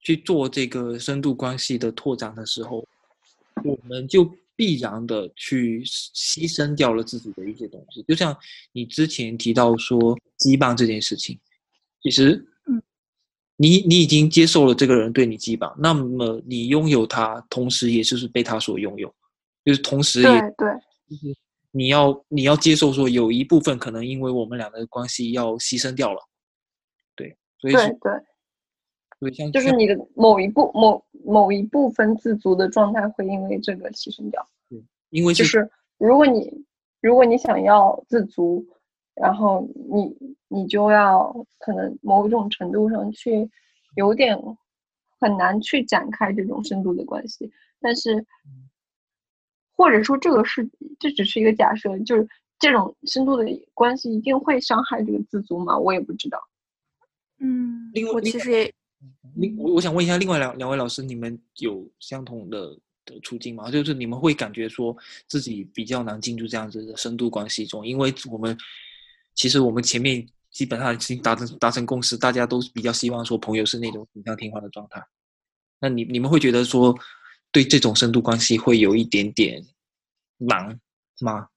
[0.01, 2.85] 去做这个深度关系的拓展的时候，
[3.65, 4.25] 我们就
[4.57, 8.03] 必然的去牺牲掉了自己的一些东西。
[8.09, 8.37] 就像
[8.73, 11.39] 你之前提到说羁绊这件事情，
[12.03, 12.83] 其实，嗯，
[13.57, 19.15] 你你已经接受了这个人对你羁绊，那么你拥有他，同时也就是被他所拥有，
[19.65, 20.55] 就是同时也对。
[20.57, 20.69] 对，
[21.09, 21.37] 就是
[21.71, 26.21] 你要你要接受说有一部分可能因为我们俩的关系要牺牲掉了，
[27.15, 28.13] 对，所以是对
[29.19, 34.47] 对，就是你的某一部某某一部分自足的状态会因为这个牺牲掉。
[35.11, 36.65] 因为就是如果你
[37.01, 38.67] 如果你想要自足，
[39.15, 43.49] 然后你你就要可能某种程度上去
[43.95, 44.37] 有点
[45.19, 48.27] 很难去展开这种深度的关系，但是
[49.75, 50.69] 或者说这个是
[50.99, 52.29] 这只是一个假设，就是
[52.59, 55.79] 这种深度的关系一定会伤害这个自足吗？
[55.79, 56.39] 我也不知道。
[57.39, 58.75] 嗯我其实也
[59.35, 63.71] 另我我想问一下，另外两两位老师，你们有相同的的处境吗？
[63.71, 64.97] 就是你们会感觉说
[65.29, 68.57] 自己比较难进入这样子的深度关系中，因为我们
[69.35, 75.05] 其实我们前面基本上已经达成达成共识，大家都比较希望说朋友是那种锦上添花的状态。
[75.79, 76.99] 那你你们会觉得说
[77.53, 79.63] 对这种深度关系会有一点点
[80.39, 80.81] 难
[81.21, 81.49] 吗？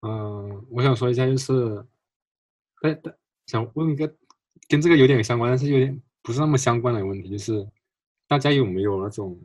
[0.00, 1.86] 嗯，我想说一下，就是，
[2.82, 2.96] 哎
[3.46, 4.12] 想问一个
[4.68, 7.66] 跟这个有点相关，但是有点不是那么相关的问题，就是
[8.26, 9.40] 大家有没有那种，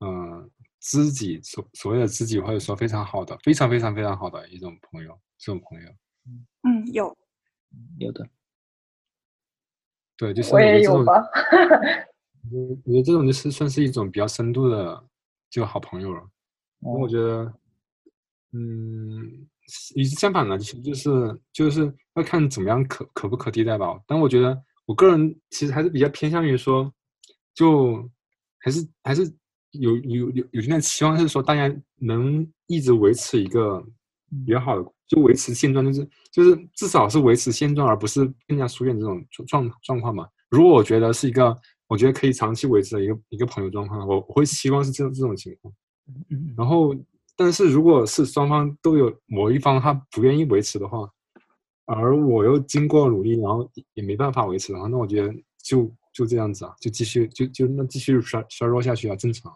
[0.00, 0.50] 呃，
[0.80, 5.88] 知己所所谓的知己，或者说非常好的、非常非常非常好的一种朋友，这种朋友，
[6.62, 7.16] 嗯有
[7.98, 8.28] 有的，
[10.16, 11.22] 对，就是我觉得这种也有吧。
[12.50, 15.02] 我我觉得这种就是算是一种比较深度的
[15.48, 16.22] 就好朋友了。
[16.80, 17.54] 因为我觉得，
[18.52, 19.48] 嗯，
[19.94, 23.98] 与之相反的，其实就是就是要看怎么样可可不可替代吧。
[24.06, 26.92] 但我觉得我个人其实还是比较偏向于说，
[27.54, 28.08] 就
[28.58, 29.22] 还是还是
[29.72, 33.82] 有有有有点期望是说大家能一直维持一个
[34.46, 40.28] 比较好的，就维持现状，就是就是至少是维持现状，而不是更加疏远这种状状状况嘛。
[40.50, 41.56] 如果我觉得是一个
[41.88, 45.72] 我觉得可以长期维持的一个一个朋友状况，我我会希望是这种这种情况。
[46.28, 46.94] 嗯然后，
[47.36, 51.08] 但是如果是双方都有某一方他不愿意维持的话，
[51.86, 59.54] 而我又经过努力，然后也没办法维持的话，那我觉得就就这样子啊，就继续就就那继续衰衰弱下去啊，正常。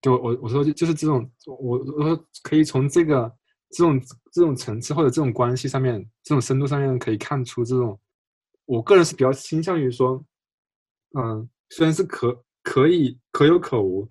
[0.00, 3.30] 就我我说就就是这种，我我说可以从这个
[3.70, 4.00] 这种
[4.32, 7.98] 这种层次或者这种关系上面，这种深度上面可以看出这种，
[8.64, 10.24] 我个人是比较倾向于说，
[11.18, 14.08] 嗯，虽然是可可以可有可无，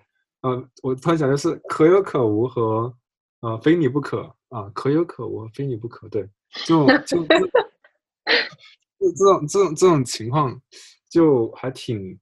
[0.48, 2.94] 呃，我突然想就是可有可无和
[3.42, 6.28] 呃非你不可啊，可有可无，非你不可，对，
[6.66, 7.40] 就就就
[9.00, 10.60] 就这种这种这种情况，
[11.10, 12.18] 就还挺，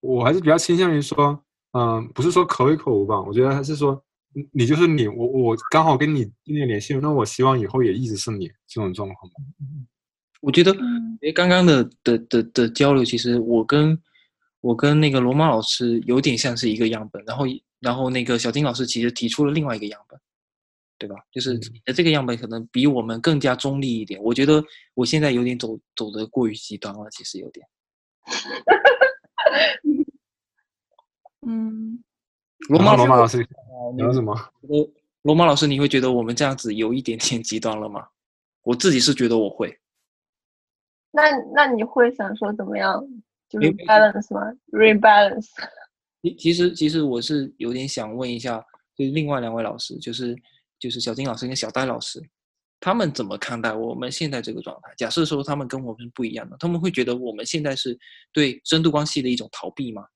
[0.00, 1.38] 我还是比较倾向于说，
[1.72, 4.00] 嗯、不是说可有可无吧，我觉得还是说
[4.32, 9.30] 你你就是你，我我刚好跟你建立联系，那我希望以后也一直是你这种状况。
[10.40, 13.98] 我觉得，嗯因为刚刚的的的的交流，其实我跟
[14.64, 17.44] 我跟那个罗马老师有点像是一个样本，然后
[17.80, 20.18] 然后那个小丁老师其实提出了另外一个样本，
[20.96, 21.16] 对吧？
[21.30, 24.18] 就是嗯你的这个样本可能比我们更加中立一点。
[24.22, 24.64] 我觉得
[24.94, 27.66] 我现在有点走走的过于极端了，其实有点。
[31.46, 32.02] 嗯
[32.70, 34.34] 然罗马老师，后罗马老师呃聊什么？
[34.62, 38.08] 你觉得罗马老师，你会觉得我们这样子有一点点极端了吗？
[38.62, 39.78] 我自己是觉得我会。
[41.10, 41.24] 那
[41.54, 43.06] 那你会想说怎么样？
[43.54, 45.48] 就是没 balance 吗？rebalance？
[46.22, 48.58] 其其实其实我是有点想问一下，
[48.96, 50.34] 就是另外两位老师，就是
[50.78, 52.22] 就是小金老师跟小戴老师，
[52.80, 54.92] 他们怎么看待我们现在这个状态？
[54.96, 57.98] 假设说他们跟我们不一样的，他们会觉得我们现在是
[58.32, 60.06] 对深度关系的一种逃避吗？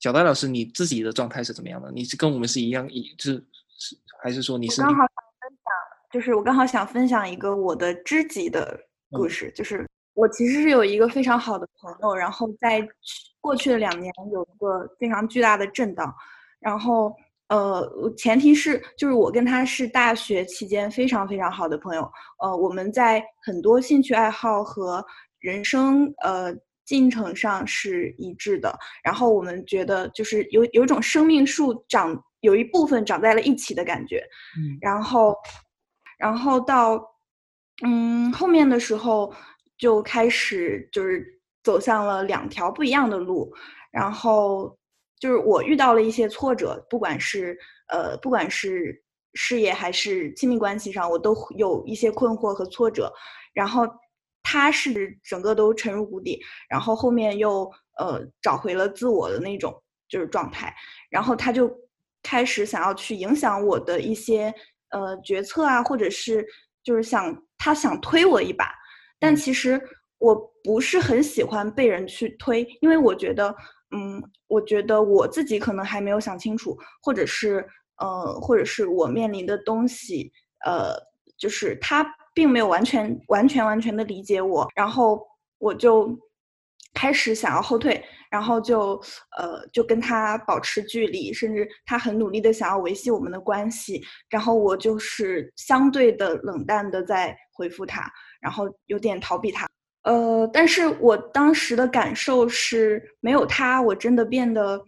[0.00, 1.90] 小戴老师，你自己的状态是怎么样的？
[1.92, 3.34] 你是跟我们是一样，一是
[3.78, 5.72] 是还是说你是我刚好想分享，
[6.12, 8.78] 就是我刚好想分享一个我的知己的
[9.10, 9.85] 故嗯事，就是
[10.16, 12.88] 我其实是有一个非常好的朋友，然后在去
[13.40, 16.12] 过去的两年有一个非常巨大的震荡，
[16.58, 17.14] 然后
[17.48, 22.10] 呃，前提是就是我跟他是大学期间非常非常好的朋友，
[22.42, 25.04] 呃，我们在很多兴趣爱好和
[25.38, 26.52] 人生呃
[26.86, 34.24] 进程上是一致的，然后我们觉得就是有有一种生命树长有一部分长在了一起的感觉，
[34.56, 34.78] 嗯。
[34.80, 35.36] 然后，
[36.18, 37.00] 然后到
[37.84, 39.32] 嗯后面的时候
[39.78, 43.52] 就开始就是走向了两条不一样的路，
[43.90, 44.78] 然后
[45.18, 47.58] 就是我遇到了一些挫折，不管是
[47.88, 49.02] 呃，不管是
[49.34, 53.12] 事业还是亲密关系上，我都有一些困惑和挫折。
[53.52, 53.88] 然后
[54.42, 59.74] 他是整个都沉入谷底，然后后面又呃找回了自我的那种
[60.08, 60.74] 就是状态，
[61.10, 61.70] 然后他就
[62.22, 64.54] 开始想要去影响我的一些
[64.90, 66.46] 呃决策啊，或者是
[66.84, 68.70] 就是想他想推我一把，
[69.18, 69.80] 但其实
[70.18, 73.54] 我不是很喜欢被人去推，因为我觉得。
[73.94, 77.64] 嗯，我觉得我自己可能还没有想清楚，或者是
[77.98, 80.28] 呃，或者是我面临的东西，
[80.64, 80.92] 呃，
[81.38, 85.24] 就是他并没有完全完全完全的理解我，然后
[85.58, 86.18] 我就
[86.94, 89.00] 开始想要后退，然后就
[89.38, 98.02] 呃就跟他保持距离，甚至他很努力的想要维系我们的关系，然后我就是相对的冷淡的在回复他，
[98.46, 99.66] 然后有点逃避他。
[100.04, 104.80] 呃，但是我当时的感受是，没有他，我真的变得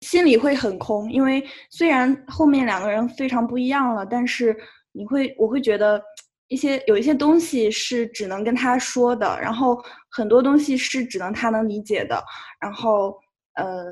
[0.00, 1.08] 心里会很空。
[1.12, 4.56] 因为虽然后面两个人非常不一样了，但是
[4.90, 6.02] 你会，我会觉得
[6.48, 9.80] 一些有一些东西是只能跟他说的，然后
[10.10, 12.20] 很多东西是只能他能理解的。
[12.60, 13.16] 然后，
[13.54, 13.84] 呃，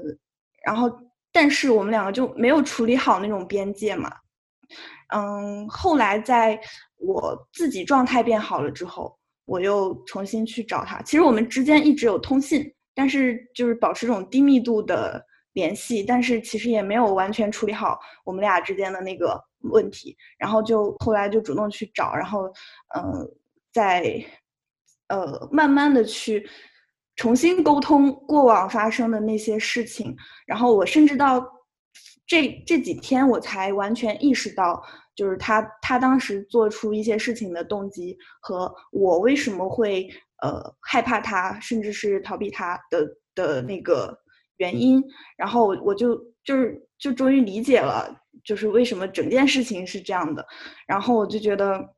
[0.65, 0.91] 然后，
[1.33, 4.11] 但是我们两个就没有处理好那种边界嘛。
[5.09, 6.61] 嗯，后来在
[6.99, 9.19] 我自己状态变好了之后。
[9.47, 12.65] 我又重新去找他，其实我们之间一直有通信，
[12.95, 15.23] 但是就是保持这种低密度的
[15.53, 20.17] 联系，但是其实也没有完全处理好我们俩之间的那个问题。
[20.39, 22.47] 然后就后来就主动去找，然后
[22.97, 23.03] 嗯，
[23.71, 24.25] 在
[25.09, 26.49] 呃慢慢的去
[27.17, 30.17] 重新沟通过往发生的那些事情。
[30.47, 31.47] 然后我甚至到
[32.27, 34.83] 这这几天我才完全意识到。
[35.17, 40.11] 就是他，他当时做出一些事情的动机和我为什么会
[40.43, 44.19] 呃害怕他，甚至是逃避他的的那个
[44.57, 45.01] 原因，
[45.37, 50.45] 然后我就就是就终于理解了，就是为什么整件事情是这样的，
[50.85, 51.95] 然后我就觉得，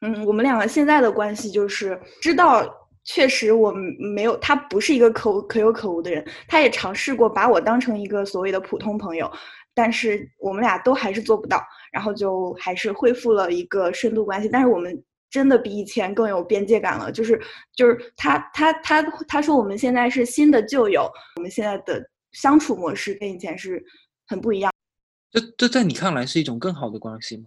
[0.00, 9.30] 嗯，我们两个现在的关系就是知道，确实我没有他不是一个可可有可无的人，他也尝试过把我当成一个所谓的普通朋友。
[9.72, 14.48] 但是我们俩都还是做不到，然后就还是恢复了一个深度关系。
[14.48, 17.40] 但是我们真的比以前更有边界感了，就是
[17.74, 23.82] 就是他他他他说我们现在是新的旧友，我们现在的相处模式跟以前是
[24.26, 24.72] 很不一样。
[25.30, 27.44] 这这在你看来是一种更好的关系吗？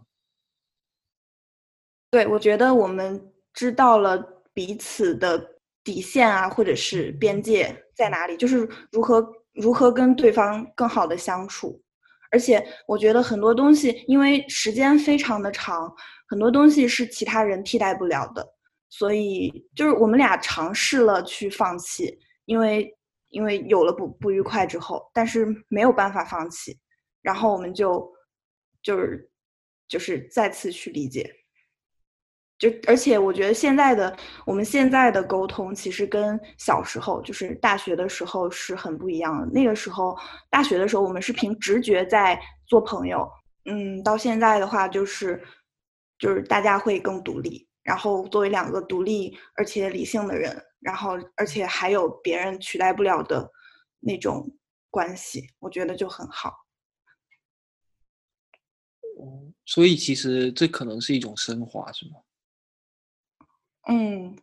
[2.10, 5.44] 对，我觉得我们知道了彼此的
[5.84, 11.82] 底线啊，或者是边界在哪里，就是如何如何跟对方更好的相处。
[12.32, 15.94] 而且我觉得很多东西，因为时间非常的长，
[16.28, 18.44] 很多东西是其他人替代不了的，
[18.90, 22.92] 所以就是我们俩尝试了去放弃，因为
[23.30, 26.76] 因为有了不不愉快之后，但是没有办法放弃，
[27.22, 28.12] 然后我们就
[28.82, 29.30] 就是
[29.88, 31.32] 就是再次去理解。
[32.64, 34.16] 就而且我觉得现在的
[34.46, 39.46] 我们现在的沟通其实跟小时候就是大学的时候是很不一样的。
[39.48, 40.18] 那个时候
[40.50, 43.30] 大学的时候我们是凭直觉在做朋友，
[43.66, 45.44] 嗯，到现在的话就是
[46.18, 53.52] 就是大家会更独立，然后作为两个独立而且理性的人，然后而且还有别人取代不了的
[54.00, 54.50] 那种
[54.90, 56.64] 关系，我觉得就很好。
[59.20, 62.14] 哦，所以其实这可能是一种升华，是吗？
[63.88, 64.36] 嗯，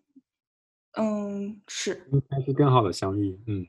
[0.98, 3.38] 嗯，是，应该是更好的相遇。
[3.46, 3.66] 嗯，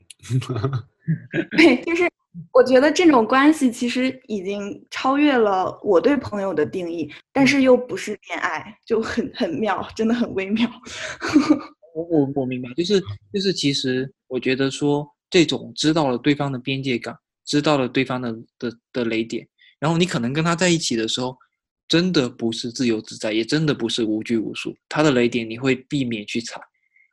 [1.56, 2.10] 对，就是
[2.52, 10.68] 我觉得这种关系其实已经超越了我对朋友的定义，但是又不是恋爱，就很很妙，真的很微妙。
[11.94, 13.00] 我我我明白，就是
[13.32, 21.36] 就是，其实我觉得说这种知道了对方的边界感，知道了对方的的的雷点，然后你可能跟他在一起的时候。
[21.92, 24.74] 真的不是自由自在，也真的不是无拘无束。
[24.88, 26.58] 他的雷点你会避免去踩。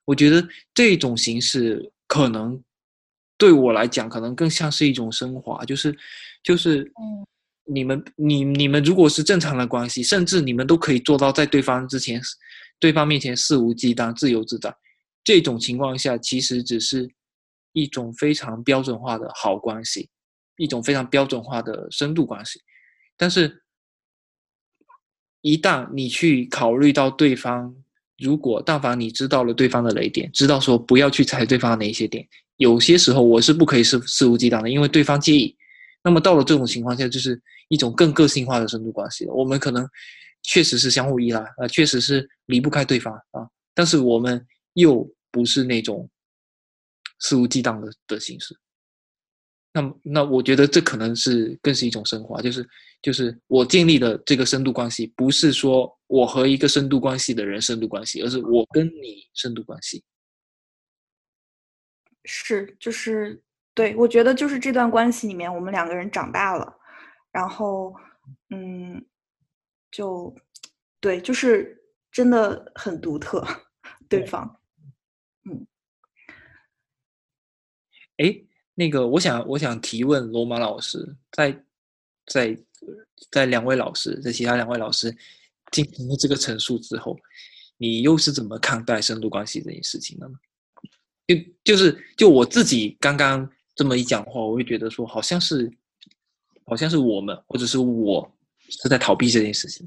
[0.05, 2.57] 我觉得这种形式可能
[3.37, 5.93] 对我来讲，可能更像是一种升华，就是
[6.41, 6.89] 就是，
[7.65, 12.21] 你们你你们如果是正常的关系，甚至你们都可以做到在对方之前、
[12.79, 14.73] 对方面前肆无忌惮、自由自在。
[15.25, 17.05] 这种情况下，其实只是
[17.73, 20.09] 一种非常标准化的好关系，
[20.55, 22.61] 一种非常标准化的深度关系，
[23.17, 23.61] 但是。
[25.41, 27.73] 一旦你去考虑到对方，
[28.17, 35.55] 如果但凡你知道了对方的雷点，知道说不要去踩对方的哪些点，有些时候我是不可以肆肆无忌惮的，因为对方介意。
[36.03, 39.25] 那么到了这种情况下，就是一种更个性化的深度关系。
[39.27, 39.87] 我们可能
[40.43, 46.09] 确实是相互依赖啊，确实是离不开对方啊，但是我们又不是那种
[47.19, 48.57] 肆无忌惮的的形式。
[49.71, 52.67] 那么那我觉得这可能是更是一种升华，就是
[53.01, 60.03] 就是我建立的这个深度关系，不是说我和一个深度关系的人深度关系，而是我跟你深度关系。
[62.25, 63.41] 是，就是
[63.73, 66.77] 对我觉得就是这段关系里面，我们两个人长大了，
[67.31, 67.95] 然后
[68.49, 69.03] 嗯，
[69.91, 70.35] 就
[70.99, 71.81] 对，就是
[72.11, 73.45] 真的很独特，
[74.09, 74.59] 对方，
[75.45, 75.65] 嗯，
[78.17, 78.43] 哎，
[78.79, 81.63] 那个我想我想提问罗马老师，在
[82.27, 82.57] 在
[83.29, 85.13] 在两位老师，在其他两位老师
[85.69, 87.19] 进行了这个陈述之后，
[87.75, 90.35] 你又是怎么看待深度关系这件事情的呢？
[91.27, 95.69] 就就是就我自己刚刚这么一讲话，我会觉得说，好像是，
[96.65, 98.33] 好像是我们或者是我
[98.69, 99.85] 是在逃避这件事情。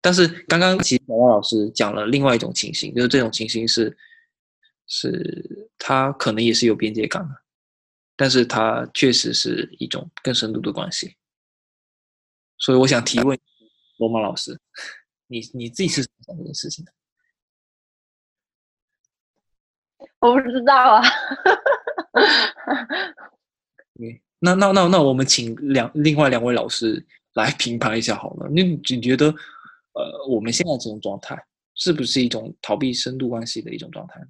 [0.00, 3.96] 但是刚刚其实小姚老师讲了另外一种情形，就是这种情形是，
[4.88, 7.34] 是他可能也是有边界感的，
[8.20, 11.16] 但是它确实是一种更深度的关系。
[12.58, 13.38] 所以我想提问
[13.96, 14.60] 罗马老师，
[15.26, 16.92] 你你自己是怎么想这件事情的？
[20.18, 21.02] 我不知道啊。
[23.98, 27.02] 嗯，那那那那我们请两另外两位老师
[27.32, 28.50] 来评判一下好了。
[28.50, 29.28] 你你觉得，
[29.94, 31.42] 呃，我们现在这种状态
[31.74, 34.20] 是不是一种逃避深度关系的一种状态？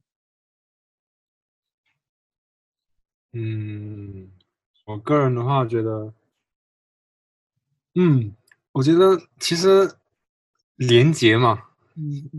[3.33, 4.29] 嗯，
[4.87, 6.13] 我个人的话觉得，
[7.95, 8.35] 嗯，
[8.73, 9.91] 我觉得其实
[10.77, 11.63] 连接嘛，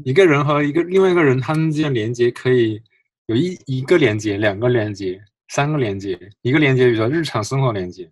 [0.04, 2.82] 一个人和一个另外一个人他们之间连接可以。
[3.28, 6.20] 有一一个连接，两个连接，三个连接。
[6.42, 8.06] 一个连接，比如说日常生活连接；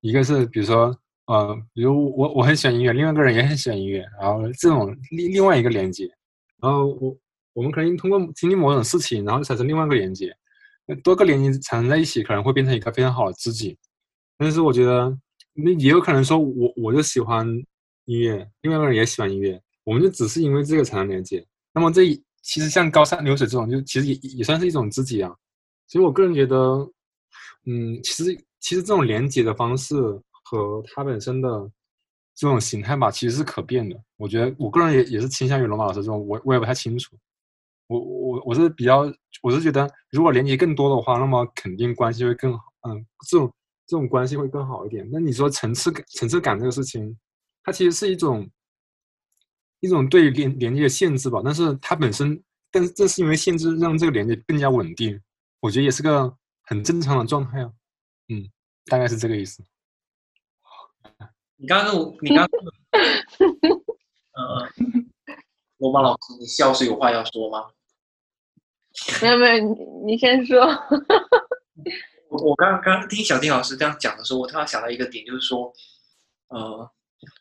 [0.00, 0.94] 一个是比如说，
[1.24, 6.04] 呃，比如我我很喜欢音乐，另外一个人也很喜欢音乐，然后这种另另外一个连接。
[6.60, 7.16] 然后我
[7.54, 10.36] 我们可能通过经历某种事情，然后产生另外一个连接。
[10.96, 13.76] 多个连接产生在一起，可能会变成一个非常好的知己。
[14.36, 15.16] 但是我觉得，
[15.54, 17.46] 那也有可能说我我就喜欢
[18.04, 21.44] 音乐，另外一个人也喜欢音乐，我们就只是因为这个产生连接。
[21.72, 22.02] 那么这。
[22.40, 25.30] 其实像高山流水这种，就其实也也算是一种知己啊。
[25.86, 26.56] 所以我个人觉得，
[27.66, 29.94] 嗯，其实其实这种连接的方式
[30.44, 31.70] 和它本身的
[32.34, 33.94] 这种形态吧，其实是可变的。
[34.16, 37.14] 我觉得我个人也也是倾向于罗马老师这种，我我也不太清楚。
[37.88, 39.12] 我我我是比较，
[39.42, 42.64] 我是觉得如果连接更多的话，那么肯定关系会更好。
[42.88, 43.52] 嗯，这种
[43.86, 45.08] 这种关系会更好一点。
[45.12, 47.18] 那你说层次感层次感这个事情，
[47.64, 48.48] 它其实是一种。
[49.80, 55.22] 一种对连连接的限制吧，但是它本身，但是正是因为限制，让这个连接更加稳定，
[55.60, 57.70] 我觉得也是个很正常的状态啊。
[58.26, 58.50] 嗯，
[58.86, 59.62] 大概是这个意思。
[61.54, 62.48] 你刚刚我，你刚刚，
[64.32, 64.68] 呃，
[65.78, 67.70] 罗马老师，你笑是有话要说吗？
[69.22, 70.64] 没有没有，你你先说。
[72.28, 75.72] 我我刚刚刚听小丁老师这样讲的时候，我突然想到一个点，就是说，
[76.48, 76.90] 呃，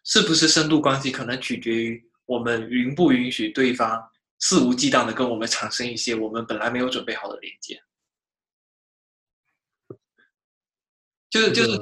[0.03, 2.07] 是不是深度关系可能取决于。
[2.27, 4.05] 我们允不允许对方
[4.37, 7.81] 肆无忌惮的跟我们产生一些我们本来没有准备好的连接？
[11.29, 11.79] 就是就是，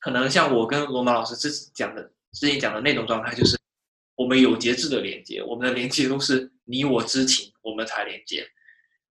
[0.00, 3.54] 可能像我跟罗马老师之讲的之前讲的那种状态，就是
[4.14, 8.50] 我们有节制的连接，我们的连接都是你我之情，我们才连接。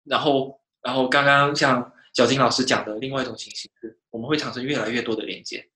[0.04, 5.70] 然后，然后刚刚像小金老师讲的另外一种情形是，我们会产生越来越多的连接，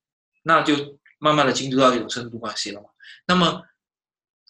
[0.43, 2.89] 那就慢慢的进入到一种深度关系了嘛？
[3.27, 3.63] 那么。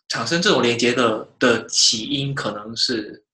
[0.07, 3.25] 产生这种连接的的起因，可能是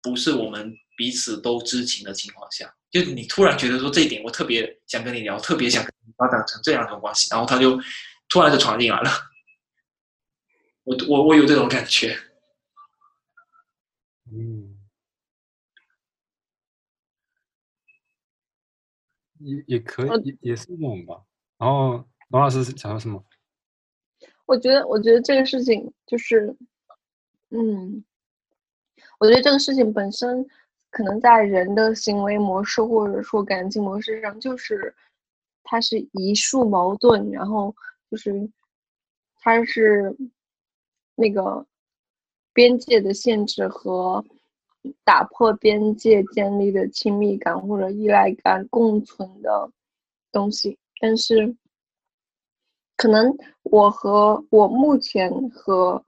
[0.00, 7.78] 不是我们彼此都知情的情况下，就你突然觉得说这一点，我特别想跟你聊，特别想跟你发展成这样一种关系，然后他就
[8.28, 9.10] 突然就闯进来了。
[10.84, 12.16] 我我我有这种感觉。
[19.42, 21.22] 也也可以，也也是一种吧。
[21.58, 23.22] 然后王老师想说什么？
[24.46, 26.54] 我觉得，我觉得这个事情就是，
[27.50, 28.04] 嗯，
[29.18, 30.46] 我觉得这个事情本身
[30.90, 34.94] 可能在人的行为模式或者说感情模式上，就是
[35.62, 37.74] 它是一束矛盾，然后
[38.10, 38.50] 就是
[39.36, 40.14] 它是
[41.14, 41.64] 那个
[42.52, 44.24] 边界的限制和
[45.04, 49.70] 打破边界建立的亲密感或者依赖感共存的
[50.30, 51.56] 东西，但是。
[52.94, 56.00] 可能我和我目前和，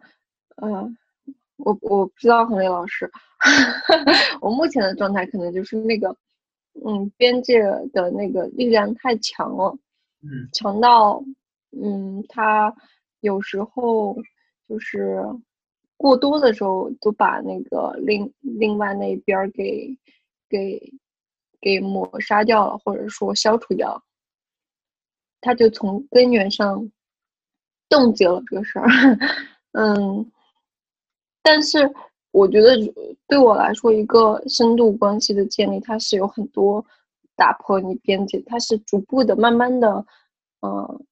[0.56, 0.88] 呃，
[1.56, 3.10] 我我不知道何磊老师，
[4.40, 6.16] 我目前的状态可能就是那个，
[6.86, 7.60] 嗯，边界
[7.92, 9.76] 的那个力量太强了，
[10.22, 11.20] 嗯，强到，
[11.72, 12.72] 嗯，他
[13.20, 14.16] 有时候
[14.68, 15.20] 就是
[16.04, 19.88] 过多的时候都把那个另另外那边给
[20.50, 20.78] 给
[21.62, 24.04] 给抹杀掉了，或者说消除掉。
[25.40, 26.90] 他就从根源上
[27.88, 28.86] 冻结了这个事儿。
[29.72, 30.30] 嗯，
[31.42, 31.90] 但是
[32.32, 32.76] 我觉得
[33.26, 36.84] 对我来说，一个深度关系的建立，它是有很多
[37.34, 40.04] 打破你边界，它是逐步的、慢慢的，
[40.60, 41.06] 嗯，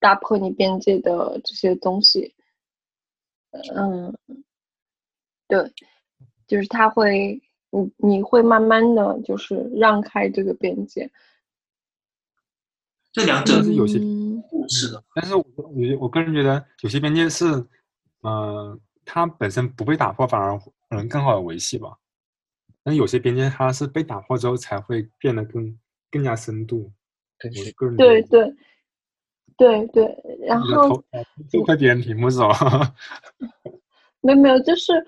[0.00, 2.34] 打破你边界的这些东西。
[3.74, 4.16] 嗯，
[5.48, 5.72] 对，
[6.46, 7.40] 就是他会，
[7.70, 11.10] 你你会慢慢的就是让开这个边界。
[13.12, 13.98] 这两者是有些
[14.44, 15.72] 互斥的，但是我我
[16.02, 17.44] 我个人觉得有些边界是，
[18.22, 21.98] 嗯，它本身不被打破，反而可能更好的维系吧。
[22.84, 25.76] 但有些边界它是被打破之后才会变得更
[26.10, 26.92] 更加深度。
[27.38, 28.54] 对，个人对对
[29.60, 30.04] 对对，
[30.40, 31.04] 然后
[31.50, 32.48] 就快别人屏幕走。
[34.22, 35.06] 没有没有，就是，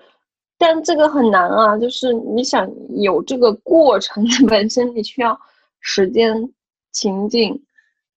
[0.57, 2.69] 但这个很难啊，就是你想
[3.01, 5.39] 有这个过程 本身，你需要
[5.79, 6.53] 时间、
[6.91, 7.59] 情境。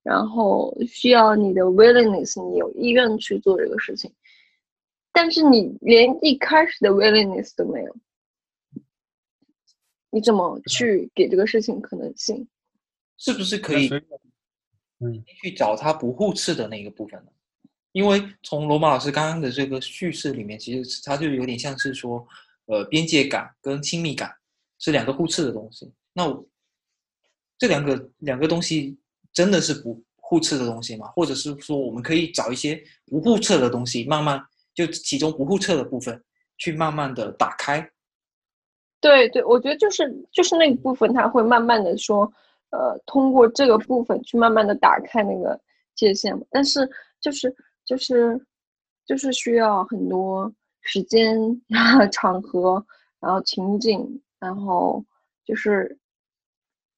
[0.02, 4.08] 然后需要你的 willingness，你有意愿去做这个事情，
[5.12, 7.96] 但是你连一开始的 willingness 都没有，
[10.10, 12.46] 你怎么去给这个事情可能性？
[13.18, 13.88] 是不是可以，
[15.00, 17.30] 嗯，去找他不互斥的那个部分呢？
[17.92, 22.26] 因为从罗马老师刚刚的这个叙事里面，其实他就有点像是说，
[22.66, 24.34] 呃，边界感跟亲密感
[24.78, 25.92] 是两个互斥的东西。
[26.12, 26.24] 那
[27.58, 28.98] 这两个两个东西。
[29.32, 31.08] 真的是不互斥的东西吗？
[31.08, 34.42] 或者是说，我们可以找一些不互斥的东西，慢慢
[34.74, 36.24] 就其中不互斥的部分，
[36.56, 37.86] 去慢慢的打开。
[38.98, 42.32] 对对，我觉得就是就是那个部分，他会慢慢的说，
[42.76, 45.58] 呃，通过这个部分去慢慢的打开那个
[45.94, 46.38] 界限。
[46.50, 46.88] 但是
[47.20, 47.54] 就是
[47.84, 48.40] 就是
[49.06, 51.38] 就是需要很多时间、
[52.12, 52.84] 场合，
[53.20, 55.04] 然后情景，然后
[55.44, 55.98] 就是。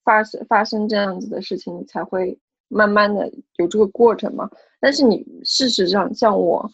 [0.01, 2.35] 发生发生这样子的事情，才会
[2.67, 4.49] 慢慢的有这个过程嘛。
[4.79, 6.67] 但是你事实上，像我，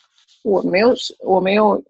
[0.44, 1.84] 我没有，我没有，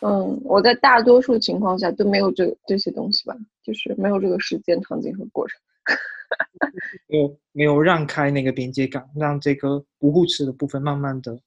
[0.00, 5.60] 嗯，我在大多数情况下都没有这这些东西吧，就是没有这个时间、场景和过程，
[7.08, 11.40] 没有没有让开那个边界感，让这个不互斥的部分慢慢的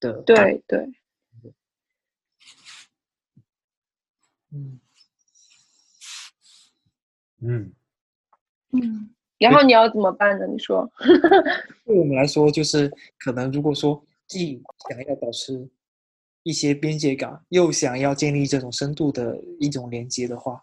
[0.00, 0.78] 的对对，
[4.52, 4.80] 嗯
[7.40, 7.72] 嗯。
[8.76, 9.08] 嗯，
[9.38, 10.46] 然后你要怎么办呢？
[10.48, 10.90] 你说，
[11.86, 15.70] 对我们来说，就是可能如果说既想要保持
[16.42, 20.60] 一些边界感，又想要建立这种深度的一种连接的话，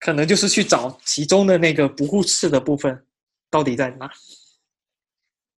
[0.00, 3.06] 可能就是去找其中的那个不互斥的部分
[3.48, 4.10] 到底在哪？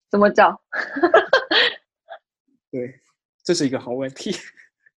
[0.10, 0.62] 怎么找？
[2.70, 3.00] 对，
[3.44, 4.36] 这是一个好问题。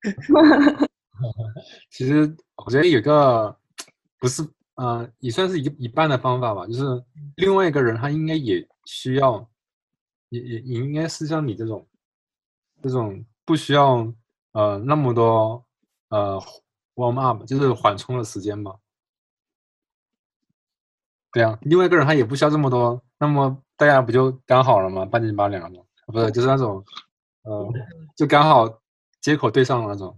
[1.90, 3.56] 其实我觉得有个
[4.18, 4.42] 不是。
[4.76, 6.66] 呃，也算是一一半的方法吧。
[6.66, 6.82] 就是
[7.36, 9.48] 另外一个人，他应该也需要，
[10.30, 11.86] 也也也应该是像你这种，
[12.82, 14.12] 这种不需要
[14.50, 15.64] 呃那么多
[16.08, 16.42] 呃
[16.96, 18.74] warm up，就是缓冲的时间吧。
[21.34, 25.04] 对啊，另外一个人他也不需要这么多，那么大家不就刚好了吗？
[25.04, 25.82] 半斤八两吗？
[26.06, 26.82] 不是，就是那种，
[27.42, 27.68] 呃，
[28.16, 28.80] 就刚好
[29.20, 30.16] 接口对上了那种。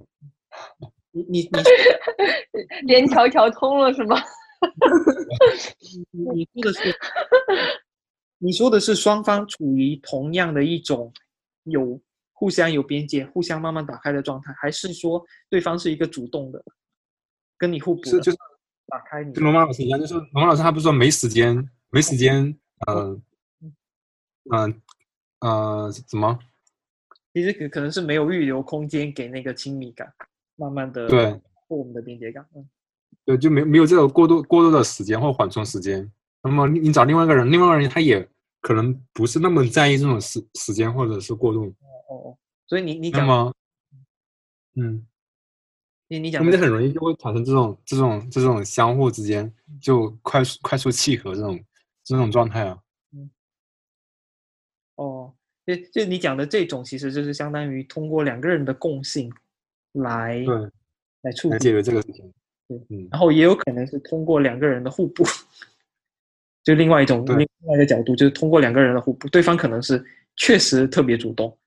[1.13, 1.49] 你你你，
[2.87, 4.17] 连条条通了是吗？
[6.13, 6.95] 你说的是，
[8.39, 11.11] 你说的是双方处于同样的一种
[11.65, 11.99] 有
[12.33, 16.63] 互相有边界、互相慢慢打开的状态，还是说对方是一个主动的，
[17.57, 18.05] 跟你互补？
[18.05, 18.39] 是就是
[18.87, 19.33] 打开你。
[19.33, 22.57] 跟龙马老师一样，就是龙马老师他不是说没时间，没时间，
[22.87, 23.21] 呃，
[24.53, 24.83] 嗯，
[25.41, 26.39] 呃，怎么？
[27.35, 30.13] 其实可可能是没有预留空间给那个亲密感，
[30.57, 32.69] 慢慢的对破我们的边界感，嗯。
[33.25, 36.09] 对，就没没有这个过度过度的时间或缓冲时间。
[36.43, 38.27] 那么你找另外一个人，另外一个人他也
[38.61, 41.65] 可能不是那么在意这种时时间或者是过度。
[42.09, 42.39] 哦哦，
[42.69, 43.53] 所以你你讲吗？
[44.77, 45.05] 嗯，
[46.09, 51.59] 你你讲，我们就很容易就会产生这种这种这种相互之间就快速快速契合这种
[52.05, 52.79] 这种状态啊。
[53.13, 53.31] 嗯。
[54.97, 55.35] 哦，
[55.67, 59.33] 就就你讲的这种，其实就是相当于通过两个人的共性
[59.93, 60.71] 来对
[61.23, 62.33] 来处理解决这个事情。
[62.69, 65.25] 对，嗯，然后也有可能是通过两个人的互补，
[66.63, 70.05] 就另外一种另外一个角度，就是通过两个人的互补，对方可能是
[70.37, 71.49] 确实特别主动。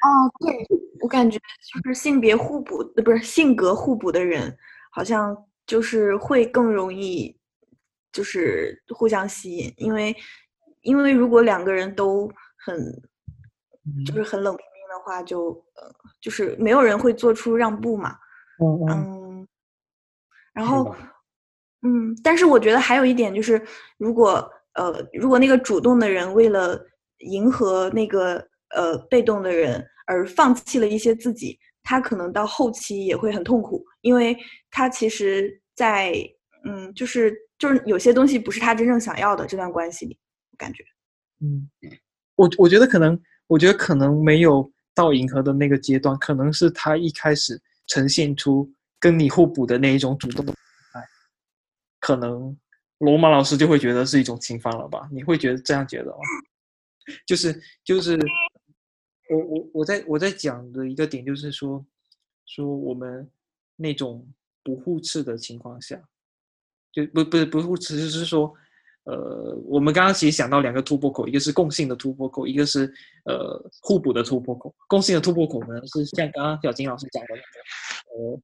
[0.00, 0.08] 哦，
[0.40, 0.78] 对，
[1.08, 4.54] 我感觉就是性别互补，呃，不是性格互补的人，
[4.92, 5.34] 好像
[5.66, 7.34] 就是会更容易，
[8.12, 10.14] 就是互相吸引，因为
[10.82, 12.76] 因为如果两个人都很，
[14.04, 15.90] 就是很冷冰冰的话，就呃，
[16.20, 18.14] 就是没有人会做出让步嘛。
[18.60, 18.84] 嗯。
[18.90, 19.48] 嗯，
[20.52, 20.94] 然后，
[21.80, 23.58] 嗯，但是我觉得还有一点就是，
[23.96, 26.78] 如果呃，如果那个主动的人为了
[27.20, 34.36] 迎合那个呃被动的人而放弃了一些自己，他可能到后期也会很痛苦，因为
[34.70, 36.12] 他其实在
[36.64, 40.18] 嗯，就是就是有些东西不是他真正想要的这段关系里，
[40.56, 40.82] 感觉。
[41.40, 41.68] 嗯，
[42.34, 48.68] 我我觉得可能，我觉得可能没有到迎合的那个阶段，可能是他一开始呈现出
[48.98, 50.52] 跟你互补的那一种主动的
[50.94, 51.02] 爱，
[52.00, 52.56] 可能
[52.98, 55.08] 罗马老师就会觉得是一种侵犯了吧？
[55.12, 56.18] 你会觉得这样觉得吗？
[57.24, 58.18] 就是就是，
[59.28, 61.84] 我我我在我在讲的一个点就是说，
[62.46, 63.30] 说我们
[63.76, 64.26] 那种
[64.62, 66.02] 不互斥的情况下，
[66.92, 68.54] 就不不是不互斥，就是说。
[69.04, 72.92] 呃，我们刚刚其实想到两个突破口，一个是共性的突破口，一个是
[73.24, 74.74] 呃互补的突破口。
[74.86, 78.42] 共性的突破口呢，是像刚刚小金老师讲的那个，呃，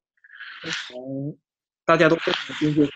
[0.88, 1.36] 从
[1.84, 2.88] 大家都非常边界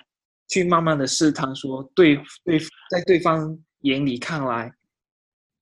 [0.49, 2.59] 去慢慢的试探，说对对，
[2.91, 4.73] 在对方眼里看来，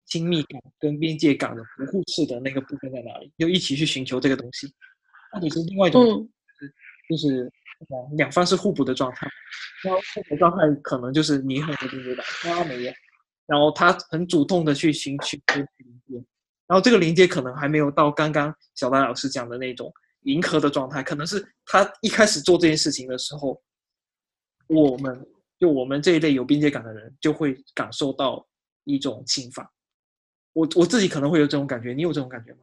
[0.07, 4.67] 亲密感跟边界感的不互斥的那个部分在哪里，就一起去寻求这个东西，
[5.33, 6.29] 或者是另外一种，
[7.09, 7.51] 就是
[8.17, 9.29] 两方是互补的状态。
[9.85, 12.93] 然后互补状态可能就是你很有边界感，他没有，
[13.47, 15.67] 然后他很主动的去寻求连
[16.07, 16.27] 接，
[16.67, 19.93] 然后这个连接可能还没有到刚刚小白老师讲的那种
[20.23, 23.61] 迎合的状态，可能是他一开始做这件事情的时候，
[24.69, 25.27] 我们
[25.59, 28.47] 就我们这一类有边界感的人就会感受到
[28.85, 29.69] 一种侵犯。
[30.57, 32.59] 我我自己可能会有这种感觉，你有这种感觉吗？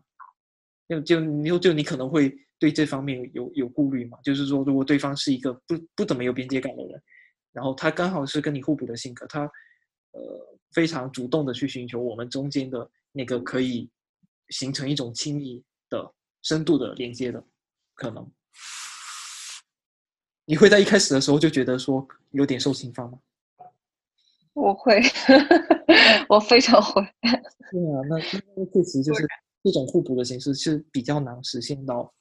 [0.90, 2.36] 就就你就你可能会。
[2.60, 4.18] 对这方面有有顾虑嘛？
[4.24, 7.04] 就是说，如果对方是一个不不怎么有边界感的人，
[7.52, 9.42] 然后他刚好是跟你互补的性格，他
[10.12, 13.90] 呃非常主动的去寻求我们中间的那个可以
[14.48, 16.10] 形成一种亲密的
[16.42, 17.44] 深度的连接的
[17.96, 18.32] 可能，
[20.46, 23.20] 你会在一开始的时候就觉得说有点受侵犯吗？
[24.54, 25.02] 我会，
[26.30, 27.02] 我非常会。
[27.72, 28.18] 对啊，那
[28.56, 29.28] 那确实就是
[29.64, 32.14] 这种互补的形式是比较难实现到。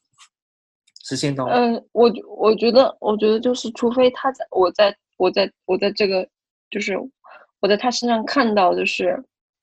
[1.05, 2.09] 实现到嗯，我
[2.39, 6.29] 我觉得，我觉得就是，除非他在我在我在我在这个，
[6.71, 6.97] 就是
[7.61, 9.21] 我在他身上看到，就是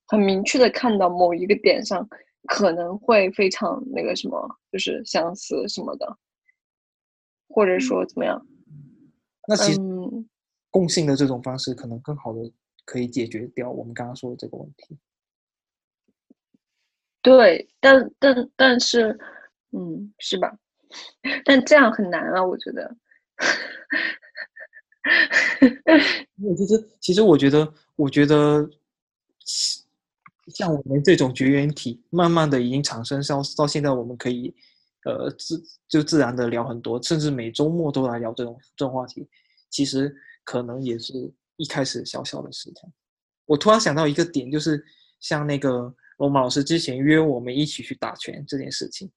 [0.07, 2.05] 很明确的看到某一个点上
[2.49, 4.37] 可能会非常那个什么，
[4.69, 6.17] 就是相似什么的，
[7.47, 8.45] 或者说怎么样？
[9.47, 9.79] 那其实
[10.69, 12.51] 共性的这种方式可能更好的
[12.89, 14.97] 可以解决掉我们刚刚说的这个问题。
[17.21, 19.15] 对，但但但是，
[19.73, 20.57] 嗯，是吧？
[21.45, 22.97] 但这样很难啊，我觉得。
[26.57, 28.67] 其实，其实我觉得，我觉得，
[30.47, 34.55] 像我们这种绝缘体，慢慢的已经产生，到到现在，我们可以，
[35.05, 39.29] 呃，自就自然的聊很多，甚至每周末都来聊这种这种话题。
[39.69, 40.11] 其实，
[40.43, 42.91] 可能也是一开始小小的试探。
[43.45, 44.83] 我突然想到一个点，就是
[45.19, 49.11] 像那个罗马老师之前约我们一起去打拳这件事情。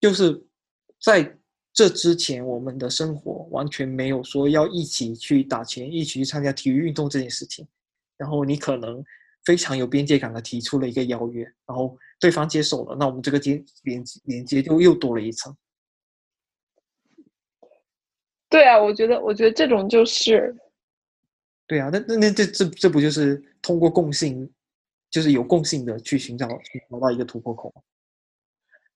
[0.00, 0.44] 就是
[1.00, 1.38] 在
[1.72, 7.66] 这之前，我们的生活完全没有说要一起去打拳、一起去参加体育运动这件事情。
[8.16, 9.04] 然后你可能
[9.44, 15.54] 非常有边界感的提出了一个邀约，然后对方接受了，那我们这个接连连接就又多了一层。
[18.48, 20.56] 对啊，我觉得，我觉得这种就是，
[21.66, 24.48] 对啊，那那那这这这不就是通过共性，
[25.10, 27.82] 就是有共性的去寻找去找到一个突破口吗？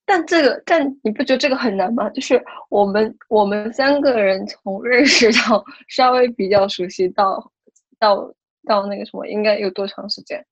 [0.05, 2.09] 但这个，但你不觉得这个很难吗？
[2.11, 7.53] 就是我们我们三个人从认识到稍微比较熟悉到
[7.99, 8.35] 到
[8.65, 10.45] 到那个什么，应该有多长时间？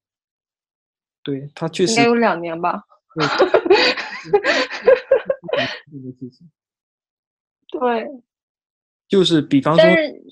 [1.23, 2.83] 对他确实应该有两年吧。
[7.71, 8.09] 对，
[9.09, 10.23] 就是比方说，但是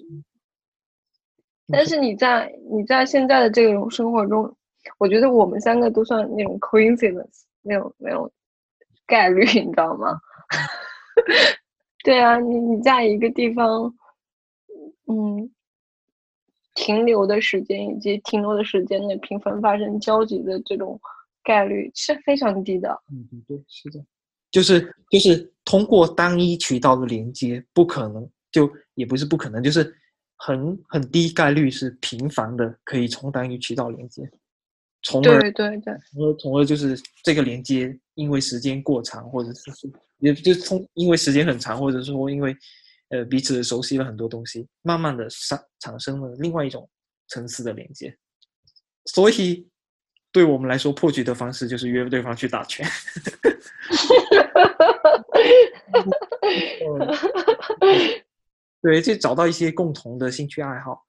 [1.68, 4.54] 但是你在你在现在的这种生活中，
[4.98, 8.30] 我觉得我们三个都算那种 coincidence，那种那种。
[9.08, 10.18] 概率你知道吗？
[12.02, 13.94] 对啊，你你在一个地方，
[15.06, 15.48] 嗯，
[16.74, 21.00] 停留的时间以及停留的时间内频繁发生交集的这种
[21.44, 23.00] 概率是非常低的。
[23.12, 24.04] 嗯，对，是的，
[24.50, 29.84] 就是就是通过单一渠道的连接，不可能，就也不是不可能，就是
[30.36, 34.30] 很很低概率是频繁的可以从单于渠道连接。
[35.02, 39.70] 从而对对对，从而从而就是这个连接，因为时间过长，或者是
[40.18, 42.56] 也就从因为时间很长，或者说因为
[43.10, 46.88] 呃彼此熟悉了很多东西，慢慢的产产生了另外一种
[47.28, 48.16] 层次的连接。
[49.04, 49.68] 所以
[50.32, 52.84] 对我们来说，破局的方式就是约对方去打拳。
[58.82, 61.04] 对，就找到一些共同的兴趣爱好，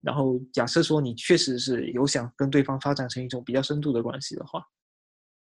[0.00, 4.62] 然后假设说你确实是有想跟对方发展成一种比较深度的关系的话，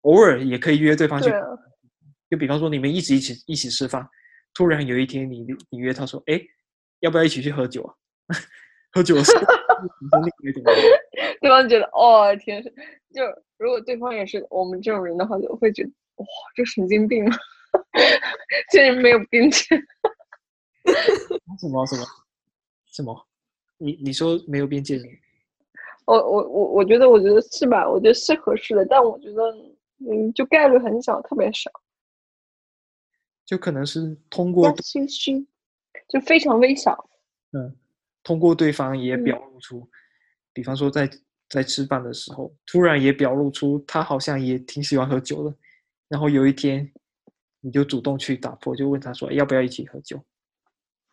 [0.02, 1.31] 偶尔也可以约对方去
[2.31, 4.06] 就比方说你们一直一起一起吃饭，
[4.52, 6.40] 突然有一天你你约他说，哎，
[7.01, 7.94] 要不要一起去喝酒啊？
[8.93, 9.32] 喝酒是
[11.40, 12.62] 对方觉得哦天，
[13.12, 13.22] 就
[13.59, 17.36] 如果对方也是我们这种人的话，就会觉得哇，这神经病啊，
[18.70, 19.66] 这人没有边界。
[21.61, 22.06] 什么什么
[22.86, 23.27] 什么？
[23.78, 25.09] 你你说没有边界感？
[26.06, 27.89] 我我我我觉得我觉得是吧？
[27.89, 29.43] 我觉得是合适的，但我觉得
[29.98, 31.70] 嗯，就概率很小，特别少。
[33.47, 35.47] 就可能是通过呀，嘘嘘，
[36.09, 37.09] 就非常微小。
[37.52, 37.74] 嗯，
[38.23, 39.89] 通过对方也嗯表露出，
[40.52, 41.11] 比方说在
[41.48, 45.55] 在吃饭的时候，突然也表露出他好像也挺喜欢喝酒的，
[46.09, 46.90] 然后有一天
[47.61, 50.23] 你就主动去打破，就问他说要不要一起喝酒，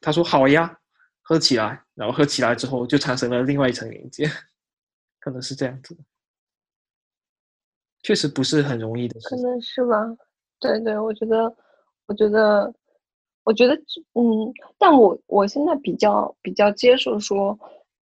[0.02, 0.78] 他说好呀，
[1.22, 4.26] 喝起来，然后喝起来之后就产生了另外一层连接，
[5.20, 6.04] 可能是这样子的，
[8.04, 9.36] 确实不是很容易的事可。
[9.38, 9.98] 能是吧。
[10.60, 11.56] 对对，我觉得，
[12.08, 12.72] 我觉得，
[13.44, 13.76] 我觉得，
[14.14, 17.58] 嗯，但我我现在比较比较接受说，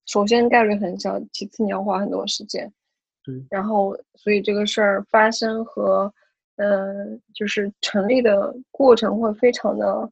[0.05, 2.71] 首先概率很小，其次你要花很多时间，
[3.23, 6.13] 对然后所以这个事儿发生和，
[6.57, 10.11] 嗯、就是成立的过程会非常的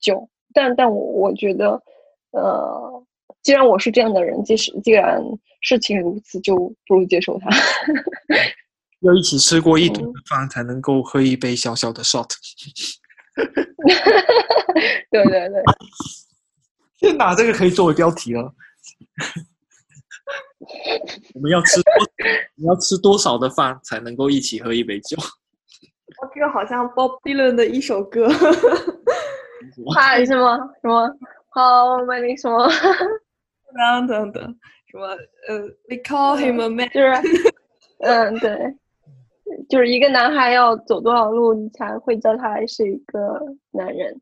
[0.00, 1.82] 久，但但我我觉得，
[2.32, 3.04] 呃，
[3.42, 5.20] 既然我是这样的人，即使既然
[5.60, 6.56] 事情如此，就
[6.86, 7.48] 不如接受它。
[9.00, 12.28] 要一起吃过一顿嗯饭才能够喝一杯小小的 shot。
[15.10, 15.62] 对对对。
[17.00, 18.54] 天哪，这个可以作为标题了。
[21.34, 21.92] 我们要吃多，
[22.54, 25.16] 你要吃多少的饭才能够一起喝一杯酒？
[26.22, 28.28] 哦，这个好像 Bob Dylan 的一首歌。
[29.94, 31.08] 嗨什么什么
[31.50, 32.68] ，How many 什么，
[33.74, 34.42] 等等等，
[34.90, 35.06] 什么
[35.48, 35.58] 呃
[35.88, 36.88] ，We call him a man。
[36.90, 37.54] 就是
[38.00, 38.74] 嗯对，
[39.68, 43.40] 就是一个男孩要走多少路，你才会叫他是一个
[43.70, 44.20] 男人。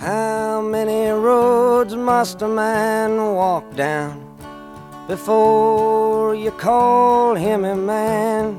[0.00, 4.12] How many roads must a man walk down
[5.08, 8.58] before you call him a man?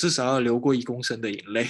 [0.00, 1.66] 至少要流过一公升的眼泪。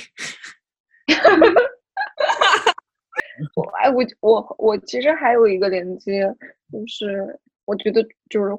[3.57, 6.32] 我哎我我我其实还有一个连接，
[6.70, 8.57] 就是我觉得就是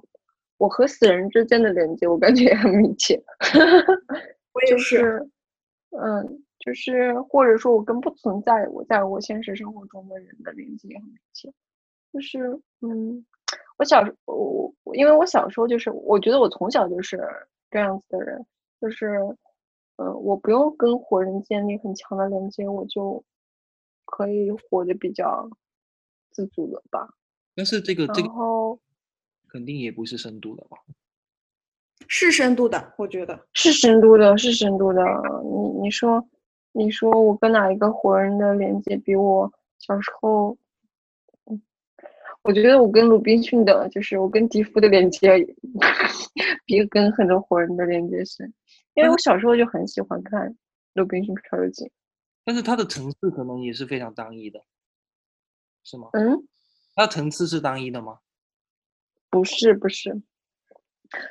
[0.58, 3.24] 我和死人之间的连接，我感觉也很密切。
[4.52, 5.30] 我就也是，是，
[5.92, 11.50] 嗯，就是或者说我跟不存在我在我现实生活中的人的连接也很密切。
[12.12, 13.26] 就是，嗯，
[13.78, 17.18] 我小时我我因为我小时候就是，我觉得我从小就是
[17.70, 18.46] 这样子的人，
[18.82, 19.18] 就是，
[19.98, 23.24] 嗯，我不用跟活人建立很强的连接，我就
[24.06, 25.50] 可以活得比较
[26.32, 27.10] 自主的吧。
[27.56, 28.80] 但是这个这个然后
[29.48, 30.78] 肯定也不是深度的吧？
[32.08, 33.48] 是深度的，我觉得。
[33.54, 35.02] 是深度的，是深度的。
[35.44, 36.28] 你你说，
[36.72, 40.58] 你说我跟哪一个活人的连接比我小时候，
[41.46, 41.62] 嗯，
[42.42, 45.30] 我觉得我跟鲁滨逊的，就是我跟迪夫的连接，
[46.66, 48.52] 比跟很多活人的连接深，
[48.94, 50.50] 因为我小时候就很喜欢看
[50.94, 51.86] 《鲁滨逊漂流记》。
[52.44, 54.64] 但是它的层次可能也是非常单一的，
[55.84, 56.10] 是吗？
[56.14, 56.48] 嗯，
[56.96, 58.20] 它层次是单一的吗？
[59.30, 60.22] 不是不是，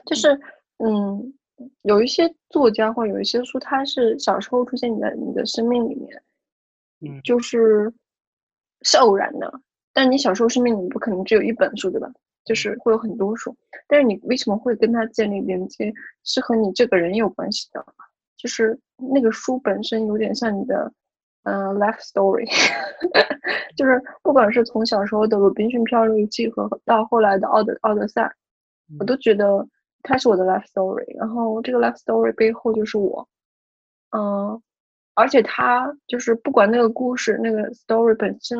[0.07, 0.41] 就是
[0.78, 1.35] 嗯，
[1.82, 6.23] 有一些作家或有一些书，它是小时候出现你的你的生命里面，
[7.01, 7.93] 嗯就是
[8.82, 9.61] 是偶然的。
[9.93, 12.11] 但你小时候生命里不可能只有一本书，对吧？
[12.44, 13.56] 就是会有很多书，
[13.86, 15.92] 但是你为什么会跟它建立连接，
[16.24, 17.84] 是和你这个人有关系的。
[18.36, 20.90] 就是那个书本身有点像你的，
[21.42, 22.48] 嗯、life story，
[23.76, 28.22] 就是不管是从小时候的《鲁滨逊漂流记》和到后来的《奥德奥德赛》，
[28.98, 29.68] 我都觉得
[30.02, 31.04] 它是我的 life story。
[31.18, 33.28] 然后这个 life story 背后就是我，
[34.16, 34.62] 嗯，
[35.12, 38.58] 而且它就是不管那个故事那个 story 本身，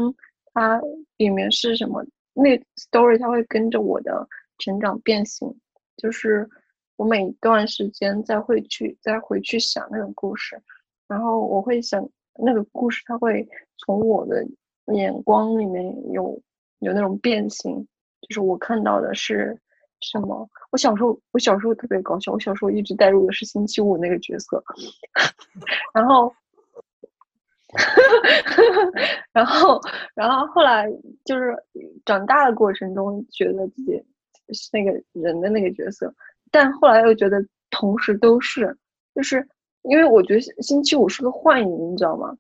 [0.53, 0.79] 它
[1.17, 2.05] 里面是什么
[2.41, 4.27] 那 story 它会跟着我的
[4.59, 5.55] 成长变形，
[5.97, 6.49] 就是
[6.97, 10.61] 我每一段时间再会去再回去想那个故事，
[11.07, 12.09] 然后我会想
[12.39, 13.49] 那个故事，它会
[13.79, 14.47] 从我的
[14.95, 16.41] 眼光里面有
[16.79, 17.87] 有那种变形，
[18.23, 19.59] 就是我看到的是
[20.01, 20.49] 什么？
[20.71, 24.63] 我小时候我小时候特别搞笑，我小时候一直带入的是星期五那个角色，
[25.95, 26.35] 然后。
[29.33, 29.81] 然后，
[30.15, 30.87] 然后后来
[31.25, 31.57] 就是
[32.05, 33.93] 长大的过程中，觉得自己
[34.53, 36.13] 是那个人的那个角色，
[36.51, 38.77] 但后来又觉得同时都是，
[39.15, 39.47] 就是
[39.83, 42.37] 因为我觉得星期五是个幻影，你知道吗？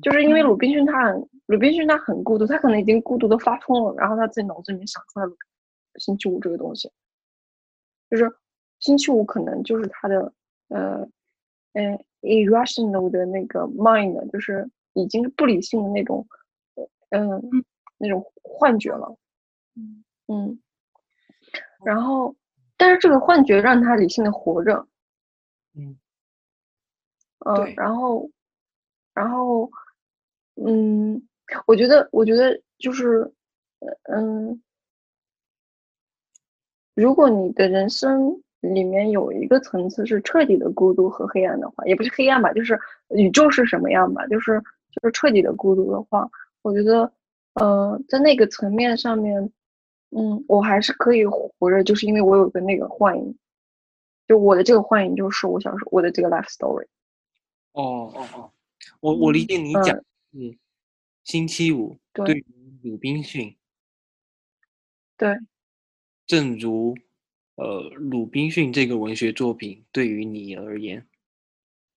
[0.00, 5.32] 就是因为鲁滨逊他很鲁滨逊他很孤独，他可能已经孤独的发疯了，然后他自己脑子里面想出来了
[5.96, 6.88] 星期五这个东西，
[8.08, 8.30] 就是
[8.78, 10.32] 星期五可能就是他的
[10.68, 11.08] 呃。
[11.74, 16.26] 嗯，irrational 的那个 mind 就是已经是不理性的那种，
[17.10, 17.42] 嗯，
[17.98, 19.16] 那种幻觉了，
[19.76, 20.60] 嗯嗯，
[21.84, 22.34] 然后，
[22.76, 24.86] 但是这个幻觉让他理性的活着，
[25.74, 25.98] 嗯，
[27.40, 28.30] 嗯，然后，
[29.14, 29.70] 然后，
[30.56, 31.22] 嗯，
[31.66, 33.32] 我觉得，我觉得就是，
[34.04, 34.62] 嗯，
[36.96, 38.41] 如果你的人生。
[38.62, 42.78] 里面有一个层次是彻底的孤独和黑暗的话，也不是黑暗吧，就是
[43.10, 44.60] 宇宙是什么样吧，就是
[44.92, 46.30] 就是彻底的孤独的话，
[46.62, 47.12] 我觉得，
[47.54, 49.50] 呃，在那个层面上面，
[50.10, 53.36] 嗯，我还是可以活着，就是因为我有个那个幻影，
[54.28, 56.86] 就我的这个幻影就是我小时候我的这个 life story。
[57.72, 58.52] 哦哦哦，
[59.00, 59.96] 我我理解你讲
[60.32, 60.56] 嗯
[61.24, 62.44] 星期五对于
[62.84, 63.56] 鲁滨逊，
[65.16, 65.36] 对，
[66.26, 66.94] 正如。
[67.56, 71.06] 呃，鲁滨逊这个文学作品对于你而言，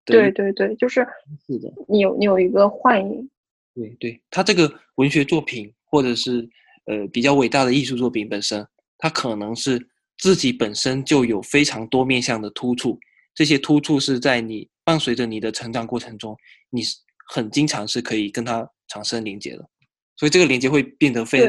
[0.03, 1.07] 对对对，就是
[1.47, 3.29] 是的，你有你有一个幻影，
[3.73, 6.47] 对对，他这个文学作品或者是
[6.85, 8.67] 呃比较伟大的艺术作品本身，
[8.97, 9.79] 它可能是
[10.17, 12.99] 自己本身就有非常多面向的突触，
[13.33, 16.37] 这些突触是在你伴随着你的成长过程中，
[16.69, 16.97] 你是
[17.29, 19.69] 很经常是可以跟它产生连接的，
[20.17, 21.39] 所以这个连接会变得非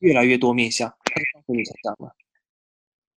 [0.00, 2.14] 越来越多面向，它跟你成长了。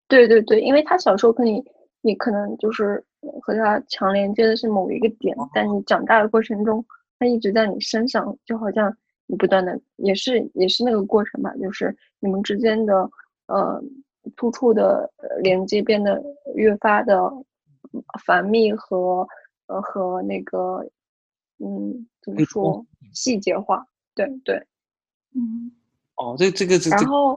[0.07, 1.63] 对对对，因为他小时候跟你，
[2.01, 3.03] 你可能就是
[3.41, 6.85] 和他强连接的是某一个点，但你长大的过程中，
[7.19, 13.09] 他一直在你身上，就好像你不断的，也是也是那个过程吧，就是你们之间的
[13.47, 13.83] 呃
[14.37, 15.11] 突出的
[15.41, 16.23] 连接变得
[16.55, 17.29] 越发的
[18.25, 19.27] 繁密和
[19.65, 20.89] 呃和那个
[21.59, 23.85] 嗯怎么说细节化，
[24.15, 24.55] 对对，
[25.35, 25.71] 嗯，
[26.15, 27.33] 哦，这这个这然后，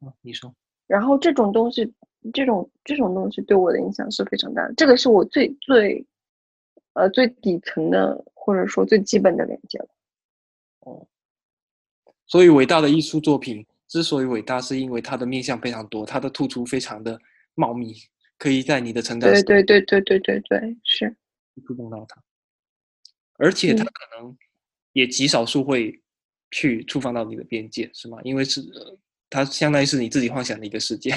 [0.00, 0.54] 啊，你说。
[0.88, 1.92] 然后这种东西，
[2.32, 4.72] 这种这种东西对我的影响是非常大的。
[4.74, 6.04] 这个是我最最，
[6.94, 9.88] 呃，最底层的，或者说最基本的连接了。
[10.80, 11.06] 哦，
[12.26, 17.20] 所以伟大的艺术作品之所以伟大，是因为它的面向非常多，它的突出非常的
[17.54, 17.92] 茂密，
[18.38, 21.14] 可以在你的成长对对对对对对对是
[21.66, 22.22] 触碰到它，
[23.34, 24.34] 而且它可能
[24.94, 26.02] 也极少数会
[26.50, 28.18] 去触碰到你的边界，是吗？
[28.24, 28.62] 因为是。
[29.30, 31.12] 它相当于是你自己幻想的一个世界，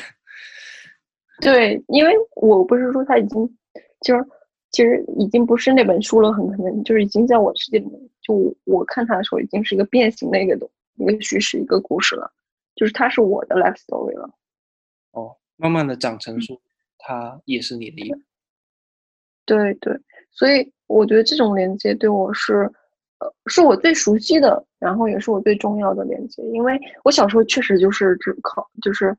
[1.41, 3.57] 对，因为我不是说他已经，
[4.01, 4.23] 就是
[4.71, 12.31] 其实已经不是那本书了，很可能就是已经在我的世界里面，就我看它的时候已经是一个变形的一个东一个叙事一个故事了，
[12.75, 14.29] 就是它是我的 life story 了。
[15.11, 16.61] 哦，慢慢的长成书，
[16.97, 18.17] 它也是你的一个。
[19.45, 19.97] 对对，
[20.31, 22.71] 所以我觉得这种连接对我是。
[23.45, 29.15] 是我最熟悉的，然后也是我最重要的连接，因为我小时候确实就是只靠，就是，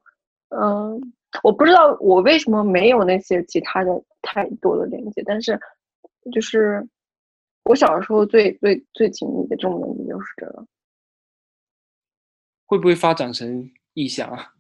[0.49, 1.01] 嗯，
[1.43, 3.91] 我不知道我为什么没有那些其他的
[4.23, 5.59] 太多的连接，但是，
[6.33, 6.87] 就是
[7.65, 10.67] 我小时候最最最紧密的这种连接就是这个。
[12.67, 14.53] 会不会发展成意象啊？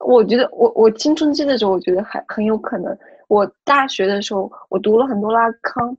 [0.00, 2.96] 我觉得我我青春期的时候，我觉得还很有可能。
[3.28, 5.96] 我大学的时候，我读了很多拉康，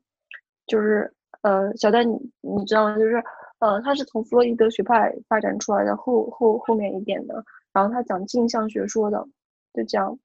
[0.67, 1.11] 就是。
[1.47, 2.97] 呃，小戴，你你知道吗？
[2.97, 3.23] 就是，
[3.59, 7.41] 呃，他是从弗洛伊德学派发展出来的后后后面一点的，
[7.71, 9.25] 然后他讲镜像学说的，
[9.73, 10.19] 就讲，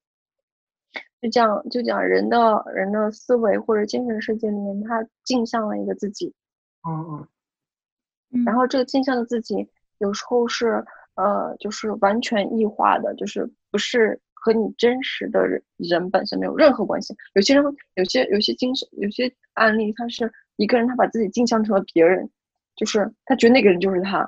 [1.21, 6.33] 就讲就讲人的人的思维或者精神世界里面，他镜像了一个自己，
[6.85, 7.25] 嗯
[8.31, 9.69] 嗯，然后这个镜像的自己
[9.99, 10.83] 有时候是
[11.15, 17.15] 呃，就是完全异化的，就是不是和你真实的人人本身没有任何关系。
[17.33, 17.63] 有些人
[17.95, 20.29] 有些有些精神有些案例，他是。
[20.57, 22.29] 一个人，他把自己镜像成了别人，
[22.75, 24.27] 就是他觉得那个人就是他，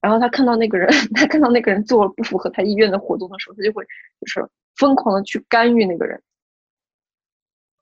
[0.00, 3.84] 然后他看到那个人， 他看到那个人做了不符合他意愿的活动的时候，他就会
[4.20, 4.46] 就是
[4.76, 6.20] 疯狂的去干预那个人。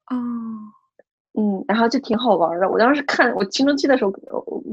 [0.08, 0.16] 哦，
[1.34, 2.68] 嗯，然后就挺好玩的。
[2.70, 4.10] 我当时看我青春期的时候，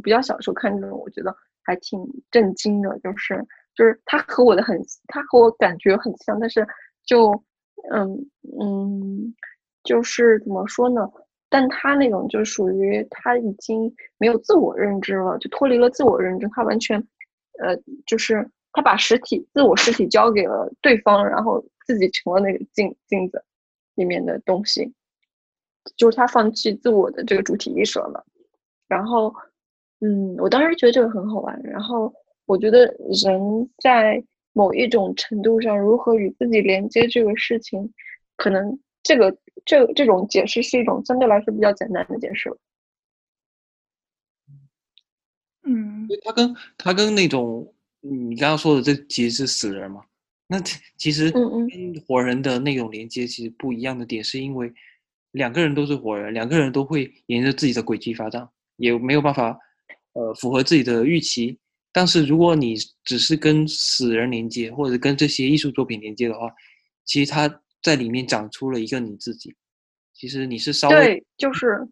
[0.03, 1.99] 比较小的时候看这种，我觉得还挺
[2.31, 3.45] 震惊的，就是
[3.75, 6.67] 就是他和我的很，他和我感觉很像，但是
[7.05, 7.31] 就
[7.91, 8.29] 嗯
[8.61, 9.35] 嗯，
[9.83, 11.09] 就是怎么说呢？
[11.57, 16.99] 但他那种就属于他已经没有自我认知了，就脱离了自我认知，他完全
[17.57, 17.75] 呃，
[18.05, 23.43] 就是他把实体自我实体交给了对方，然后自己成了那个镜镜子
[23.95, 24.93] 里面的东西，
[25.95, 28.21] 就是他放弃自我的这个主体意识了嘛，
[28.87, 29.33] 然后。
[29.99, 31.59] 嗯，我当时觉得这个很好玩。
[31.63, 32.13] 然后
[32.45, 32.85] 我觉得
[33.25, 34.23] 人在
[34.53, 37.91] 某一种程度上如何与自己连接这个事情，
[38.35, 38.77] 可能
[39.07, 42.51] 这个这这种解释是一种相对来说比较简单的解释。
[45.63, 50.03] 嗯，他跟他跟那种你刚刚说的这其实是死人嘛？
[50.47, 50.59] 那
[50.97, 54.73] 其实嗯嗯跟活人的那种连接其实不一样的点，是因为
[55.31, 59.57] 两个人都是活人，两个人都会沿着自己的轨迹发展，也没有办法。
[60.13, 61.59] 呃，符合自己的预期，
[61.91, 66.51] 但是如果你只是跟死人连接，或者跟这些艺术作品连接的话，
[67.05, 67.47] 其实它
[67.81, 69.55] 在里面长出了一个你自己。
[70.13, 71.87] 其实你是稍微对，就是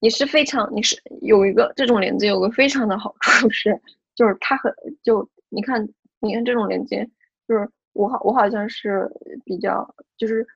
[0.00, 3.80] 你是非常，你是有一个这种连接，有个非常的好处是，
[4.14, 4.72] 就是它很
[5.02, 5.88] 就你看，
[6.20, 7.08] 你看这种连接，
[7.46, 9.08] 就是我好我好像是
[9.44, 10.46] 比较，就是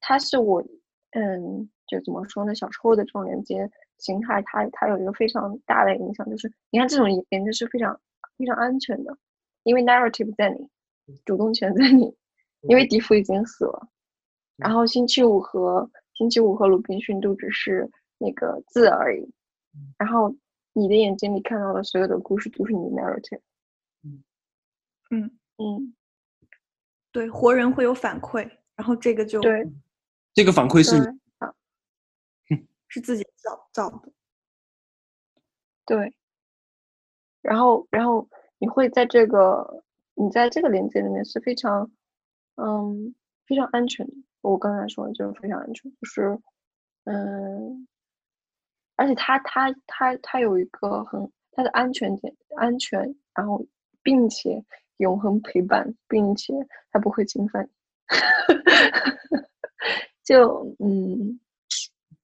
[0.00, 0.62] 它是我
[1.12, 3.70] 嗯，就怎么说呢，小时候的这种连接。
[3.98, 7.98] 形态它它有一个非常大的影响，就是你看这种连接是非常
[8.36, 9.16] 非常安全的，
[9.62, 10.68] 因为 narrative 在你，
[11.24, 12.14] 主动权在你，
[12.68, 13.88] 因为迪福已经死了，
[14.56, 19.30] 然后星期五和星期五和鲁滨逊都只是那个字而已，
[19.98, 20.34] 然后
[20.72, 23.40] 你的眼睛里看到的所有的故事都是你的 narrative，
[24.02, 24.24] 嗯。
[25.10, 25.38] 嗯。
[25.58, 25.94] 嗯，
[27.12, 29.66] 对，活人会有反馈，然后这个就对，
[30.34, 31.54] 这个反馈是啊
[32.88, 34.12] 是自己造造的，
[35.86, 36.14] 对。
[37.40, 38.28] 然后，然后
[38.58, 39.82] 你会在这个，
[40.12, 41.90] 你在这个连接里面是非常，
[42.56, 43.14] 嗯，
[43.46, 44.06] 非常安全。
[44.42, 46.38] 我刚才说的就是非常安全，就是，
[47.04, 47.86] 嗯，
[48.96, 53.64] 而且它它它它有一个很它的安全点，安全，然后
[54.02, 54.62] 并且
[54.98, 56.52] 永恒陪伴，并且
[56.90, 57.68] 它不会侵犯，
[60.24, 61.40] 就嗯，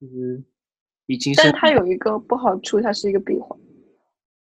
[0.00, 0.44] 嗯。
[1.06, 3.58] 已经，但是它有一个不好处，它是一个闭环，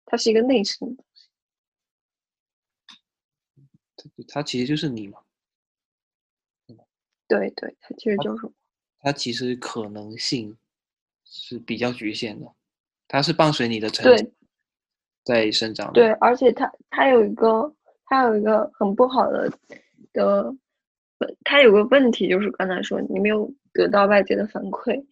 [0.07, 1.29] 它是一个内心的东西。
[4.27, 5.19] 它其实就是你嘛，
[7.29, 8.53] 对对，它其实就是我。
[9.01, 10.57] 它其实可能性
[11.25, 12.47] 是比较局限的，
[13.07, 14.27] 它是伴随你的成长
[15.23, 15.93] 在生长。
[15.93, 17.73] 对，而且它它有一个
[18.07, 19.53] 它有一个很不好的
[20.13, 20.53] 的，
[21.45, 25.05] 它有个问题就是刚才说你没有得到外界的反馈。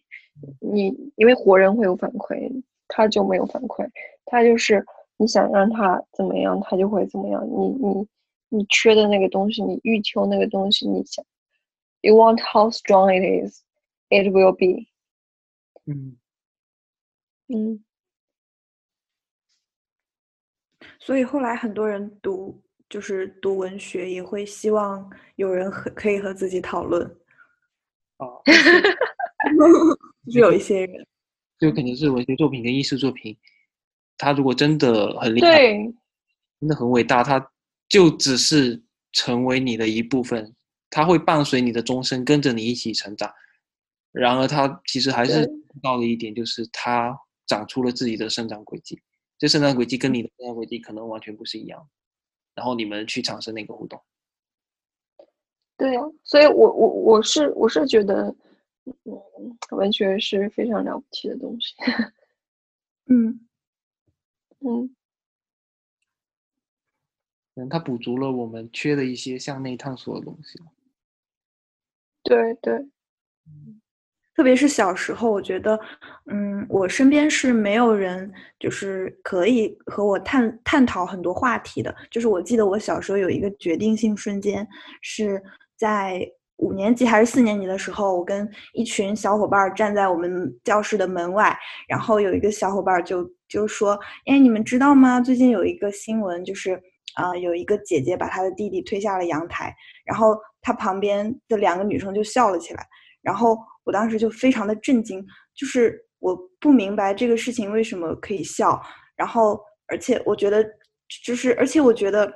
[0.59, 3.89] 你因为活人会有反馈，他就没有反馈，
[4.25, 4.85] 他就是
[5.17, 7.43] 你想让他怎么样，他就会怎么样。
[7.49, 8.07] 你你
[8.49, 11.25] 你缺的那个东西，你欲求那个东西，你想
[12.07, 13.63] ，you want how strong it is,
[14.09, 14.87] it will be。
[15.85, 16.17] 嗯
[17.47, 17.83] 嗯。
[20.99, 27.03] 所以后来很多人读就是读文学，也会希望有人和可以和自己讨论。
[28.19, 28.41] 哦。
[30.25, 31.07] 就是有一些人，
[31.59, 33.37] 就肯定是文学作品跟艺术作品，
[34.17, 35.93] 他如果真的很厉害，对，
[36.59, 37.51] 真的很伟大，他
[37.87, 40.53] 就只是成为你的一部分，
[40.89, 43.33] 他会伴随你的终身，跟着你一起成长。
[44.11, 45.47] 然而，他其实还是
[45.81, 49.01] 到了一点，就是他长出了自己的生长轨迹，
[49.37, 51.87] 这生长轨迹跟你的生长轨迹可能完全不是一样。
[52.55, 54.01] 然后你们去产生那个互动。
[55.77, 58.35] 对呀，所以我我我是我是觉得。
[59.03, 61.75] 嗯，文学是非常了不起的东西。
[63.07, 63.45] 嗯
[64.59, 64.95] 嗯，
[67.55, 70.57] 嗯，它补足了我们缺的一些向内探索的东西。
[72.27, 72.77] 对对，
[74.35, 75.79] 特别是小时候，我觉得，
[76.29, 81.95] 嗯，我身边是没有人就是可以和我探探讨很多话题的。
[82.11, 84.67] 就是我记得我小时候有一个决定性瞬间，
[85.01, 85.41] 是
[85.77, 86.29] 在。
[86.59, 91.55] 五年级还是四年级的时候，我跟一群小伙伴站在我们教室的门外，
[91.87, 93.95] 然后有一个小伙伴就就说
[94.25, 95.21] ：“哎，你们知道吗？
[95.21, 96.81] 最近有一个新闻，就是
[97.17, 99.75] 啊，有一个姐姐把她的弟弟推下了阳台，
[100.05, 102.85] 然后她旁边的两个女生就笑了起来。
[103.21, 108.81] 然后我当时就非常的震惊，就是我不明白这个事情为什么可以笑。
[109.15, 110.63] 然后，而且我觉得，
[111.25, 112.31] 就是而且我觉得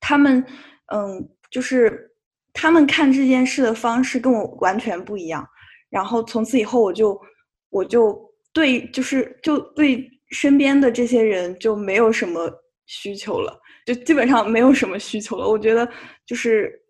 [0.00, 0.44] 他们，
[0.92, 2.10] 嗯，就是。”
[2.56, 5.44] 他们看这件事的方式跟我完全不一样，
[5.90, 7.20] 然后从此以后我就
[7.68, 8.16] 我就
[8.52, 12.48] 对就是就对身边的这些人就没有什么
[12.86, 15.48] 需求了，就基本上没有什么需求了。
[15.48, 15.90] 我觉得
[16.26, 16.82] 就是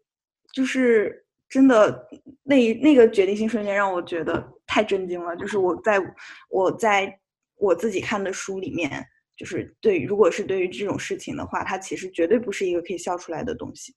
[0.52, 2.08] 就是真的
[2.42, 5.36] 那那个决定性瞬间让我觉得太震惊了。
[5.36, 6.00] 就是我在
[6.48, 7.20] 我在
[7.56, 9.04] 我自己看的书里面，
[9.36, 13.94] 就是对，如果是对于这种事情的话，它其实绝对不是一个可以笑出来的东西。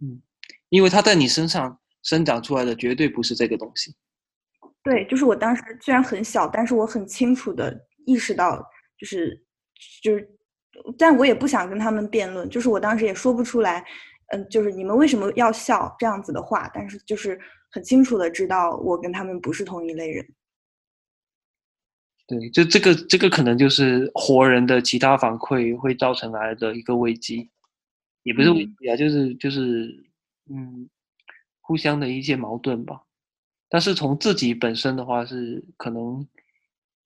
[0.00, 0.20] 嗯，
[0.70, 3.94] 因为它在你身上生长出来的绝对不是这个东西。
[4.82, 8.62] 对，就是我当时虽然很小，但是我很清楚的意识到，
[8.98, 9.42] 就是
[10.02, 10.28] 就是，
[10.98, 13.84] 但我也不想跟他们辩论，就是我当时也说不出来，
[14.32, 17.38] 嗯，就是你们为什么要笑这样子的话，但是就是
[17.70, 20.26] 很清楚的知道我跟他们不是同一类人。
[22.26, 27.50] 对，就这个这个可能就是活人的其他反馈会造成来的一个危机，
[28.22, 30.02] 也不是危机啊，就是就是
[30.48, 30.88] 嗯，
[31.60, 33.02] 互相的一些矛盾吧。
[33.68, 36.26] 但是从自己本身的话是可能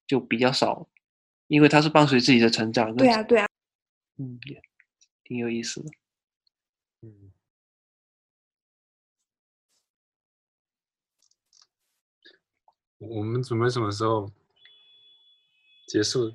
[0.07, 0.86] 就比较少，
[1.49, 2.95] 因为他是伴随自己的成长。
[2.95, 3.48] 对啊，对啊，
[4.19, 4.61] 嗯，也
[5.24, 5.89] 挺有意思的。
[7.03, 7.31] 嗯，
[12.99, 14.28] 我们准备什么时候
[15.86, 16.32] 结束？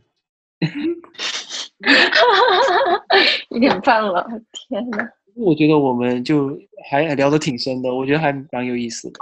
[3.49, 4.97] 一点半了，天呐。
[5.35, 6.57] 我觉得我们就
[6.89, 9.19] 还聊得挺深的，我觉得还蛮有意思的。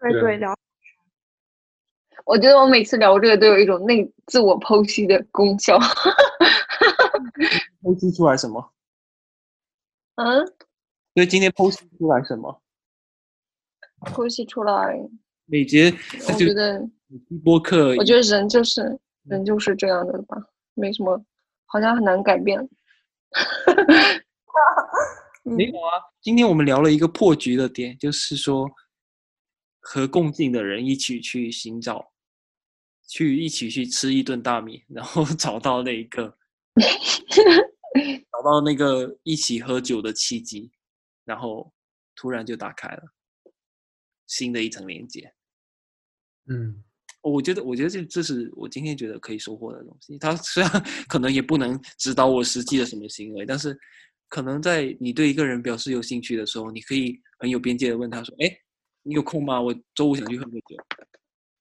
[0.00, 0.54] 对对聊，
[2.26, 5.78] 我觉得我每次聊这个都有一种内自我剖析的功效。
[7.82, 8.72] 剖析出来什么？
[10.16, 10.46] 嗯？
[11.14, 12.60] 所以今天剖析出来什么？
[14.00, 15.08] 剖析出来。
[15.46, 15.92] 美杰，
[16.28, 16.86] 我觉得
[17.42, 20.36] 播客，我觉得人就是人就是这样的吧，
[20.74, 21.24] 没什么，
[21.66, 22.68] 好像很难改变。
[25.44, 28.70] 没有啊，今天我们聊了一个破局的点，就是说。
[29.80, 32.12] 和共进的人一起去寻找，
[33.06, 36.36] 去一起去吃一顿大米，然后 找到那一个，
[38.32, 40.70] 找到那个一起喝酒的契机，
[41.24, 41.72] 然后
[42.14, 43.02] 突然就打开了
[44.26, 45.32] 新的一层连接。
[46.50, 46.82] 嗯，
[47.22, 50.18] 我觉得，我觉得这这是我今天觉得可以收获的东西。
[50.18, 50.70] 他虽然
[51.08, 53.78] 可能也不能指导我实际的什么行为，但是
[54.28, 58.50] 可能在你对一个人表示有兴趣的时候，你可以很有边界的问他说：“哎。”
[59.04, 59.58] 你有空吗？
[59.58, 60.76] 我周五想去喝个酒，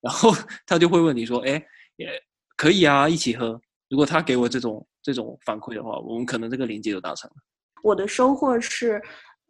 [0.02, 0.31] 然后
[0.65, 1.64] 他就会问你说：“哎，
[1.95, 2.10] 也
[2.57, 7.35] 可以啊，一起喝。”如果他给我这种这种反馈的话，我们可能这个连接就达成了。
[7.81, 9.01] 我的收获是，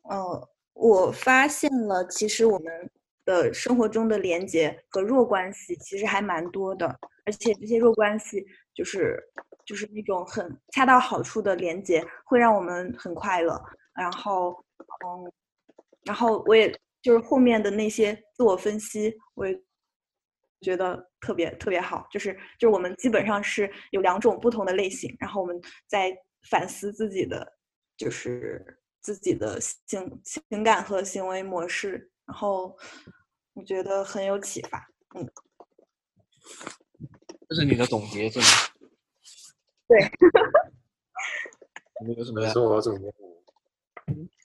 [0.03, 2.91] 呃，我发现了其实我们
[3.25, 6.87] 的生活中的连接和弱关系其实还蛮多的，
[7.25, 9.19] 而且这些弱关系就是
[9.65, 13.59] 就是那种很恰到好处的连接，会让我们很快乐。
[13.95, 14.51] 然后，
[15.05, 15.31] 嗯，
[16.03, 16.71] 然后我也。
[16.99, 19.53] 就是后面的那些自我分析，我也
[20.61, 22.07] 觉得特别特别好。
[22.11, 26.15] 就是就是我们基本上是有两种不同的类型，然后我们在
[26.49, 27.57] 反思自己的，
[27.97, 32.77] 就是自己的情情感和行为模式，然后
[33.53, 34.87] 我觉得很有启发。
[35.15, 35.29] 嗯，
[37.49, 38.45] 这是你的总结，是吗？
[39.87, 40.11] 对。
[42.05, 42.47] 你有什么？
[42.49, 43.13] 说我总结，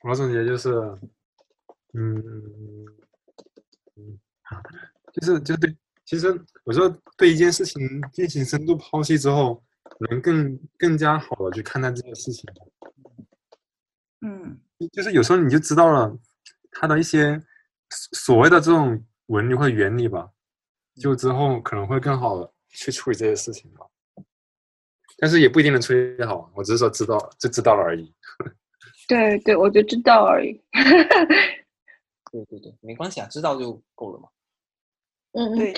[0.02, 0.70] 我总结就是。
[1.94, 2.16] 嗯
[3.96, 4.18] 嗯，
[5.12, 7.80] 就是就对，其实我说对一件事情
[8.12, 9.62] 进行深度剖析之后，
[10.10, 12.44] 能更更加好的去看待这件事情。
[14.20, 14.60] 嗯，
[14.92, 16.16] 就是有时候你就知道了
[16.70, 17.40] 它的一些
[18.12, 20.28] 所谓的这种纹理或原理吧，
[20.96, 23.86] 就之后可能会更好的去处理这些事情吧。
[25.18, 28.12] 但是也不一定能处理好，我只是说知道就知道了而已。
[29.08, 30.60] 对对，我就知道而已。
[32.32, 34.28] 对对对，没关系啊，知道就够了嘛。
[35.32, 35.74] 嗯嗯，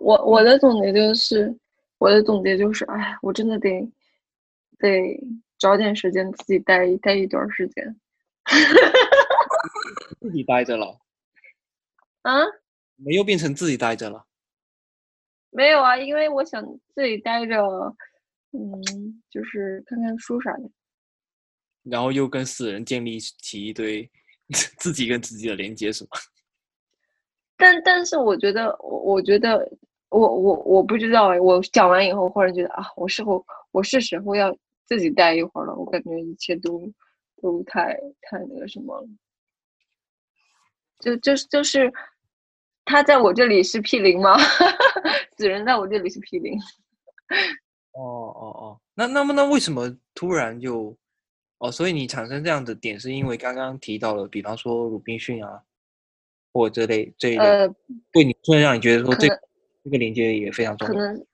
[0.00, 1.54] 我我的总结就是，
[1.98, 3.90] 我的总结就是，哎，我真的得
[4.78, 5.20] 得
[5.58, 8.00] 找点时间自己待待一段时间。
[10.20, 11.00] 自己待着了？
[12.22, 12.44] 啊？
[12.96, 14.26] 没有变成自己待着了？
[15.50, 16.62] 没有啊，因为我想
[16.94, 17.62] 自己待着，
[18.52, 20.70] 嗯，就是看看书啥的。
[21.82, 24.10] 然后又跟死人建立起一堆。
[24.78, 26.10] 自己跟自己的连接是吗？
[27.60, 29.70] 但但是我觉得，我我觉得，
[30.08, 31.28] 我我我不知道。
[31.40, 34.56] 我讲完以后，忽然觉得啊，我是候我是时候要
[34.86, 35.74] 自己待一会儿了。
[35.74, 36.90] 我感觉一切都
[37.40, 39.06] 都太太那个什么了。
[40.98, 41.92] 就就是就是，
[42.84, 44.36] 他在我这里是 P 零吗？
[45.36, 46.58] 死人在我这里是 P 零。
[47.92, 50.96] 哦哦哦，那那么那为什么突然就？
[51.58, 55.62] 哦，所以你产生这样的点，是因为刚刚提到了，比方说鲁滨逊啊，
[56.52, 57.44] 或这类这一类，
[58.12, 59.28] 对你突然让你觉得说这
[59.84, 60.92] 这个连接也非常重要。
[60.92, 61.26] 可能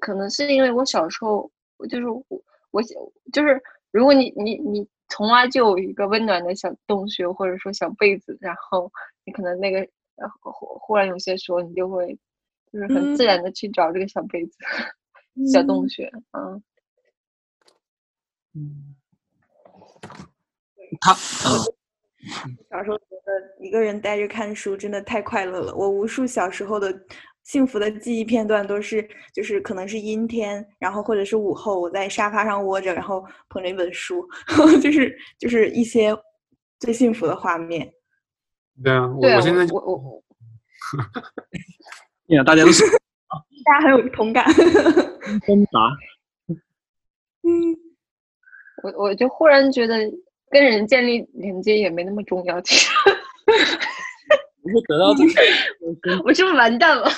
[0.00, 2.24] 可能是因为我小时候，我就是我
[2.70, 2.96] 我想
[3.32, 3.62] 就是
[3.92, 8.90] 如果你你你从来就有一个温暖的小洞穴或者说小被子，然后
[9.24, 9.80] 你可能那个
[10.16, 12.18] 呃忽忽然有些时候你就会
[12.72, 14.58] 就是很自然的去找这个小被子、
[15.52, 16.60] 小洞穴，啊。
[18.54, 18.96] 嗯，
[21.00, 21.76] 他嗯。
[22.70, 25.74] 小时候觉得一个人待着看书真的太快乐了。
[25.74, 26.92] 我无数小时候的
[27.44, 34.26] 幸福的记忆片段都是，就是可能是阴天，然后或者是午后，我在沙发上窝着，然后捧着一本书，
[34.82, 36.16] 就是就是一些
[36.80, 37.92] 最幸福的画面。
[38.82, 40.22] 对啊，我现在我我
[42.34, 42.84] 呀，大家都是
[43.64, 44.44] 大家很有同感。
[47.42, 47.76] 嗯，
[48.82, 49.96] 我我就忽然觉得。
[50.50, 52.90] 跟人建立连接也没那么重要，其实。
[54.62, 55.24] 不会得到这
[56.02, 57.08] 个， 我是不是完蛋了？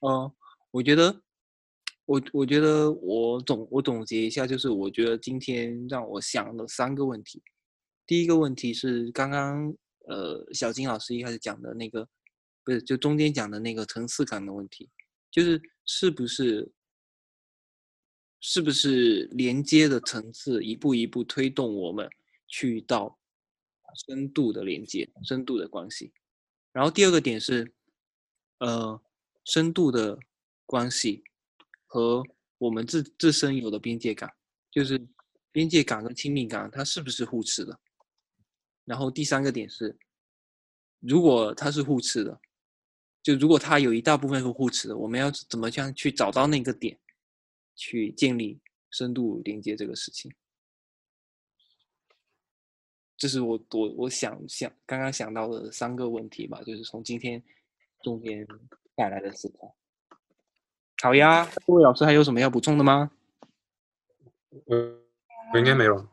[0.00, 0.32] 嗯，
[0.72, 1.20] 我觉得，
[2.06, 7.40] 我我觉得我总我总结一下，就是我觉得今天让我想了三个问题。
[8.04, 9.72] 第一个问题是刚刚
[10.08, 12.08] 呃小金老师一开始讲的那个，
[12.64, 14.90] 不是就中间讲的那个层次感的问题，
[15.30, 16.68] 就是是不是。
[18.46, 22.06] 是不是连接的层次一步一步推动我们
[22.46, 23.18] 去到
[24.06, 26.12] 深度的连接、深度的关系？
[26.70, 27.72] 然后第二个点是，
[28.58, 29.00] 呃，
[29.46, 30.18] 深度的
[30.66, 31.24] 关系
[31.86, 32.22] 和
[32.58, 34.30] 我们自自身有的边界感，
[34.70, 35.00] 就是
[35.50, 37.80] 边界感跟亲密感，它是不是互斥的？
[38.84, 39.96] 然后第三个点是，
[41.00, 42.38] 如果它是互斥的，
[43.22, 46.98] 就如果它有一大部分是互斥的，我们要怎么样去找到那个点？
[47.74, 48.60] 去建立
[48.90, 50.32] 深度连接这个事情，
[53.16, 57.42] 这是我我我想想刚刚想到的三个问题吧，就是从今天
[58.02, 58.46] 中间
[58.94, 59.74] 带来的思考。
[61.02, 63.10] 好呀，各位老师还有什么要补充的吗？
[64.50, 64.76] 我
[65.52, 66.08] 我应该没有。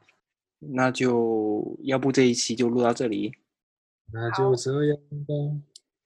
[0.59, 3.31] 那就要不这一期就录到这里。
[4.11, 5.33] 那就这样吧。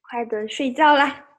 [0.01, 1.34] 快点睡觉啦。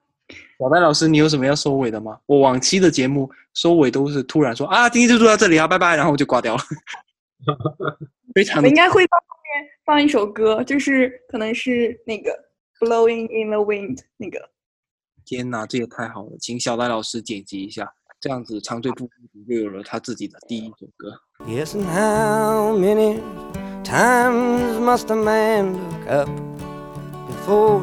[0.59, 2.19] 小白老师，你有什么要收尾的吗？
[2.27, 6.63] 我往期的节目收尾都是突然说啊，今天就做到这里啊，拜拜，然后我就挂掉了。
[8.35, 12.31] 非常，我应该会放后面放一首歌，就是可能是那个
[12.87, 14.51] 《Blowing in the Wind》那个。
[15.25, 19.09] 天哪，这也太好了，请小白老师剪辑一下，这样子长醉不
[19.49, 21.13] 就有了他自己的第一首歌。
[21.47, 23.21] Yes, and how many
[23.85, 26.31] times must a man look up
[27.29, 27.83] before